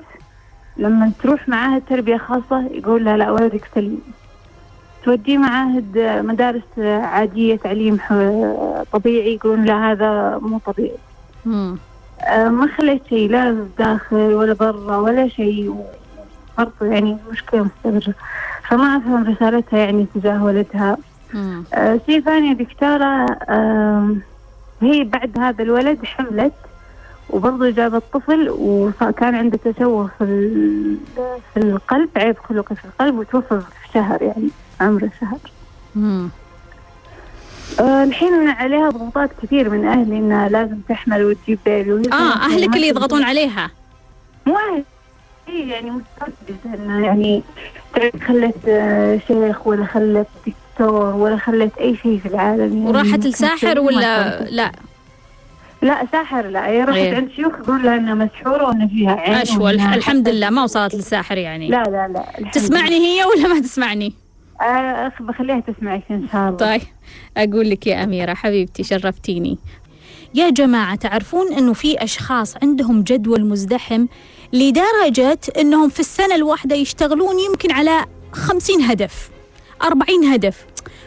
لما 0.76 1.12
تروح 1.22 1.48
معاهد 1.48 1.82
تربية 1.88 2.16
خاصة 2.16 2.66
يقول 2.70 3.04
لها 3.04 3.16
لا 3.16 3.30
ولدك 3.30 3.68
سليم. 3.74 4.00
توديه 5.04 5.38
معاهد 5.38 5.98
مدارس 6.24 6.78
عادية 7.02 7.56
تعليم 7.56 7.98
طبيعي 8.92 9.34
يقولون 9.34 9.64
لا 9.64 9.92
هذا 9.92 10.38
مو 10.42 10.58
طبيعي. 10.66 10.96
امم 11.46 11.76
آه، 12.20 12.48
ما 12.48 12.66
خليت 12.66 13.02
شيء 13.08 13.30
لا 13.30 13.66
داخل 13.78 14.16
ولا 14.16 14.52
برا 14.52 14.96
ولا 14.96 15.28
شيء. 15.28 15.74
برضو 16.64 16.92
يعني 16.92 17.16
مشكلة 17.30 17.62
مستمرة. 17.64 18.14
فما 18.68 18.96
أفهم 18.96 19.24
رسالتها 19.28 19.78
يعني 19.78 20.06
تجاه 20.14 20.44
ولدها 20.44 20.96
آه، 21.74 22.00
شيء 22.06 22.20
ثاني 22.20 22.54
دكتورة 22.54 23.26
آم، 23.50 24.20
هي 24.82 25.04
بعد 25.04 25.38
هذا 25.38 25.62
الولد 25.62 26.04
حملت 26.04 26.52
وبرضه 27.30 27.70
جابت 27.70 28.02
طفل 28.12 28.48
وكان 28.50 29.34
عنده 29.34 29.58
تشوه 29.64 30.10
في 30.18 30.26
في 31.54 31.60
القلب 31.60 32.08
عيب 32.16 32.36
خلقي 32.48 32.76
في 32.76 32.84
القلب 32.84 33.18
وتوفى 33.18 33.60
في 33.60 33.88
شهر 33.94 34.22
يعني 34.22 34.48
عمره 34.80 35.10
شهر. 35.20 35.38
امم 35.96 36.28
آه 37.80 38.04
الحين 38.04 38.48
عليها 38.48 38.90
ضغوطات 38.90 39.30
كثير 39.42 39.70
من 39.70 39.84
أهلي 39.84 40.18
إنها 40.18 40.48
لازم 40.48 40.76
تحمل 40.88 41.24
وتجيب 41.24 41.58
بيبي 41.66 42.12
آه 42.12 42.16
أهلك 42.44 42.76
اللي 42.76 42.88
يضغطون 42.88 43.22
عليها. 43.24 43.70
مو 44.46 44.54
أهلي. 44.56 44.84
يعني 45.54 45.90
مترددة 45.90 46.74
انها 46.84 47.00
يعني 47.06 47.42
خلت 48.28 48.56
آه، 48.68 49.20
شيخ 49.28 49.66
ولا 49.66 49.84
خلت 49.86 50.26
دكتور 50.46 51.14
ولا 51.14 51.36
خلت 51.36 51.78
أي 51.78 51.96
شيء 51.96 52.18
في 52.18 52.28
العالم 52.28 52.76
يعني 52.76 52.86
وراحت 52.90 53.26
لساحر 53.26 53.80
ولا. 53.80 54.44
لا 54.50 54.72
لا 55.82 56.06
ساحر 56.12 56.46
لا 56.46 56.66
هي 56.68 56.80
راحت 56.84 56.98
غير. 56.98 57.14
عند 57.14 57.30
شيوخ 57.30 57.52
يقول 57.54 57.82
لها 57.82 57.96
إنها 57.96 58.14
مسحوره 58.14 58.64
وان 58.68 58.88
فيها 58.88 59.10
عين 59.12 59.34
اشوى 59.34 59.70
الحمد 59.70 60.28
لله 60.28 60.50
ما 60.50 60.62
وصلت 60.62 60.94
للساحر 60.94 61.38
يعني 61.38 61.68
لا 61.68 61.82
لا 61.82 62.08
لا 62.38 62.50
تسمعني 62.50 62.96
هي 62.96 63.24
ولا 63.24 63.48
ما 63.54 63.60
تسمعني. 63.60 64.12
آه 64.60 65.08
أخ- 65.08 65.22
بخليها 65.22 65.60
تسمعك 65.60 66.02
إن 66.10 66.26
شاء 66.32 66.40
الله 66.48 66.56
طيب 66.56 66.80
أقول 67.36 67.70
لك 67.70 67.86
يا 67.86 68.04
أميرة 68.04 68.34
حبيبتي 68.34 68.82
شرفتيني 68.82 69.58
يا 70.34 70.50
جماعة 70.50 70.94
تعرفون 70.94 71.52
أنه 71.52 71.72
في 71.72 72.04
أشخاص 72.04 72.56
عندهم 72.62 73.02
جدول 73.02 73.44
مزدحم 73.44 74.06
لدرجة 74.52 75.38
أنهم 75.58 75.88
في 75.88 76.00
السنة 76.00 76.34
الواحدة 76.34 76.76
يشتغلون 76.76 77.38
يمكن 77.38 77.72
على 77.72 78.06
خمسين 78.32 78.82
هدف 78.82 79.30
أربعين 79.82 80.24
هدف. 80.24 80.56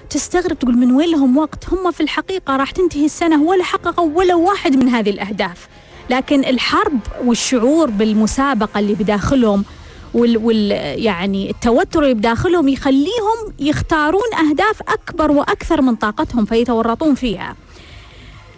تستغرب 0.10 0.60
تقول 0.60 0.78
من 0.78 0.92
وين 0.92 1.12
لهم 1.12 1.38
وقت؟ 1.38 1.70
هم 1.70 1.92
في 1.92 2.04
الحقيقة 2.04 2.56
راح 2.56 2.72
تنتهي 2.72 3.06
السنة 3.06 3.44
ولا 3.44 3.64
حققوا 3.64 4.10
ولا 4.14 4.36
واحد 4.36 4.76
من 4.76 4.90
هذه 4.90 5.10
الأهداف. 5.10 5.68
لكن 6.10 6.46
الحرب 6.46 7.00
والشعور 7.26 7.90
بالمسابقة 7.90 8.80
اللي 8.80 8.94
بداخلهم 8.94 9.66
وال, 10.14 10.38
وال 10.38 10.72
يعني 11.04 11.50
التوتر 11.50 12.04
اللي 12.04 12.14
بداخلهم 12.14 12.68
يخليهم 12.68 13.54
يختارون 13.60 14.34
أهداف 14.50 14.82
أكبر 14.82 15.32
وأكثر 15.32 15.82
من 15.82 15.96
طاقتهم 15.96 16.46
فيتورطون 16.46 17.16
فيها. 17.16 17.56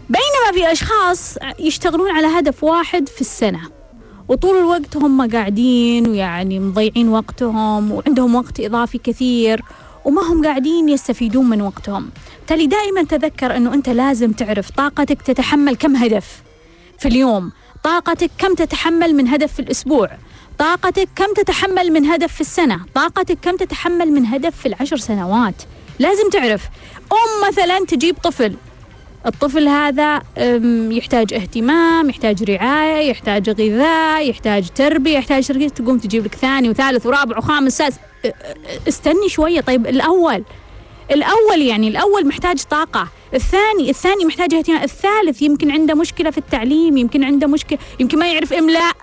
بينما 0.09 0.51
في 0.53 0.71
أشخاص 0.71 1.36
يشتغلون 1.59 2.11
على 2.11 2.27
هدف 2.27 2.63
واحد 2.63 3.09
في 3.09 3.21
السنة. 3.21 3.74
وطول 4.30 4.57
الوقت 4.57 4.97
هم 4.97 5.32
قاعدين 5.32 6.09
ويعني 6.09 6.59
مضيعين 6.59 7.09
وقتهم 7.09 7.91
وعندهم 7.91 8.36
وقت 8.36 8.59
إضافي 8.59 8.97
كثير 8.97 9.61
وما 10.05 10.21
هم 10.21 10.45
قاعدين 10.45 10.89
يستفيدون 10.89 11.49
من 11.49 11.61
وقتهم. 11.61 12.09
بالتالي 12.38 12.67
دائما 12.67 13.03
تذكر 13.03 13.57
أنه 13.57 13.73
أنت 13.73 13.89
لازم 13.89 14.32
تعرف 14.32 14.69
طاقتك 14.71 15.21
تتحمل 15.21 15.76
كم 15.76 15.95
هدف 15.95 16.41
في 16.99 17.07
اليوم. 17.07 17.51
طاقتك 17.84 18.32
كم 18.38 18.53
تتحمل 18.53 19.15
من 19.15 19.28
هدف 19.28 19.53
في 19.53 19.59
الأسبوع. 19.59 20.09
طاقتك 20.57 21.09
كم 21.15 21.34
تتحمل 21.36 21.91
من 21.91 22.05
هدف 22.05 22.34
في 22.34 22.41
السنة. 22.41 22.80
طاقتك 22.95 23.38
كم 23.41 23.55
تتحمل 23.55 24.11
من 24.11 24.26
هدف 24.26 24.57
في 24.57 24.65
العشر 24.65 24.97
سنوات. 24.97 25.55
لازم 25.99 26.30
تعرف. 26.30 26.63
أم 27.11 27.47
مثلا 27.49 27.80
تجيب 27.88 28.15
طفل. 28.23 28.55
الطفل 29.26 29.67
هذا 29.67 30.21
يحتاج 30.91 31.34
اهتمام 31.34 32.09
يحتاج 32.09 32.43
رعاية 32.43 33.09
يحتاج 33.09 33.49
غذاء 33.49 34.30
يحتاج 34.30 34.69
تربية 34.69 35.17
يحتاج 35.17 35.47
تربية 35.47 35.67
تقوم 35.67 35.97
تجيب 35.97 36.26
لك 36.26 36.36
ثاني 36.36 36.69
وثالث 36.69 37.05
ورابع 37.05 37.38
وخامس 37.38 37.78
سادس 37.78 37.95
استني 38.88 39.30
شوية. 39.30 39.61
طيب 39.61 39.88
الأول 39.88 40.43
الأول 41.11 41.61
يعني 41.61 41.88
الأول 41.88 42.28
محتاج 42.28 42.63
طاقة. 42.63 43.07
الثاني 43.34 43.89
الثاني 43.89 44.26
محتاج 44.26 44.53
اهتمام. 44.53 44.84
الثالث 44.84 45.41
يمكن 45.41 45.71
عنده 45.71 45.93
مشكلة 45.93 46.30
في 46.32 46.38
التعليم 46.38 46.97
يمكن 46.97 47.23
عنده 47.23 47.47
مشكلة 47.47 47.80
يمكن 47.99 48.19
ما 48.19 48.32
يعرف 48.32 48.53
إملاء 48.53 48.93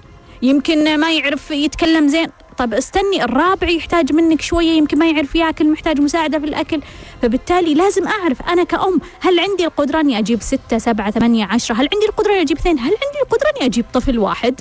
يمكن 0.42 1.00
ما 1.00 1.12
يعرف 1.12 1.50
يتكلم 1.50 2.08
زين. 2.08 2.28
طب 2.58 2.74
استني. 2.74 3.24
الرابع 3.24 3.68
يحتاج 3.68 4.12
منك 4.12 4.40
شوية 4.40 4.70
يمكن 4.70 4.98
ما 4.98 5.10
يعرف 5.10 5.34
ياكل 5.34 5.68
محتاج 5.68 6.00
مساعدة 6.00 6.38
في 6.38 6.44
الأكل. 6.46 6.80
فبالتالي 7.22 7.74
لازم 7.74 8.08
أعرف 8.08 8.42
أنا 8.42 8.64
كأم 8.64 9.00
هل 9.20 9.40
عندي 9.40 9.64
القدرة 9.64 10.00
أني 10.00 10.18
أجيب 10.18 10.42
ستة 10.42 10.78
سبعة 10.78 11.10
ثمانية 11.10 11.44
عشرة؟ 11.44 11.74
هل 11.74 11.88
عندي 11.94 12.06
القدرة 12.08 12.32
أني 12.32 12.40
أجيب 12.40 12.58
اثنين؟ 12.58 12.78
هل 12.78 12.84
عندي 12.84 13.18
القدرة 13.22 13.50
أني 13.56 13.66
أجيب 13.66 13.84
طفل 13.92 14.18
واحد؟ 14.18 14.60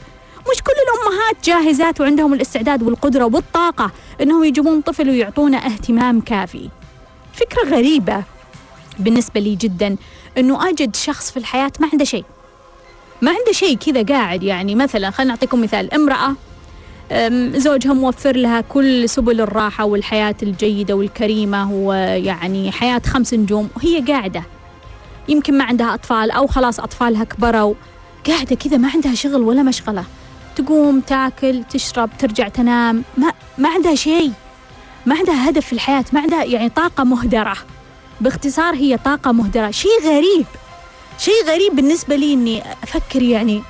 مش 0.52 0.64
كل 0.64 0.72
الأمهات 0.88 1.36
جاهزات 1.44 2.02
وعندهم 2.02 2.34
الاستعداد 2.34 2.84
والقدرة 2.84 3.26
والطاقة 3.26 3.92
أنهم 4.22 4.44
يجيبون 4.44 4.82
طفل 4.82 5.10
ويعطونه 5.10 5.58
اهتمام 5.58 6.22
كافي. 6.22 6.70
فكرة 7.34 7.70
غريبة 7.70 8.24
بالنسبة 9.00 9.40
لي 9.40 9.56
جدا 9.56 9.96
أنه 10.38 10.70
أجد 10.70 10.96
شخص 10.96 11.32
في 11.32 11.38
الحياة 11.38 11.72
ما 11.80 11.90
عنده 11.92 12.06
شيء. 12.06 12.26
ما 13.22 13.32
عنده 13.32 13.52
شيء 13.52 13.78
كذا 13.78 14.04
قاعد 14.04 14.44
يعني 14.44 14.76
مثلا 14.76 15.12
خلينا 15.12 15.34
نعطيكم 15.34 15.62
مثال 15.62 15.94
امرأة 15.94 16.36
زوجها 17.56 17.94
موفر 17.94 18.36
لها 18.36 18.62
كل 18.62 19.10
سبل 19.10 19.42
الراحة 19.42 19.86
والحياة 19.86 20.36
الجيدة 20.44 20.94
والكريمة. 20.94 21.72
ويعني 21.72 22.72
حياة 22.72 23.02
خمس 23.06 23.34
نجوم 23.34 23.70
وهي 23.76 24.00
قاعدة. 24.00 24.44
يمكن 25.30 25.58
ما 25.58 25.64
عندها 25.64 25.94
أطفال 25.94 26.32
أو 26.32 26.48
خلاص 26.48 26.80
أطفالها 26.80 27.24
كبروا. 27.24 27.74
قاعدة 28.28 28.56
كذا 28.56 28.78
ما 28.78 28.90
عندها 28.94 29.16
شغل 29.16 29.42
ولا 29.42 29.64
مشغلة. 29.64 30.04
تقوم 30.56 31.00
تاكل 31.00 31.64
تشرب 31.64 32.10
ترجع 32.20 32.48
تنام. 32.48 33.04
ما 33.18 33.34
ما 33.58 33.70
عندها 33.70 33.96
شيء. 33.96 34.32
ما 35.06 35.16
عندها 35.16 35.50
هدف 35.50 35.66
في 35.66 35.74
الحياة 35.74 36.06
ما 36.14 36.20
عندها 36.20 36.44
يعني 36.44 36.70
طاقة 36.70 37.04
مهدرة. 37.04 37.58
باختصار 38.22 38.76
هي 38.76 38.98
طاقة 38.98 39.32
مهدرة. 39.32 39.72
شيء 39.72 40.02
غريب. 40.04 40.46
شيء 41.18 41.46
غريب 41.48 41.76
بالنسبة 41.76 42.16
لي 42.16 42.34
إني 42.34 42.64
أفكر 42.84 43.22
يعني 43.22 43.64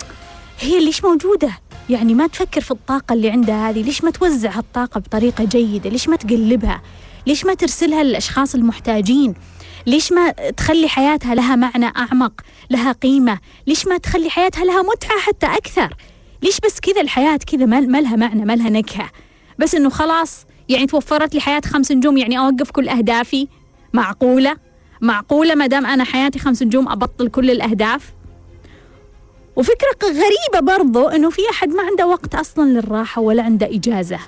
هي 0.59 0.85
ليش 0.85 1.03
موجودة؟ 1.03 1.51
يعني 1.91 2.13
ما 2.13 2.27
تفكر 2.27 2.61
في 2.61 2.71
الطاقة 2.71 3.13
اللي 3.13 3.29
عندها 3.29 3.69
هذه. 3.69 3.83
ليش 3.83 4.03
ما 4.03 4.11
توزع 4.11 4.59
الطاقة 4.59 4.99
بطريقة 4.99 5.43
جيدة؟ 5.43 5.89
ليش 5.89 6.09
ما 6.09 6.15
تقلبها؟ 6.15 6.81
ليش 7.27 7.45
ما 7.45 7.53
ترسلها 7.53 8.03
للأشخاص 8.03 8.55
المحتاجين؟ 8.55 9.33
ليش 9.87 10.11
ما 10.11 10.31
تخلي 10.31 10.87
حياتها 10.87 11.35
لها 11.35 11.55
معنى 11.55 11.85
أعمق 11.85 12.41
لها 12.69 12.91
قيمة؟ 12.91 13.39
ليش 13.67 13.87
ما 13.87 13.97
تخلي 13.97 14.29
حياتها 14.29 14.65
لها 14.65 14.81
متعة 14.81 15.19
حتى 15.19 15.45
أكثر؟ 15.45 15.95
ليش 16.43 16.59
بس 16.65 16.79
كذا 16.79 17.01
الحياة 17.01 17.37
كذا 17.37 17.65
ما 17.65 18.01
لها 18.01 18.15
معنى 18.15 18.45
ما 18.45 18.55
لها 18.55 18.69
نكهة؟ 18.69 19.09
بس 19.59 19.75
إنه 19.75 19.89
خلاص 19.89 20.45
يعني 20.69 20.85
توفرت 20.85 21.35
لي 21.35 21.41
حياة 21.41 21.61
خمس 21.65 21.91
نجوم 21.91 22.17
يعني 22.17 22.39
أوقف 22.39 22.71
كل 22.71 22.89
أهدافي؟ 22.89 23.47
معقولة؟ 23.93 24.57
معقولة 25.01 25.55
ما 25.55 25.67
دام 25.67 25.85
أنا 25.85 26.03
حياتي 26.03 26.39
خمس 26.39 26.63
نجوم 26.63 26.89
أبطل 26.89 27.27
كل 27.27 27.51
الأهداف؟ 27.51 28.13
وفكرة 29.55 29.97
غريبة 30.03 30.59
برضو 30.77 31.07
إنه 31.07 31.29
في 31.29 31.41
أحد 31.49 31.69
ما 31.69 31.83
عنده 31.83 32.07
وقت 32.07 32.35
أصلا 32.35 32.69
للراحة 32.69 33.21
ولا 33.21 33.43
عنده 33.43 33.65
إجازة. 33.75 34.19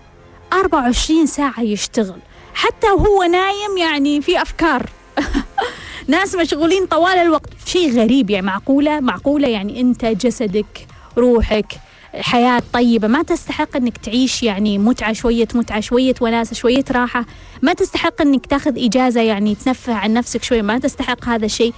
24 0.54 1.26
ساعة 1.26 1.62
يشتغل. 1.62 2.20
حتى 2.54 2.88
وهو 2.88 3.24
نايم 3.24 3.78
يعني 3.78 4.22
في 4.22 4.42
أفكار. 4.42 4.90
ناس 6.08 6.36
مشغولين 6.36 6.86
طوال 6.86 7.18
الوقت. 7.18 7.50
شيء 7.66 7.92
غريب 7.92 8.30
يعني 8.30 8.46
معقولة؟ 8.46 9.00
معقولة 9.00 9.48
يعني 9.48 9.82
أنت 9.82 10.06
جسدك 10.06 10.88
روحك 11.18 11.74
حياة 12.16 12.62
طيبة. 12.74 13.08
ما 13.08 13.24
تستحق 13.24 13.76
أنك 13.76 13.98
تعيش 13.98 14.44
يعني 14.44 14.78
متعة 14.78 15.14
شوية 15.14 15.48
متعة 15.56 15.80
شوية 15.80 16.16
وناسة 16.22 16.54
شوية 16.54 16.86
راحة. 16.92 17.26
ما 17.62 17.74
تستحق 17.74 18.22
أنك 18.22 18.46
تاخذ 18.46 18.86
إجازة 18.86 19.22
يعني 19.22 19.56
تنفع 19.56 19.94
عن 19.94 20.14
نفسك 20.14 20.44
شوية. 20.44 20.62
ما 20.62 20.80
تستحق 20.80 21.26
هذا 21.26 21.46
الشيء 21.46 21.74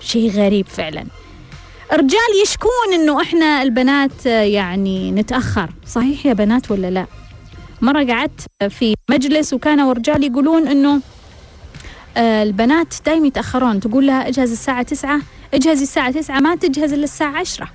شيء 0.00 0.30
غريب 0.30 0.66
فعلا. 0.66 1.04
الرجال 1.92 2.42
يشكون 2.42 2.92
إنه 2.94 3.22
إحنا 3.22 3.62
البنات 3.62 4.26
آه، 4.26 4.42
يعني 4.42 5.10
نتأخر. 5.12 5.70
صحيح 5.86 6.26
يا 6.26 6.32
بنات 6.32 6.70
ولا 6.70 6.90
لا؟ 6.90 7.06
مرة 7.80 8.04
قعدت 8.04 8.40
في 8.68 8.94
مجلس 9.10 9.52
وكانوا 9.52 9.92
رجال 9.92 10.24
يقولون 10.24 10.68
إنه 10.68 11.00
آه، 12.16 12.42
البنات 12.42 12.94
دايما 13.06 13.26
يتأخرون. 13.26 13.80
تقول 13.80 14.06
لها 14.06 14.28
اجهز 14.28 14.52
الساعة 14.52 14.82
تسعة 14.82 15.20
اجهزي 15.54 15.82
الساعة 15.82 16.10
تسعة 16.10 16.40
ما 16.40 16.54
تجهز 16.54 16.92
إلا 16.92 17.04
الساعة 17.04 17.38
عشرة. 17.38 17.68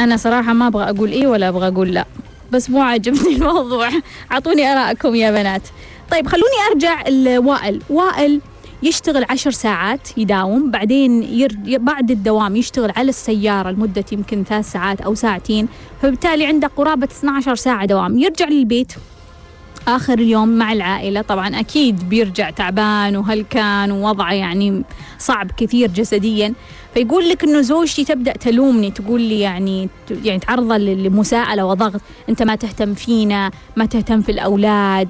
أنا 0.00 0.16
صراحة 0.16 0.52
ما 0.52 0.66
أبغى 0.66 0.90
أقول 0.90 1.10
إيه 1.12 1.26
ولا 1.26 1.48
أبغى 1.48 1.68
أقول 1.68 1.88
لا. 1.94 2.04
بس 2.52 2.70
مو 2.70 2.80
عاجبني 2.82 3.34
الموضوع. 3.36 3.88
أعطوني 4.32 4.66
آرائكم 4.72 5.14
يا 5.14 5.30
بنات. 5.30 5.62
طيب 6.10 6.26
خلوني 6.28 6.54
أرجع 6.72 7.08
لوائل 7.08 7.82
وائل 7.90 8.40
يشتغل 8.84 9.24
عشر 9.30 9.50
ساعات 9.50 10.18
يداوم 10.18 10.70
بعدين 10.70 11.22
ير... 11.22 11.56
بعد 11.66 12.10
الدوام 12.10 12.56
يشتغل 12.56 12.92
على 12.96 13.08
السيارة 13.08 13.70
لمدة 13.70 14.04
يمكن 14.12 14.44
ثلاث 14.44 14.72
ساعات 14.72 15.00
أو 15.00 15.14
ساعتين 15.14 15.68
فبالتالي 16.02 16.46
عنده 16.46 16.70
قرابة 16.76 17.06
12 17.06 17.54
ساعة 17.54 17.86
دوام. 17.86 18.18
يرجع 18.18 18.48
للبيت 18.48 18.92
آخر 19.88 20.18
اليوم 20.18 20.48
مع 20.48 20.72
العائلة. 20.72 21.22
طبعا 21.22 21.60
أكيد 21.60 22.08
بيرجع 22.08 22.50
تعبان 22.50 23.16
وهلكان 23.16 23.90
ووضعه 23.92 24.32
يعني 24.32 24.82
صعب 25.18 25.50
كثير 25.56 25.90
جسديا. 25.90 26.54
فيقول 26.94 27.28
لك 27.28 27.44
إنه 27.44 27.60
زوجتي 27.60 28.04
تبدأ 28.04 28.32
تلومني 28.32 28.90
تقول 28.90 29.20
لي 29.20 29.40
يعني 29.40 29.88
يعني 30.24 30.38
تعرضة 30.38 30.76
لمساءلة 30.76 31.64
وضغط 31.64 32.00
أنت 32.28 32.42
ما 32.42 32.54
تهتم 32.54 32.94
فينا 32.94 33.50
ما 33.76 33.86
تهتم 33.86 34.22
في 34.22 34.32
الأولاد. 34.32 35.08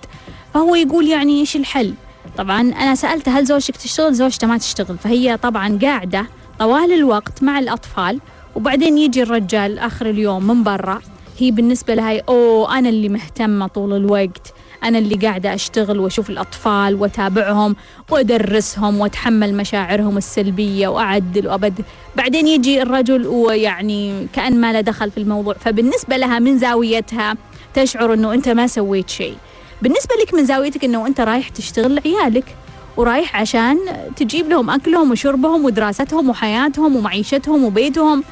فهو 0.54 0.74
يقول 0.74 1.08
يعني 1.08 1.40
إيش 1.40 1.56
الحل؟ 1.56 1.94
طبعا 2.38 2.60
أنا 2.60 2.94
سالته 2.94 3.38
هل 3.38 3.44
زوجتك 3.44 3.76
تشتغل؟ 3.76 4.14
زوجته 4.14 4.46
ما 4.46 4.58
تشتغل 4.58 4.98
فهي 4.98 5.36
طبعا 5.36 5.78
قاعدة 5.82 6.26
طوال 6.58 6.92
الوقت 6.92 7.42
مع 7.42 7.58
الأطفال 7.58 8.20
وبعدين 8.54 8.98
يجي 8.98 9.22
الرجال 9.22 9.78
آخر 9.78 10.10
اليوم 10.10 10.46
من 10.46 10.62
برا 10.62 11.00
هي 11.38 11.50
بالنسبة 11.50 11.94
لها 11.94 12.22
أوه 12.28 12.78
أنا 12.78 12.88
اللي 12.88 13.08
مهتمة 13.08 13.66
طول 13.66 13.92
الوقت 13.96 14.52
أنا 14.84 14.98
اللي 14.98 15.14
قاعدة 15.14 15.54
أشتغل 15.54 15.98
وأشوف 16.00 16.30
الأطفال 16.30 16.94
وأتابعهم 16.94 17.76
وأدرسهم 18.10 19.00
وأتحمل 19.00 19.54
مشاعرهم 19.56 20.16
السلبية 20.16 20.88
وأعدل 20.88 21.48
وأبدل. 21.48 21.84
بعدين 22.16 22.46
يجي 22.46 22.82
الرجل 22.82 23.26
ويعني 23.26 24.26
كأن 24.32 24.60
ما 24.60 24.72
له 24.72 24.80
دخل 24.80 25.10
في 25.10 25.18
الموضوع 25.18 25.54
فبالنسبة 25.54 26.16
لها 26.16 26.38
من 26.38 26.58
زاويتها 26.58 27.34
تشعر 27.74 28.14
أنه 28.14 28.34
أنت 28.34 28.48
ما 28.48 28.66
سويت 28.66 29.10
شيء. 29.10 29.36
بالنسبة 29.84 30.14
لك 30.22 30.34
من 30.34 30.44
زاويتك 30.44 30.84
أنه 30.84 31.06
أنت 31.06 31.20
رايح 31.20 31.48
تشتغل 31.48 31.94
لعيالك 31.94 32.56
ورايح 32.96 33.36
عشان 33.36 33.78
تجيب 34.16 34.48
لهم 34.48 34.70
أكلهم 34.70 35.10
وشربهم 35.10 35.64
ودراستهم 35.64 36.30
وحياتهم 36.30 36.96
ومعيشتهم 36.96 37.64
وبيتهم 37.64 38.24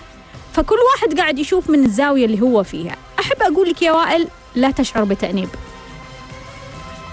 فكل 0.52 0.76
واحد 0.92 1.18
قاعد 1.18 1.38
يشوف 1.38 1.70
من 1.70 1.84
الزاوية 1.84 2.24
اللي 2.24 2.40
هو 2.40 2.62
فيها. 2.62 2.96
أحب 3.18 3.42
أقول 3.42 3.68
لك 3.68 3.82
يا 3.82 3.92
وائل 3.92 4.26
لا 4.54 4.70
تشعر 4.70 5.04
بتأنيب. 5.04 5.48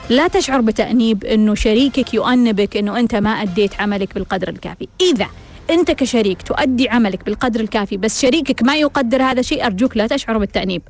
لا 0.09 0.27
تشعر 0.27 0.61
بتأنيب 0.61 1.23
أنه 1.23 1.55
شريكك 1.55 2.13
يؤنبك 2.13 2.77
أنه 2.77 2.99
أنت 2.99 3.15
ما 3.15 3.29
أديت 3.29 3.81
عملك 3.81 4.13
بالقدر 4.13 4.49
الكافي. 4.49 4.87
إذا 5.01 5.27
أنت 5.69 5.91
كشريك 5.91 6.41
تؤدي 6.41 6.89
عملك 6.89 7.25
بالقدر 7.25 7.59
الكافي 7.59 7.97
بس 7.97 8.21
شريكك 8.21 8.63
ما 8.63 8.75
يقدر 8.75 9.23
هذا 9.23 9.39
الشيء 9.39 9.65
أرجوك 9.65 9.97
لا 9.97 10.07
تشعر 10.07 10.37
بالتأنيب. 10.37 10.81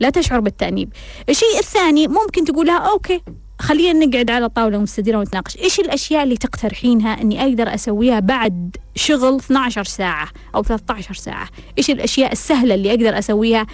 لا 0.00 0.10
تشعر 0.10 0.40
بالتأنيب. 0.40 0.92
الشيء 1.28 1.58
الثاني 1.58 2.08
ممكن 2.08 2.44
تقولها 2.44 2.78
أوكي 2.78 3.22
خلينا 3.60 4.06
نقعد 4.06 4.30
على 4.30 4.48
طاولة 4.48 4.78
مستديرة 4.78 5.18
ونتناقش. 5.18 5.56
إيش 5.56 5.80
الأشياء 5.80 6.22
اللي 6.22 6.36
تقترحينها 6.36 7.20
أني 7.22 7.42
أقدر 7.42 7.74
أسويها 7.74 8.20
بعد 8.20 8.76
شغل 8.94 9.36
12 9.36 9.84
ساعة 9.84 10.28
أو 10.54 10.62
13 10.62 11.14
ساعة؟ 11.14 11.48
إيش 11.78 11.90
الأشياء 11.90 12.32
السهلة 12.32 12.74
اللي 12.74 12.90
أقدر 12.90 13.18
أسويها 13.18 13.66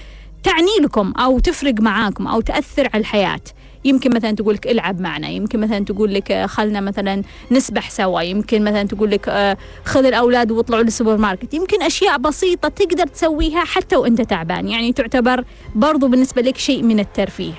تعني 0.43 0.77
لكم 0.83 1.13
أو 1.13 1.39
تفرق 1.39 1.75
معاكم 1.81 2.27
أو 2.27 2.41
تأثر 2.41 2.89
على 2.95 3.01
الحياة؟ 3.01 3.41
يمكن 3.85 4.15
مثلا 4.15 4.31
تقول 4.31 4.55
لك 4.55 4.67
إلعب 4.67 5.01
معنا 5.01 5.29
يمكن 5.29 5.61
مثلا 5.61 5.85
تقول 5.85 6.15
لك 6.15 6.33
آه، 6.33 6.47
خلنا 6.47 6.81
مثلا 6.81 7.23
نسبح 7.51 7.91
سوا 7.91 8.21
يمكن 8.21 8.65
مثلا 8.65 8.83
تقول 8.83 9.11
لك 9.11 9.29
آه، 9.29 9.57
خذ 9.85 10.05
الأولاد 10.05 10.51
واطلعوا 10.51 10.83
للسوبر 10.83 11.17
ماركت. 11.17 11.55
يمكن 11.55 11.83
أشياء 11.83 12.19
بسيطة 12.19 12.69
تقدر 12.69 13.07
تسويها 13.07 13.65
حتى 13.65 13.97
وأنت 13.97 14.21
تعبان 14.21 14.69
يعني 14.69 14.93
تعتبر 14.93 15.45
برضو 15.75 16.09
بالنسبة 16.09 16.43
لك 16.43 16.59
شيء 16.59 16.83
من 16.83 17.01
الترفيه. 17.01 17.53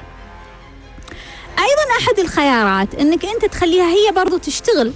أيضا 1.59 1.99
أحد 1.99 2.19
الخيارات 2.19 2.95
إنك 2.95 3.25
أنت 3.25 3.45
تخليها 3.45 3.89
هي 3.89 4.11
برضو 4.15 4.37
تشتغل. 4.37 4.93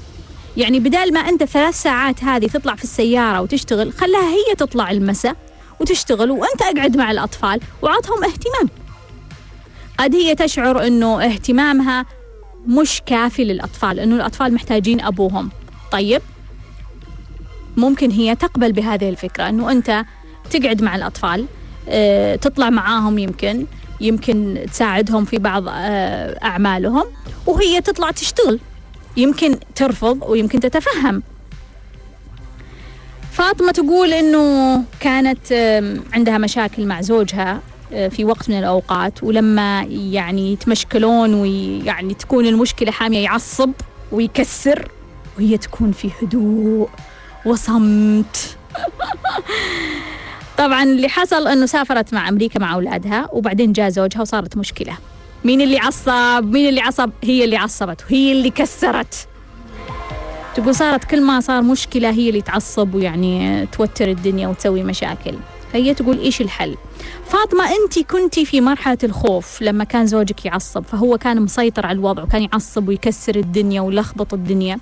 يعني 0.57 0.79
بدال 0.79 1.13
ما 1.13 1.19
أنت 1.19 1.43
ثلاث 1.43 1.81
ساعات 1.81 2.23
هذه 2.23 2.47
تطلع 2.47 2.75
في 2.75 2.83
السيارة 2.83 3.41
وتشتغل 3.41 3.93
خلها 3.93 4.29
هي 4.29 4.55
تطلع 4.57 4.91
المساء 4.91 5.35
وتشتغل 5.79 6.31
وأنت 6.31 6.61
أقعد 6.61 6.97
مع 6.97 7.11
الأطفال 7.11 7.59
وعطهم 7.81 8.23
اهتمام. 8.23 8.69
قد 9.99 10.15
هي 10.15 10.35
تشعر 10.35 10.87
إنه 10.87 11.25
اهتمامها 11.25 12.05
مش 12.67 13.01
كافي 13.05 13.43
للأطفال 13.43 13.99
إنه 13.99 14.15
الأطفال 14.15 14.53
محتاجين 14.53 15.01
أبوهم. 15.01 15.49
طيب 15.91 16.21
ممكن 17.77 18.11
هي 18.11 18.35
تقبل 18.35 18.71
بهذه 18.71 19.09
الفكرة 19.09 19.49
إنه 19.49 19.71
أنت 19.71 20.05
تقعد 20.51 20.81
مع 20.83 20.95
الأطفال 20.95 21.45
آه 21.89 22.35
تطلع 22.35 22.69
معاهم 22.69 23.19
يمكن 23.19 23.65
يمكن 24.01 24.65
تساعدهم 24.71 25.25
في 25.25 25.37
بعض 25.37 25.63
آه 25.67 26.39
أعمالهم 26.43 27.05
وهي 27.45 27.81
تطلع 27.81 28.11
تشتغل. 28.11 28.59
يمكن 29.17 29.59
ترفض 29.75 30.19
ويمكن 30.23 30.59
تتفهم. 30.59 31.23
فاطمة 33.31 33.71
تقول 33.71 34.13
إنه 34.13 34.83
كانت 34.99 35.53
عندها 36.13 36.37
مشاكل 36.37 36.85
مع 36.85 37.01
زوجها. 37.01 37.61
في 37.89 38.25
وقت 38.25 38.49
من 38.49 38.59
الأوقات 38.59 39.23
ولما 39.23 39.83
يعني 39.89 40.53
يتمشكلون 40.53 41.33
ويعني 41.33 42.13
تكون 42.13 42.45
المشكلة 42.45 42.91
حامية 42.91 43.23
يعصب 43.23 43.71
ويكسر 44.11 44.91
وهي 45.37 45.57
تكون 45.57 45.91
في 45.91 46.09
هدوء 46.21 46.89
وصمت. 47.45 48.57
طبعا 50.57 50.83
اللي 50.83 51.09
حصل 51.09 51.47
إنه 51.47 51.65
سافرت 51.65 52.13
مع 52.13 52.29
أمريكا 52.29 52.59
مع 52.59 52.73
أولادها 52.73 53.29
وبعدين 53.31 53.73
جاء 53.73 53.89
زوجها 53.89 54.21
وصارت 54.21 54.57
مشكلة. 54.57 54.97
مين 55.45 55.61
اللي 55.61 55.79
عصب؟ 55.79 56.45
مين 56.45 56.69
اللي 56.69 56.81
عصب؟ 56.81 57.11
هي 57.23 57.43
اللي 57.43 57.57
عصبت 57.57 58.03
وهي 58.03 58.31
اللي 58.31 58.49
كسرت. 58.49 59.27
تقول 60.55 60.75
صارت 60.75 61.03
كل 61.03 61.21
ما 61.21 61.39
صار 61.39 61.61
مشكلة 61.61 62.09
هي 62.09 62.29
اللي 62.29 62.41
تعصب 62.41 62.95
ويعني 62.95 63.65
توتر 63.65 64.07
الدنيا 64.07 64.47
وتسوي 64.47 64.83
مشاكل. 64.83 65.35
فهي 65.73 65.93
تقول 65.93 66.19
إيش 66.19 66.41
الحل 66.41 66.75
فاطمة 67.25 67.63
أنت 67.63 67.99
كنتي 67.99 68.45
في 68.45 68.61
مرحلة 68.61 68.97
الخوف 69.03 69.61
لما 69.61 69.83
كان 69.83 70.05
زوجك 70.05 70.45
يعصب 70.45 70.83
فهو 70.83 71.17
كان 71.17 71.41
مسيطر 71.41 71.85
على 71.85 71.95
الوضع 71.95 72.23
وكان 72.23 72.43
يعصب 72.43 72.87
ويكسر 72.87 73.35
الدنيا 73.35 73.81
ويلخبط 73.81 74.33
الدنيا 74.33 74.79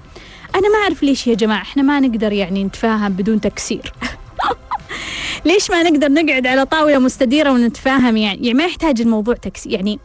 أنا 0.56 0.70
ما 0.70 0.84
أعرف 0.84 1.04
ليش 1.04 1.28
يا 1.28 1.36
جماعة 1.36 1.62
إحنا 1.62 1.84
ما 1.84 2.00
نقدر 2.00 2.32
يعني 2.32 2.64
نتفاهم 2.64 3.14
بدون 3.14 3.42
تكسير 3.42 3.94
ليش 5.46 5.72
ما 5.72 5.84
نقدر 5.84 6.12
نقعد 6.12 6.48
على 6.48 6.66
طاولة 6.66 7.00
مستديرة 7.00 7.52
ونتفاهم 7.52 8.18
يعني, 8.18 8.46
يعني 8.46 8.54
ما 8.54 8.66
يحتاج 8.66 9.02
الموضوع 9.02 9.36
تكسير 9.36 9.74
يعني 9.74 10.00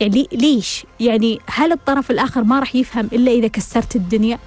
يعني 0.00 0.28
ليش؟ 0.32 0.84
يعني 1.00 1.40
هل 1.46 1.72
الطرف 1.72 2.10
الآخر 2.10 2.44
ما 2.44 2.60
راح 2.60 2.76
يفهم 2.76 3.08
إلا 3.12 3.32
إذا 3.32 3.48
كسرت 3.48 3.96
الدنيا؟ 3.96 4.38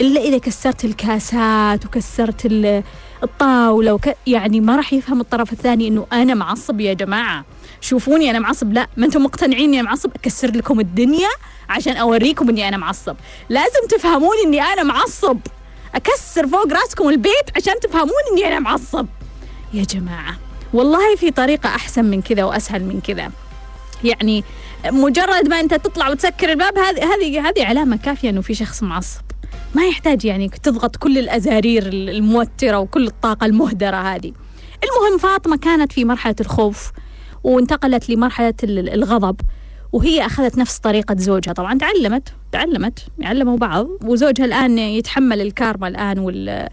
إلا 0.00 0.20
إذا 0.20 0.38
كسرت 0.38 0.84
الكاسات 0.84 1.86
وكسرت 1.86 2.46
الطاولة 3.22 3.92
وك... 3.94 4.16
يعني 4.26 4.60
ما 4.60 4.76
راح 4.76 4.92
يفهم 4.92 5.20
الطرف 5.20 5.52
الثاني 5.52 5.88
إنه 5.88 6.06
أنا 6.12 6.34
معصب 6.34 6.80
يا 6.80 6.92
جماعة. 6.94 7.44
شوفوني 7.80 8.30
أنا 8.30 8.38
معصب 8.38 8.72
لا. 8.72 8.86
ما 8.96 9.06
أنتم 9.06 9.24
مقتنعين 9.24 9.68
إني 9.68 9.82
معصب؟ 9.82 10.10
أكسر 10.16 10.50
لكم 10.50 10.80
الدنيا 10.80 11.28
عشان 11.68 11.96
أوريكم 11.96 12.48
إني 12.48 12.68
أنا 12.68 12.76
معصب. 12.76 13.16
لازم 13.48 13.86
تفهمون 13.88 14.36
إني 14.46 14.62
أنا 14.62 14.82
معصب. 14.82 15.38
أكسر 15.94 16.46
فوق 16.46 16.72
راسكم 16.72 17.08
البيت 17.08 17.56
عشان 17.56 17.74
تفهمون 17.80 18.22
إني 18.32 18.48
أنا 18.48 18.58
معصب. 18.58 19.06
يا 19.74 19.84
جماعة 19.84 20.36
والله 20.72 21.16
في 21.16 21.30
طريقة 21.30 21.68
أحسن 21.68 22.04
من 22.04 22.22
كذا 22.22 22.44
وأسهل 22.44 22.84
من 22.84 23.00
كذا. 23.00 23.30
يعني 24.04 24.44
مجرد 24.86 25.48
ما 25.48 25.60
أنت 25.60 25.74
تطلع 25.74 26.08
وتسكر 26.08 26.50
الباب 26.50 26.78
هذه 26.78 27.14
هذه 27.14 27.48
هذه 27.48 27.64
علامة 27.66 27.96
كافية 27.96 28.30
إنه 28.30 28.40
في 28.40 28.54
شخص 28.54 28.82
معصب. 28.82 29.20
ما 29.74 29.86
يحتاج 29.86 30.24
يعني 30.24 30.48
تضغط 30.48 30.96
كل 30.96 31.18
الأزارير 31.18 31.86
الموترة 31.92 32.78
وكل 32.78 33.06
الطاقة 33.06 33.46
المهدرة 33.46 33.96
هذه. 33.96 34.32
المهم 34.84 35.18
فاطمة 35.18 35.56
كانت 35.56 35.92
في 35.92 36.04
مرحلة 36.04 36.34
الخوف 36.40 36.92
وانتقلت 37.44 38.10
لمرحلة 38.10 38.54
الغضب 38.64 39.40
وهي 39.92 40.26
أخذت 40.26 40.58
نفس 40.58 40.78
طريقة 40.78 41.16
زوجها. 41.18 41.52
طبعا 41.52 41.78
تعلمت 41.78 42.28
تعلمت 42.52 43.06
يعلموا 43.18 43.56
بعض 43.56 43.88
وزوجها 44.04 44.44
الآن 44.44 44.78
يتحمل 44.78 45.40
الكارما 45.40 45.88
الآن 45.88 46.18
وال 46.18 46.68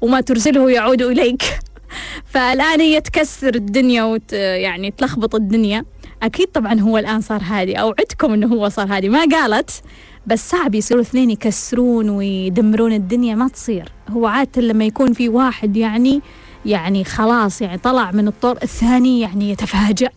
وما 0.00 0.20
ترسله 0.20 0.70
يعود 0.70 1.02
إليك. 1.02 1.42
فالآن 2.32 2.80
هي 2.80 3.00
تكسر 3.00 3.54
الدنيا 3.54 4.02
وت 4.02 4.32
يعني 4.32 4.90
تلخبط 4.90 5.34
الدنيا. 5.34 5.84
أكيد 6.22 6.46
طبعا 6.46 6.80
هو 6.80 6.98
الآن 6.98 7.20
صار 7.20 7.42
هادي 7.42 7.74
أوعدكم 7.74 8.32
أنه 8.32 8.46
هو 8.46 8.68
صار 8.68 8.86
هادي. 8.86 9.08
ما 9.08 9.24
قالت 9.24 9.82
بس 10.26 10.50
صعب 10.50 10.74
يصيروا 10.74 11.02
اثنين 11.02 11.30
يكسرون 11.30 12.08
ويدمرون 12.10 12.92
الدنيا 12.92 13.34
ما 13.34 13.48
تصير. 13.48 13.88
هو 14.10 14.26
عادة 14.26 14.62
لما 14.62 14.84
يكون 14.84 15.12
في 15.12 15.28
واحد 15.28 15.76
يعني 15.76 16.20
يعني 16.66 17.04
خلاص 17.04 17.62
يعني 17.62 17.78
طلع 17.78 18.10
من 18.10 18.28
الطور 18.28 18.58
الثاني 18.62 19.20
يعني 19.20 19.50
يتفاجأ 19.50 20.10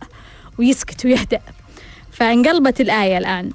ويسكت 0.58 1.04
ويهدأ. 1.06 1.40
فانقلبت 2.12 2.80
الآية 2.80 3.18
الآن. 3.18 3.50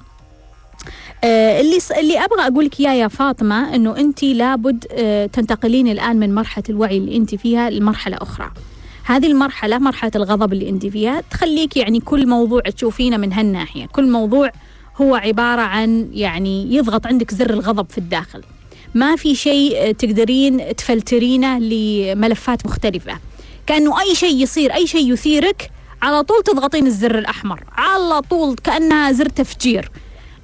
آه 1.24 1.60
اللي 1.60 1.78
اللي 2.00 2.18
أبغى 2.24 2.46
أقول 2.46 2.64
لك 2.64 2.80
إياه 2.80 2.92
يا 2.92 3.08
فاطمة 3.08 3.74
إنه 3.74 3.96
أنت 3.96 4.22
لابد 4.22 4.86
آه 4.92 5.26
تنتقلين 5.26 5.88
الآن 5.88 6.16
من 6.16 6.34
مرحلة 6.34 6.64
الوعي 6.68 6.96
اللي 6.96 7.16
أنت 7.16 7.34
فيها 7.34 7.70
لمرحلة 7.70 8.16
أخرى. 8.20 8.50
هذه 9.04 9.26
المرحلة 9.26 9.78
مرحلة 9.78 10.10
الغضب 10.16 10.52
اللي 10.52 10.68
أنت 10.68 10.86
فيها 10.86 11.20
تخليك 11.30 11.76
يعني 11.76 12.00
كل 12.00 12.28
موضوع 12.28 12.60
تشوفينه 12.60 13.16
من 13.16 13.32
هالناحية، 13.32 13.86
كل 13.86 14.10
موضوع 14.10 14.50
هو 15.00 15.14
عبارة 15.14 15.60
عن 15.60 16.08
يعني 16.12 16.74
يضغط 16.74 17.06
عندك 17.06 17.34
زر 17.34 17.50
الغضب 17.50 17.90
في 17.90 17.98
الداخل. 17.98 18.42
ما 18.94 19.16
في 19.16 19.34
شيء 19.34 19.92
تقدرين 19.92 20.76
تفلترينه 20.76 21.58
لملفات 21.58 22.66
مختلفة. 22.66 23.18
كأنه 23.66 24.00
أي 24.00 24.14
شيء 24.14 24.42
يصير 24.42 24.74
أي 24.74 24.86
شيء 24.86 25.12
يثيرك 25.12 25.70
على 26.02 26.22
طول 26.22 26.42
تضغطين 26.42 26.86
الزر 26.86 27.18
الأحمر. 27.18 27.64
على 27.76 28.20
طول 28.20 28.54
كأنها 28.54 29.12
زر 29.12 29.28
تفجير. 29.28 29.90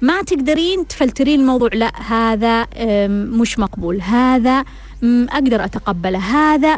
ما 0.01 0.21
تقدرين 0.21 0.87
تفلترين 0.87 1.39
الموضوع 1.39 1.69
لا 1.73 1.91
هذا 2.01 2.67
مش 3.07 3.59
مقبول. 3.59 4.01
هذا 4.01 4.65
أقدر 5.03 5.65
أتقبله. 5.65 6.19
هذا 6.19 6.75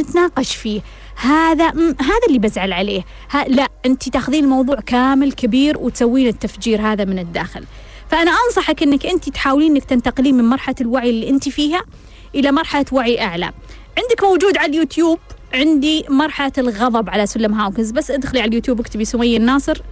نتناقش 0.00 0.56
فيه. 0.56 0.80
هذا 1.20 1.68
هذا 2.00 2.26
اللي 2.28 2.38
بزعل 2.38 2.72
عليه. 2.72 3.02
لا 3.46 3.68
انت 3.86 4.08
تاخذين 4.08 4.44
الموضوع 4.44 4.76
كامل 4.76 5.32
كبير 5.32 5.78
وتسوين 5.78 6.26
التفجير 6.26 6.80
هذا 6.80 7.04
من 7.04 7.18
الداخل. 7.18 7.64
فأنا 8.10 8.30
أنصحك 8.30 8.82
إنك 8.82 9.06
انت 9.06 9.28
تحاولين 9.28 9.72
إنك 9.72 9.84
تنتقلين 9.84 10.34
من 10.34 10.44
مرحلة 10.44 10.74
الوعي 10.80 11.10
اللي 11.10 11.30
انت 11.30 11.48
فيها 11.48 11.82
إلى 12.34 12.52
مرحلة 12.52 12.84
وعي 12.92 13.24
أعلى. 13.24 13.52
عندك 13.98 14.24
موجود 14.24 14.58
على 14.58 14.70
اليوتيوب؟ 14.70 15.18
عندي 15.54 16.04
مرحلة 16.08 16.52
الغضب 16.58 17.10
على 17.10 17.26
سلم 17.26 17.54
هاوكنز. 17.54 17.90
بس 17.90 18.10
ادخلي 18.10 18.40
على 18.40 18.48
اليوتيوب 18.48 18.80
اكتبي 18.80 19.04
سمية 19.04 19.36
الناصر 19.36 19.82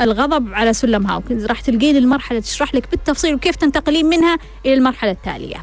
الغضب 0.00 0.54
على 0.54 0.72
سلم 0.72 1.06
هاوكنز. 1.06 1.46
راح 1.46 1.60
تلقين 1.60 1.96
المرحلة 1.96 2.40
تشرح 2.40 2.74
لك 2.74 2.90
بالتفصيل 2.90 3.34
وكيف 3.34 3.56
تنتقلين 3.56 4.06
منها 4.06 4.38
إلى 4.66 4.74
المرحلة 4.74 5.10
التالية. 5.10 5.56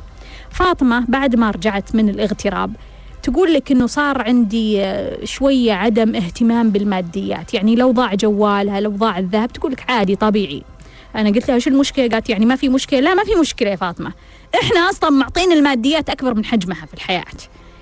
فاطمة 0.51 1.05
بعد 1.07 1.35
ما 1.35 1.51
رجعت 1.51 1.95
من 1.95 2.09
الاغتراب 2.09 2.75
تقول 3.23 3.53
لك 3.53 3.71
إنه 3.71 3.87
صار 3.87 4.21
عندي 4.21 4.81
آه، 4.81 5.25
شوية 5.25 5.73
عدم 5.73 6.15
اهتمام 6.15 6.69
بالماديات. 6.69 7.53
يعني 7.53 7.75
لو 7.75 7.91
ضاع 7.91 8.15
جوالها 8.15 8.79
لو 8.79 8.91
ضاع 8.91 9.19
الذهب 9.19 9.53
تقول 9.53 9.71
لك 9.71 9.83
عادي 9.89 10.15
طبيعي. 10.15 10.63
أنا 11.15 11.29
قلت 11.29 11.49
لها 11.49 11.59
شو 11.59 11.69
المشكلة؟ 11.69 12.07
قالت 12.07 12.29
يعني 12.29 12.45
ما 12.45 12.55
في 12.55 12.69
مشكلة. 12.69 12.99
لا 12.99 13.13
ما 13.13 13.23
في 13.23 13.35
مشكلة 13.35 13.69
يا 13.69 13.75
فاطمة. 13.75 14.13
إحنا 14.61 14.89
أصلا 14.89 15.09
معطين 15.09 15.51
الماديات 15.51 16.09
أكبر 16.09 16.33
من 16.33 16.45
حجمها 16.45 16.85
في 16.85 16.93
الحياة. 16.93 17.23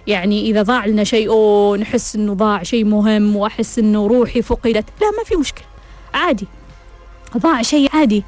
يعني 0.07 0.49
إذا 0.49 0.61
ضاع 0.61 0.85
لنا 0.85 1.03
شيء 1.03 1.29
أوه 1.29 1.77
نحس 1.77 2.15
إنه 2.15 2.33
ضاع 2.33 2.63
شيء 2.63 2.85
مهم 2.85 3.35
وأحس 3.35 3.79
إنه 3.79 4.07
روحي 4.07 4.41
فقدت. 4.41 4.85
لا 5.01 5.11
ما 5.17 5.23
في 5.25 5.35
مشكلة. 5.35 5.65
عادي. 6.13 6.47
ضاع 7.37 7.61
شيء 7.61 7.89
عادي. 7.93 8.23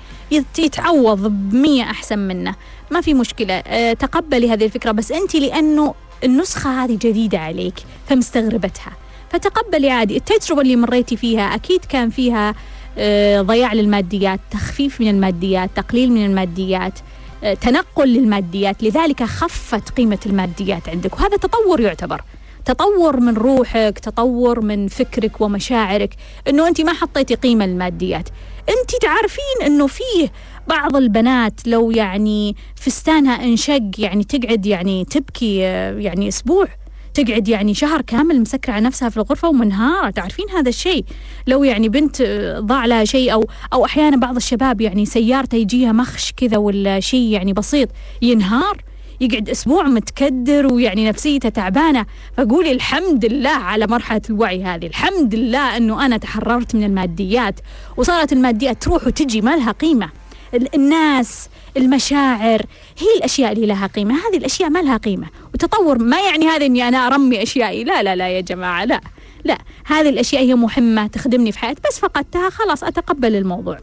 يتعوض 0.58 1.28
بمية 1.28 1.84
أحسن 1.84 2.20
منه. 2.20 2.56
ما 2.92 3.02
في 3.02 3.14
مشكلة. 3.14 3.54
أه 3.54 3.94
تقبلي 3.94 4.52
هذه 4.52 4.66
الفكرة. 4.66 4.92
بس 4.92 5.12
أنت 5.12 5.36
لأنه 5.36 5.94
النسخة 6.24 6.84
هذه 6.84 6.98
جديدة 7.02 7.40
عليك 7.40 7.74
فمستغربتها. 8.08 8.92
فتقبلي 9.30 9.90
عادي 9.90 10.18
التجربة 10.18 10.62
اللي 10.62 10.76
مريتي 10.76 11.18
فيها 11.18 11.56
أكيد 11.56 11.86
كان 11.86 12.10
فيها 12.10 12.56
أه 12.98 13.42
ضياع 13.42 13.74
للماديات 13.74 14.40
تخفيف 14.52 15.02
من 15.02 15.10
الماديات 15.10 15.70
تقليل 15.76 16.12
من 16.12 16.26
الماديات 16.26 17.00
أه 17.44 17.54
تنقل 17.54 18.08
للماديات. 18.08 18.84
لذلك 18.84 19.24
خفت 19.24 19.90
قيمة 19.90 20.20
الماديات 20.26 20.90
عندك 20.90 21.14
وهذا 21.14 21.38
تطور 21.38 21.80
يعتبر. 21.80 22.22
تطور 22.66 23.20
من 23.20 23.34
روحك 23.34 24.00
تطور 24.00 24.62
من 24.62 24.88
فكرك 24.88 25.42
ومشاعرك 25.42 26.16
إنه 26.48 26.68
أنت 26.68 26.82
ما 26.82 26.94
حطيتي 26.94 27.36
قيمة 27.36 27.66
للماديات. 27.66 28.30
أنت 28.70 29.02
تعرفين 29.02 29.66
إنه 29.66 29.88
فيه 29.88 30.32
بعض 30.70 30.96
البنات 30.96 31.68
لو 31.68 31.92
يعني 31.92 32.56
فستانها 32.76 33.44
انشق 33.44 33.90
يعني 33.98 34.24
تقعد 34.24 34.66
يعني 34.66 35.06
تبكي 35.06 35.56
يعني 35.98 36.28
أسبوع 36.28 36.68
تقعد 37.14 37.48
يعني 37.48 37.74
شهر 37.74 38.02
كامل 38.02 38.42
مسكرة 38.42 38.74
على 38.74 38.86
نفسها 38.86 39.10
في 39.10 39.18
الغرفة 39.18 39.50
ومنهارة. 39.50 40.10
تعرفين 40.10 40.46
هذا 40.50 40.70
الشيء؟ 40.70 41.06
لو 41.48 41.64
يعني 41.64 41.90
بنت 41.90 42.22
ضاع 42.60 42.86
لها 42.86 43.06
شيء 43.06 43.34
أو 43.34 43.48
أو 43.74 43.86
أحيانا 43.86 44.18
بعض 44.18 44.36
الشباب 44.36 44.82
يعني 44.82 45.06
سيارته 45.06 45.56
يجيها 45.56 45.92
مخش 45.92 46.34
كذا 46.38 46.58
ولا 46.58 47.00
شيء 47.00 47.30
يعني 47.30 47.54
بسيط 47.54 47.90
ينهار 48.22 48.84
يقعد 49.22 49.50
أسبوع 49.50 49.84
متكدر 49.84 50.74
ويعني 50.74 51.10
نفسيته 51.10 51.50
تعبانة. 51.50 52.06
فقولي 52.38 52.72
الحمد 52.72 53.26
لله 53.26 53.50
على 53.50 53.88
مرحلة 53.88 54.22
الوعي 54.30 54.64
هذه. 54.64 54.86
الحمد 54.86 55.36
لله 55.36 55.78
إنه 55.78 56.06
أنا 56.06 56.18
تحررت 56.18 56.76
من 56.76 56.84
الماديات 56.84 57.60
وصارت 57.98 58.34
الماديات 58.34 58.82
تروح 58.84 59.08
وتجي 59.08 59.42
ما 59.42 59.56
لها 59.56 59.72
قيمة. 59.72 60.10
الناس 60.54 61.50
المشاعر 61.78 62.62
هي 62.98 63.08
الأشياء 63.18 63.52
اللي 63.52 63.66
لها 63.66 63.88
قيمة. 63.88 64.16
هذه 64.16 64.38
الأشياء 64.38 64.70
ما 64.70 64.80
لها 64.80 64.98
قيمة. 64.98 65.28
وتطور 65.54 65.98
ما 65.98 66.20
يعني 66.20 66.46
هذا 66.46 66.66
إني 66.66 66.88
أنا 66.88 67.08
أرمي 67.08 67.44
اشيائي 67.44 67.84
لا 67.84 68.04
لا 68.04 68.16
لا 68.16 68.30
يا 68.30 68.42
جماعة 68.42 68.86
لا 68.86 69.02
لا. 69.44 69.58
هذه 69.86 70.10
الأشياء 70.10 70.44
هي 70.44 70.56
مهمة 70.56 71.08
تخدمني 71.08 71.52
في 71.52 71.60
حياتي 71.60 71.82
بس 71.90 72.00
فقدتها 72.00 72.50
خلاص 72.50 72.84
أتقبل 72.84 73.36
الموضوع. 73.36 73.78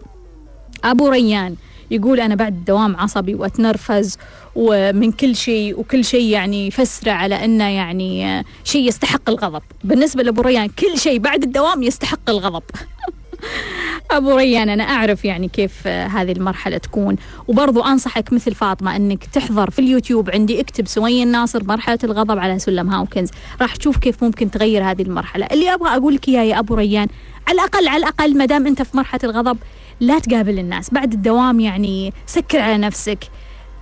أبو 0.85 1.09
ريان 1.09 1.57
يقول 1.91 2.21
أنا 2.21 2.35
بعد 2.35 2.53
الدوام 2.53 2.97
عصبي 2.97 3.35
وأتنرفز 3.35 4.19
ومن 4.55 5.13
كل 5.13 5.37
شيء 5.37 5.81
وكل 5.81 6.05
شيء 6.05 6.31
يعني 6.31 6.67
يفسره 6.67 7.13
على 7.13 7.45
أنه 7.45 7.69
يعني 7.69 8.45
شيء 8.65 8.89
يستحق 8.89 9.31
الغضب. 9.31 9.63
بالنسبة 9.85 10.23
لأبو 10.23 10.43
ريان 10.43 10.69
كل 10.69 10.99
شيء 10.99 11.19
بعد 11.19 11.43
الدوام 11.43 11.83
يستحق 11.83 12.31
الغضب. 12.31 12.63
أبو 14.11 14.37
ريان 14.37 14.69
أنا 14.69 14.85
أعرف 14.85 15.25
يعني 15.25 15.49
كيف 15.49 15.87
هذه 15.87 16.33
المرحلة 16.33 16.79
تكون. 16.79 17.17
وبرضو 17.49 17.83
أنصحك 17.83 18.33
مثل 18.33 18.55
فاطمة 18.55 18.97
أنك 18.97 19.25
تحضر 19.25 19.71
في 19.71 19.79
اليوتيوب 19.79 20.31
عندي 20.31 20.61
اكتب 20.61 20.87
سوية 20.87 21.23
الناصر 21.23 21.65
مرحلة 21.65 21.99
الغضب 22.05 22.39
على 22.39 22.59
سلم 22.59 22.91
هاوكنز. 22.91 23.31
راح 23.61 23.77
تشوف 23.77 23.97
كيف 23.97 24.25
ممكن 24.25 24.51
تغير 24.51 24.91
هذه 24.91 25.03
المرحلة. 25.03 25.47
اللي 25.47 25.75
أبغى 25.75 25.97
أقول 25.97 26.15
لك 26.15 26.29
إياه 26.29 26.43
يا 26.43 26.59
أبو 26.59 26.75
ريان 26.75 27.09
على 27.49 27.55
الأقل 27.55 27.89
على 27.89 27.97
الأقل 27.97 28.37
ما 28.37 28.45
دام 28.45 28.67
أنت 28.67 28.83
في 28.83 28.97
مرحلة 28.97 29.21
الغضب 29.25 29.59
لا 30.01 30.19
تقابل 30.19 30.59
الناس. 30.59 30.91
بعد 30.91 31.13
الدوام 31.13 31.61
يعني 31.61 32.13
سكر 32.27 32.61
على 32.61 32.79
نفسك. 32.79 33.19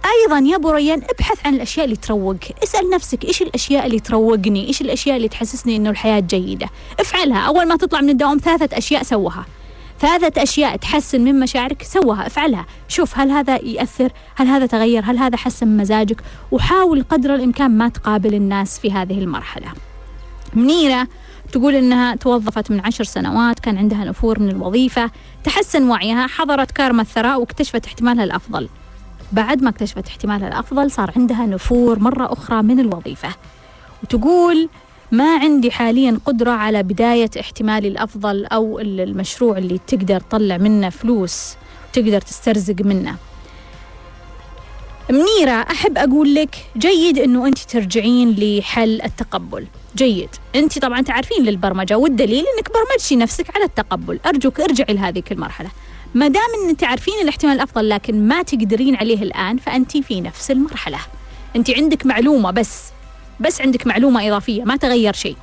أيضا 0.04 0.38
يا 0.38 0.56
أبو 0.56 0.70
ريان 0.70 1.02
ابحث 1.10 1.46
عن 1.46 1.54
الأشياء 1.54 1.84
اللي 1.84 1.96
تروق. 1.96 2.36
اسأل 2.62 2.90
نفسك 2.90 3.24
إيش 3.24 3.42
الأشياء 3.42 3.86
اللي 3.86 4.00
تروقني؟ 4.00 4.68
إيش 4.68 4.80
الأشياء 4.80 5.16
اللي 5.16 5.28
تحسسني 5.28 5.76
إنه 5.76 5.90
الحياة 5.90 6.20
جيدة؟ 6.20 6.66
افعلها. 7.00 7.38
أول 7.38 7.68
ما 7.68 7.76
تطلع 7.76 8.00
من 8.00 8.10
الدوام 8.10 8.38
ثلاثة 8.38 8.78
أشياء 8.78 9.02
سوها. 9.02 9.46
ثلاثة 10.00 10.42
أشياء 10.42 10.76
تحسن 10.76 11.20
من 11.20 11.40
مشاعرك 11.40 11.82
سوها 11.82 12.26
افعلها. 12.26 12.66
شوف 12.88 13.18
هل 13.18 13.30
هذا 13.30 13.56
يأثر؟ 13.56 14.12
هل 14.34 14.46
هذا 14.46 14.66
تغير؟ 14.66 15.02
هل 15.04 15.18
هذا 15.18 15.36
حسن 15.36 15.76
مزاجك؟ 15.76 16.20
وحاول 16.52 17.02
قدر 17.02 17.34
الإمكان 17.34 17.70
ما 17.70 17.88
تقابل 17.88 18.34
الناس 18.34 18.78
في 18.78 18.92
هذه 18.92 19.18
المرحلة. 19.18 19.72
منيرة 20.54 21.08
تقول 21.52 21.74
إنها 21.74 22.16
توظفت 22.16 22.70
من 22.70 22.80
عشر 22.80 23.04
سنوات 23.04 23.60
كان 23.60 23.78
عندها 23.78 24.04
نفور 24.04 24.40
من 24.40 24.50
الوظيفة 24.50 25.10
تحسن 25.44 25.88
وعيها 25.88 26.26
حضرت 26.26 26.70
كارما 26.70 27.02
الثراء 27.02 27.40
واكتشفت 27.40 27.86
احتمالها 27.86 28.24
الأفضل. 28.24 28.68
بعد 29.34 29.62
ما 29.62 29.70
اكتشفت 29.70 30.08
احتمالها 30.08 30.48
الأفضل 30.48 30.90
صار 30.90 31.12
عندها 31.16 31.46
نفور 31.46 31.98
مرة 31.98 32.32
أخرى 32.32 32.62
من 32.62 32.80
الوظيفة. 32.80 33.28
وتقول 34.02 34.68
ما 35.12 35.38
عندي 35.38 35.70
حاليا 35.70 36.18
قدرة 36.26 36.50
على 36.50 36.82
بداية 36.82 37.30
احتمالي 37.40 37.88
الأفضل 37.88 38.46
أو 38.46 38.78
المشروع 38.80 39.58
اللي 39.58 39.80
تقدر 39.86 40.20
تطلع 40.20 40.56
منه 40.56 40.88
فلوس 40.88 41.54
تقدر 41.92 42.20
تسترزق 42.20 42.74
منه. 42.80 43.16
منيرة 45.10 45.66
أحب 45.70 45.98
أقول 45.98 46.34
لك 46.34 46.56
جيد 46.76 47.18
أنه 47.18 47.46
أنت 47.46 47.58
ترجعين 47.58 48.30
لحل 48.38 49.02
التقبل. 49.02 49.66
جيد. 49.96 50.28
أنت 50.54 50.78
طبعا 50.78 51.00
تعرفين 51.00 51.44
للبرمجة 51.44 51.98
والدليل 51.98 52.44
إنك 52.56 52.70
برمجتي 52.72 53.16
نفسك 53.16 53.56
على 53.56 53.64
التقبل. 53.64 54.20
أرجوك 54.26 54.60
ارجعي 54.60 54.94
لهذه 54.94 55.22
المرحلة. 55.30 55.70
ما 56.14 56.28
دام 56.28 56.68
إن 56.68 56.76
تعرفين 56.76 57.14
الاحتمال 57.22 57.54
الأفضل 57.54 57.88
لكن 57.88 58.28
ما 58.28 58.42
تقدرين 58.42 58.96
عليه 58.96 59.22
الآن 59.22 59.56
فأنت 59.56 59.96
في 59.96 60.20
نفس 60.20 60.50
المرحلة. 60.50 60.98
أنت 61.56 61.70
عندك 61.70 62.06
معلومة 62.06 62.50
بس 62.50 62.82
بس 63.40 63.60
عندك 63.60 63.86
معلومة 63.86 64.28
إضافية 64.28 64.64
ما 64.64 64.76
تغير 64.76 65.12
شيء. 65.12 65.36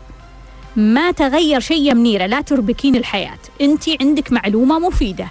ما 0.76 1.12
تغير 1.12 1.60
شيء 1.60 1.82
يا 1.82 1.94
منيرة 1.94 2.26
لا 2.26 2.42
تربكين 2.42 2.96
الحياة. 2.96 3.40
أنت 3.62 3.84
عندك 4.02 4.32
معلومة 4.32 4.80
مفيدة. 4.80 5.28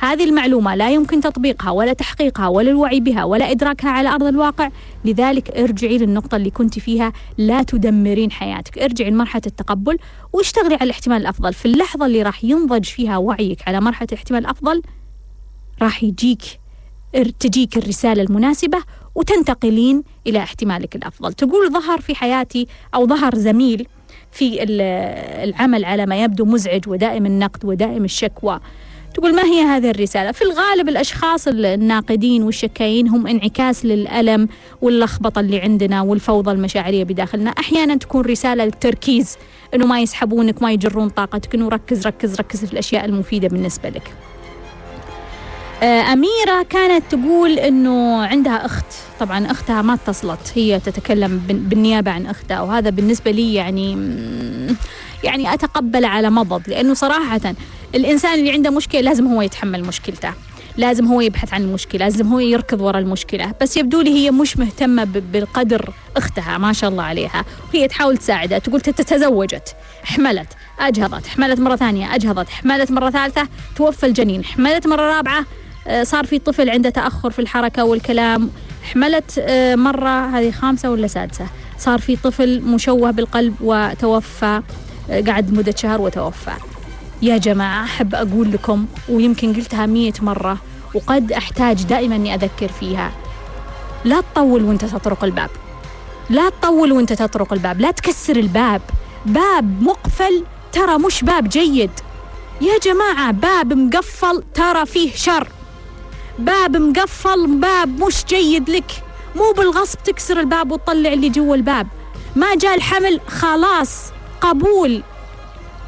هذه 0.00 0.24
المعلومة 0.24 0.74
لا 0.74 0.90
يمكن 0.90 1.20
تطبيقها 1.20 1.70
ولا 1.70 1.92
تحقيقها 1.92 2.48
ولا 2.48 2.70
الوعي 2.70 3.00
بها 3.00 3.24
ولا 3.24 3.50
إدراكها 3.50 3.90
على 3.90 4.08
أرض 4.08 4.22
الواقع. 4.22 4.68
لذلك 5.04 5.50
ارجعي 5.50 5.98
للنقطة 5.98 6.36
اللي 6.36 6.50
كنت 6.50 6.78
فيها 6.78 7.12
لا 7.38 7.62
تدمرين 7.62 8.32
حياتك. 8.32 8.78
ارجعي 8.78 9.10
لمرحلة 9.10 9.42
التقبل 9.46 9.98
واشتغلي 10.32 10.74
على 10.74 10.84
الاحتمال 10.84 11.20
الأفضل. 11.20 11.52
في 11.52 11.66
اللحظة 11.66 12.06
اللي 12.06 12.22
راح 12.22 12.44
ينضج 12.44 12.84
فيها 12.84 13.16
وعيك 13.16 13.68
على 13.68 13.80
مرحلة 13.80 14.08
الاحتمال 14.12 14.40
الأفضل 14.40 14.82
راح 15.82 16.02
يجيك 16.02 16.42
تجيك 17.40 17.76
الرسالة 17.76 18.22
المناسبة 18.22 18.78
وتنتقلين 19.14 20.02
إلى 20.26 20.38
احتمالك 20.38 20.96
الأفضل. 20.96 21.32
تقول 21.32 21.72
ظهر 21.72 22.00
في 22.00 22.14
حياتي 22.14 22.66
أو 22.94 23.06
ظهر 23.06 23.34
زميل 23.34 23.86
في 24.32 24.62
العمل 25.44 25.84
على 25.84 26.06
ما 26.06 26.24
يبدو 26.24 26.44
مزعج 26.44 26.88
ودائم 26.88 27.26
النقد 27.26 27.64
ودائم 27.64 28.04
الشكوى. 28.04 28.60
تقول 29.14 29.34
ما 29.34 29.44
هي 29.44 29.62
هذه 29.62 29.90
الرسالة؟ 29.90 30.32
في 30.32 30.42
الغالب 30.42 30.88
الأشخاص 30.88 31.48
الناقدين 31.48 32.42
والشكايين 32.42 33.08
هم 33.08 33.26
انعكاس 33.26 33.84
للألم 33.84 34.48
واللخبطة 34.82 35.40
اللي 35.40 35.60
عندنا 35.60 36.02
والفوضى 36.02 36.50
المشاعرية 36.50 37.04
بداخلنا. 37.04 37.50
أحيانا 37.50 37.96
تكون 37.96 38.24
رسالة 38.24 38.64
للتركيز 38.64 39.36
أنه 39.74 39.86
ما 39.86 40.00
يسحبونك 40.00 40.62
ما 40.62 40.72
يجرون 40.72 41.08
طاقتك 41.08 41.54
أنه 41.54 41.68
ركز 41.68 42.06
ركز 42.06 42.34
ركز 42.34 42.64
في 42.64 42.72
الأشياء 42.72 43.04
المفيدة 43.04 43.48
بالنسبة 43.48 43.88
لك. 43.88 44.14
آه، 45.82 46.12
أميرة 46.12 46.62
كانت 46.70 47.04
تقول 47.10 47.58
أنه 47.58 48.22
عندها 48.22 48.66
أخت. 48.66 48.84
طبعا 49.20 49.50
أختها 49.50 49.82
ما 49.82 49.94
اتصلت 49.94 50.52
هي 50.54 50.80
تتكلم 50.80 51.38
بالنيابة 51.48 52.10
عن 52.10 52.26
أختها 52.26 52.60
وهذا 52.60 52.90
بالنسبة 52.90 53.30
لي 53.30 53.54
يعني 53.54 53.96
يعني 55.24 55.54
أتقبل 55.54 56.04
على 56.04 56.30
مضض 56.30 56.62
لأنه 56.66 56.94
صراحة 56.94 57.54
الإنسان 57.94 58.38
اللي 58.38 58.50
عنده 58.50 58.70
مشكلة 58.70 59.00
لازم 59.00 59.26
هو 59.26 59.42
يتحمل 59.42 59.84
مشكلته 59.84 60.32
لازم 60.76 61.06
هو 61.06 61.20
يبحث 61.20 61.54
عن 61.54 61.62
المشكلة 61.62 62.00
لازم 62.00 62.26
هو 62.26 62.38
يركض 62.38 62.80
وراء 62.80 63.02
المشكلة 63.02 63.54
بس 63.60 63.76
يبدو 63.76 64.00
لي 64.00 64.10
هي 64.10 64.30
مش 64.30 64.58
مهتمة 64.58 65.04
بالقدر 65.04 65.92
أختها 66.16 66.58
ما 66.58 66.72
شاء 66.72 66.90
الله 66.90 67.02
عليها 67.02 67.44
وهي 67.74 67.88
تحاول 67.88 68.16
تساعدها 68.16 68.58
تقول 68.58 68.80
تزوجت 68.80 69.76
حملت 70.04 70.48
أجهضت 70.80 71.26
حملت 71.26 71.60
مرة 71.60 71.76
ثانية 71.76 72.14
أجهضت 72.14 72.48
حملت 72.48 72.90
مرة 72.90 73.10
ثالثة 73.10 73.48
توفى 73.76 74.06
الجنين 74.06 74.44
حملت 74.44 74.86
مرة 74.86 75.16
رابعة 75.16 75.46
آه، 75.86 76.02
صار 76.02 76.26
في 76.26 76.38
طفل 76.38 76.70
عنده 76.70 76.90
تأخر 76.90 77.30
في 77.30 77.38
الحركة 77.38 77.84
والكلام 77.84 78.50
حملت 78.82 79.38
آه، 79.38 79.74
مرة 79.74 80.38
هذه 80.38 80.50
خامسة 80.50 80.90
ولا 80.90 81.06
سادسة 81.06 81.46
صار 81.78 81.98
في 81.98 82.16
طفل 82.16 82.60
مشوه 82.62 83.10
بالقلب 83.10 83.54
وتوفى. 83.60 84.62
قعد 85.10 85.52
مدة 85.52 85.74
شهر 85.76 86.00
وتوفى. 86.00 86.52
يا 87.22 87.36
جماعة 87.36 87.84
أحب 87.84 88.14
أقول 88.14 88.52
لكم 88.52 88.86
ويمكن 89.08 89.54
قلتها 89.54 89.86
مية 89.86 90.12
مرة 90.20 90.58
وقد 90.94 91.32
أحتاج 91.32 91.82
دائما 91.82 92.16
أني 92.16 92.34
أذكر 92.34 92.68
فيها. 92.68 93.12
لا 94.04 94.20
تطول 94.20 94.64
وأنت 94.64 94.84
تطرق 94.84 95.24
الباب. 95.24 95.50
لا 96.30 96.50
تطول 96.50 96.92
وأنت 96.92 97.12
تطرق 97.12 97.52
الباب. 97.52 97.80
لا 97.80 97.90
تكسر 97.90 98.36
الباب. 98.36 98.82
باب 99.26 99.82
مقفل 99.82 100.44
ترى 100.72 100.98
مش 100.98 101.24
باب 101.24 101.48
جيد. 101.48 101.90
يا 102.60 102.78
جماعة 102.82 103.30
باب 103.32 103.72
مقفل 103.72 104.42
ترى 104.54 104.86
فيه 104.86 105.12
شر. 105.14 105.48
باب 106.38 106.76
مقفل 106.76 107.46
باب 107.46 108.04
مش 108.04 108.24
جيد 108.28 108.70
لك. 108.70 108.90
مو 109.36 109.52
بالغصب 109.56 109.98
تكسر 110.04 110.40
الباب 110.40 110.72
وتطلع 110.72 111.12
اللي 111.12 111.28
جوا 111.28 111.56
الباب. 111.56 111.86
ما 112.36 112.54
جاء 112.54 112.74
الحمل 112.74 113.20
خلاص. 113.28 114.12
قبول 114.40 115.02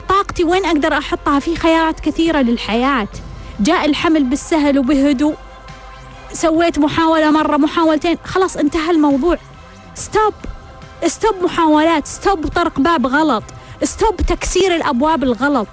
طاقتي 0.08 0.44
وين 0.44 0.64
أقدر 0.64 0.98
أحطها؟ 0.98 1.40
في 1.40 1.56
خيارات 1.56 2.00
كثيرة 2.00 2.38
للحياة. 2.38 3.08
جاء 3.60 3.84
الحمل 3.84 4.24
بالسهل 4.24 4.78
وبهدوء. 4.78 5.34
سويت 6.32 6.78
محاولة 6.78 7.30
مرة 7.30 7.56
محاولتين. 7.56 8.16
خلاص 8.24 8.56
انتهى 8.56 8.90
الموضوع. 8.90 9.38
stop 9.94 10.34
stop 11.06 11.34
محاولات. 11.44 12.06
stop 12.06 12.46
طرق 12.46 12.80
باب 12.80 13.06
غلط. 13.06 13.44
stop 13.82 14.16
تكسير 14.16 14.74
الأبواب 14.74 15.22
الغلط. 15.22 15.68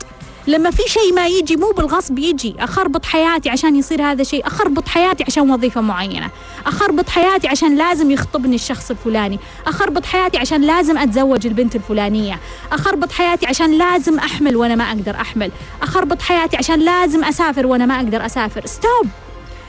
لما 0.50 0.72
في 0.72 0.84
شيء 0.88 1.14
ما 1.14 1.28
يجي 1.28 1.56
مو 1.56 1.72
بالغصب 1.72 2.20
يجي. 2.20 2.56
أخربط 2.60 3.06
حياتي 3.06 3.50
عشان 3.50 3.76
يصير 3.76 4.02
هذا 4.02 4.24
شيء. 4.24 4.48
أخربط 4.48 4.88
حياتي 4.88 5.24
عشان 5.24 5.52
وظيفة 5.52 5.82
معينة. 5.82 6.30
أخربط 6.66 7.10
حياتي 7.10 7.48
عشان 7.48 7.76
لازم 7.76 8.12
يخطبني 8.12 8.56
الشخص 8.56 8.92
الفلاني. 8.92 9.40
أخربط 9.68 10.06
حياتي 10.06 10.38
عشان 10.38 10.62
لازم 10.62 10.98
أتزوج 10.98 11.48
البنت 11.48 11.76
الفلانية. 11.76 12.40
أخربط 12.72 13.12
حياتي 13.12 13.46
عشان 13.46 13.78
لازم 13.78 14.20
أحمل 14.20 14.56
وأنا 14.56 14.76
ما 14.76 14.84
أقدر 14.84 15.16
أحمل. 15.16 15.52
أخربط 15.82 16.22
حياتي 16.22 16.58
عشان 16.58 16.80
لازم 16.80 17.24
أسافر 17.24 17.68
وأنا 17.68 17.86
ما 17.86 17.96
أقدر 17.96 18.26
أسافر. 18.26 18.66
stop 18.66 19.08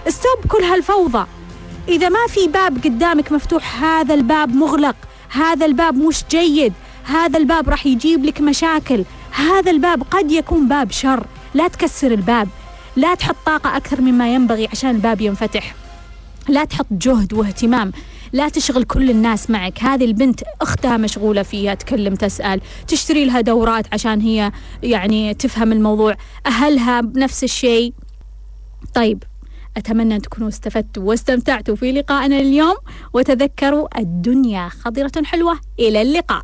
ستوب 0.08 0.46
كل 0.48 0.64
هالفوضى. 0.64 1.26
إذا 1.88 2.08
ما 2.08 2.26
في 2.28 2.48
باب 2.48 2.78
قدامك 2.84 3.32
مفتوح 3.32 3.84
هذا 3.84 4.14
الباب 4.14 4.54
مغلق. 4.54 4.96
هذا 5.28 5.66
الباب 5.66 5.94
مش 5.94 6.24
جيد. 6.30 6.72
هذا 7.04 7.38
الباب 7.38 7.68
راح 7.68 7.86
يجيب 7.86 8.24
لك 8.24 8.40
مشاكل. 8.40 9.04
هذا 9.32 9.70
الباب 9.70 10.02
قد 10.02 10.32
يكون 10.32 10.68
باب 10.68 10.90
شر. 10.90 11.26
لا 11.54 11.68
تكسر 11.68 12.12
الباب. 12.12 12.48
لا 12.96 13.14
تحط 13.14 13.36
طاقة 13.46 13.76
أكثر 13.76 14.00
مما 14.00 14.34
ينبغي 14.34 14.68
عشان 14.72 14.90
الباب 14.90 15.20
ينفتح. 15.20 15.74
لا 16.48 16.64
تحط 16.64 16.86
جهد 16.90 17.32
واهتمام. 17.32 17.92
لا 18.32 18.48
تشغل 18.48 18.84
كل 18.84 19.10
الناس 19.10 19.50
معك. 19.50 19.82
هذه 19.82 20.04
البنت 20.04 20.40
أختها 20.60 20.96
مشغولة 20.96 21.42
فيها 21.42 21.74
تكلم 21.74 22.14
تسأل 22.14 22.60
تشتري 22.88 23.24
لها 23.24 23.40
دورات 23.40 23.86
عشان 23.92 24.20
هي 24.20 24.52
يعني 24.82 25.34
تفهم 25.34 25.72
الموضوع. 25.72 26.16
أهلها 26.46 27.00
بنفس 27.00 27.44
الشيء. 27.44 27.92
طيب 28.94 29.22
أتمنى 29.76 30.16
أن 30.16 30.22
تكونوا 30.22 30.48
استفدتوا 30.48 31.02
واستمتعتوا 31.02 31.76
في 31.76 31.92
لقائنا 31.92 32.38
اليوم. 32.38 32.76
وتذكروا 33.12 33.98
الدنيا 33.98 34.68
خضرة 34.68 35.12
حلوة. 35.24 35.60
إلى 35.78 36.02
اللقاء. 36.02 36.42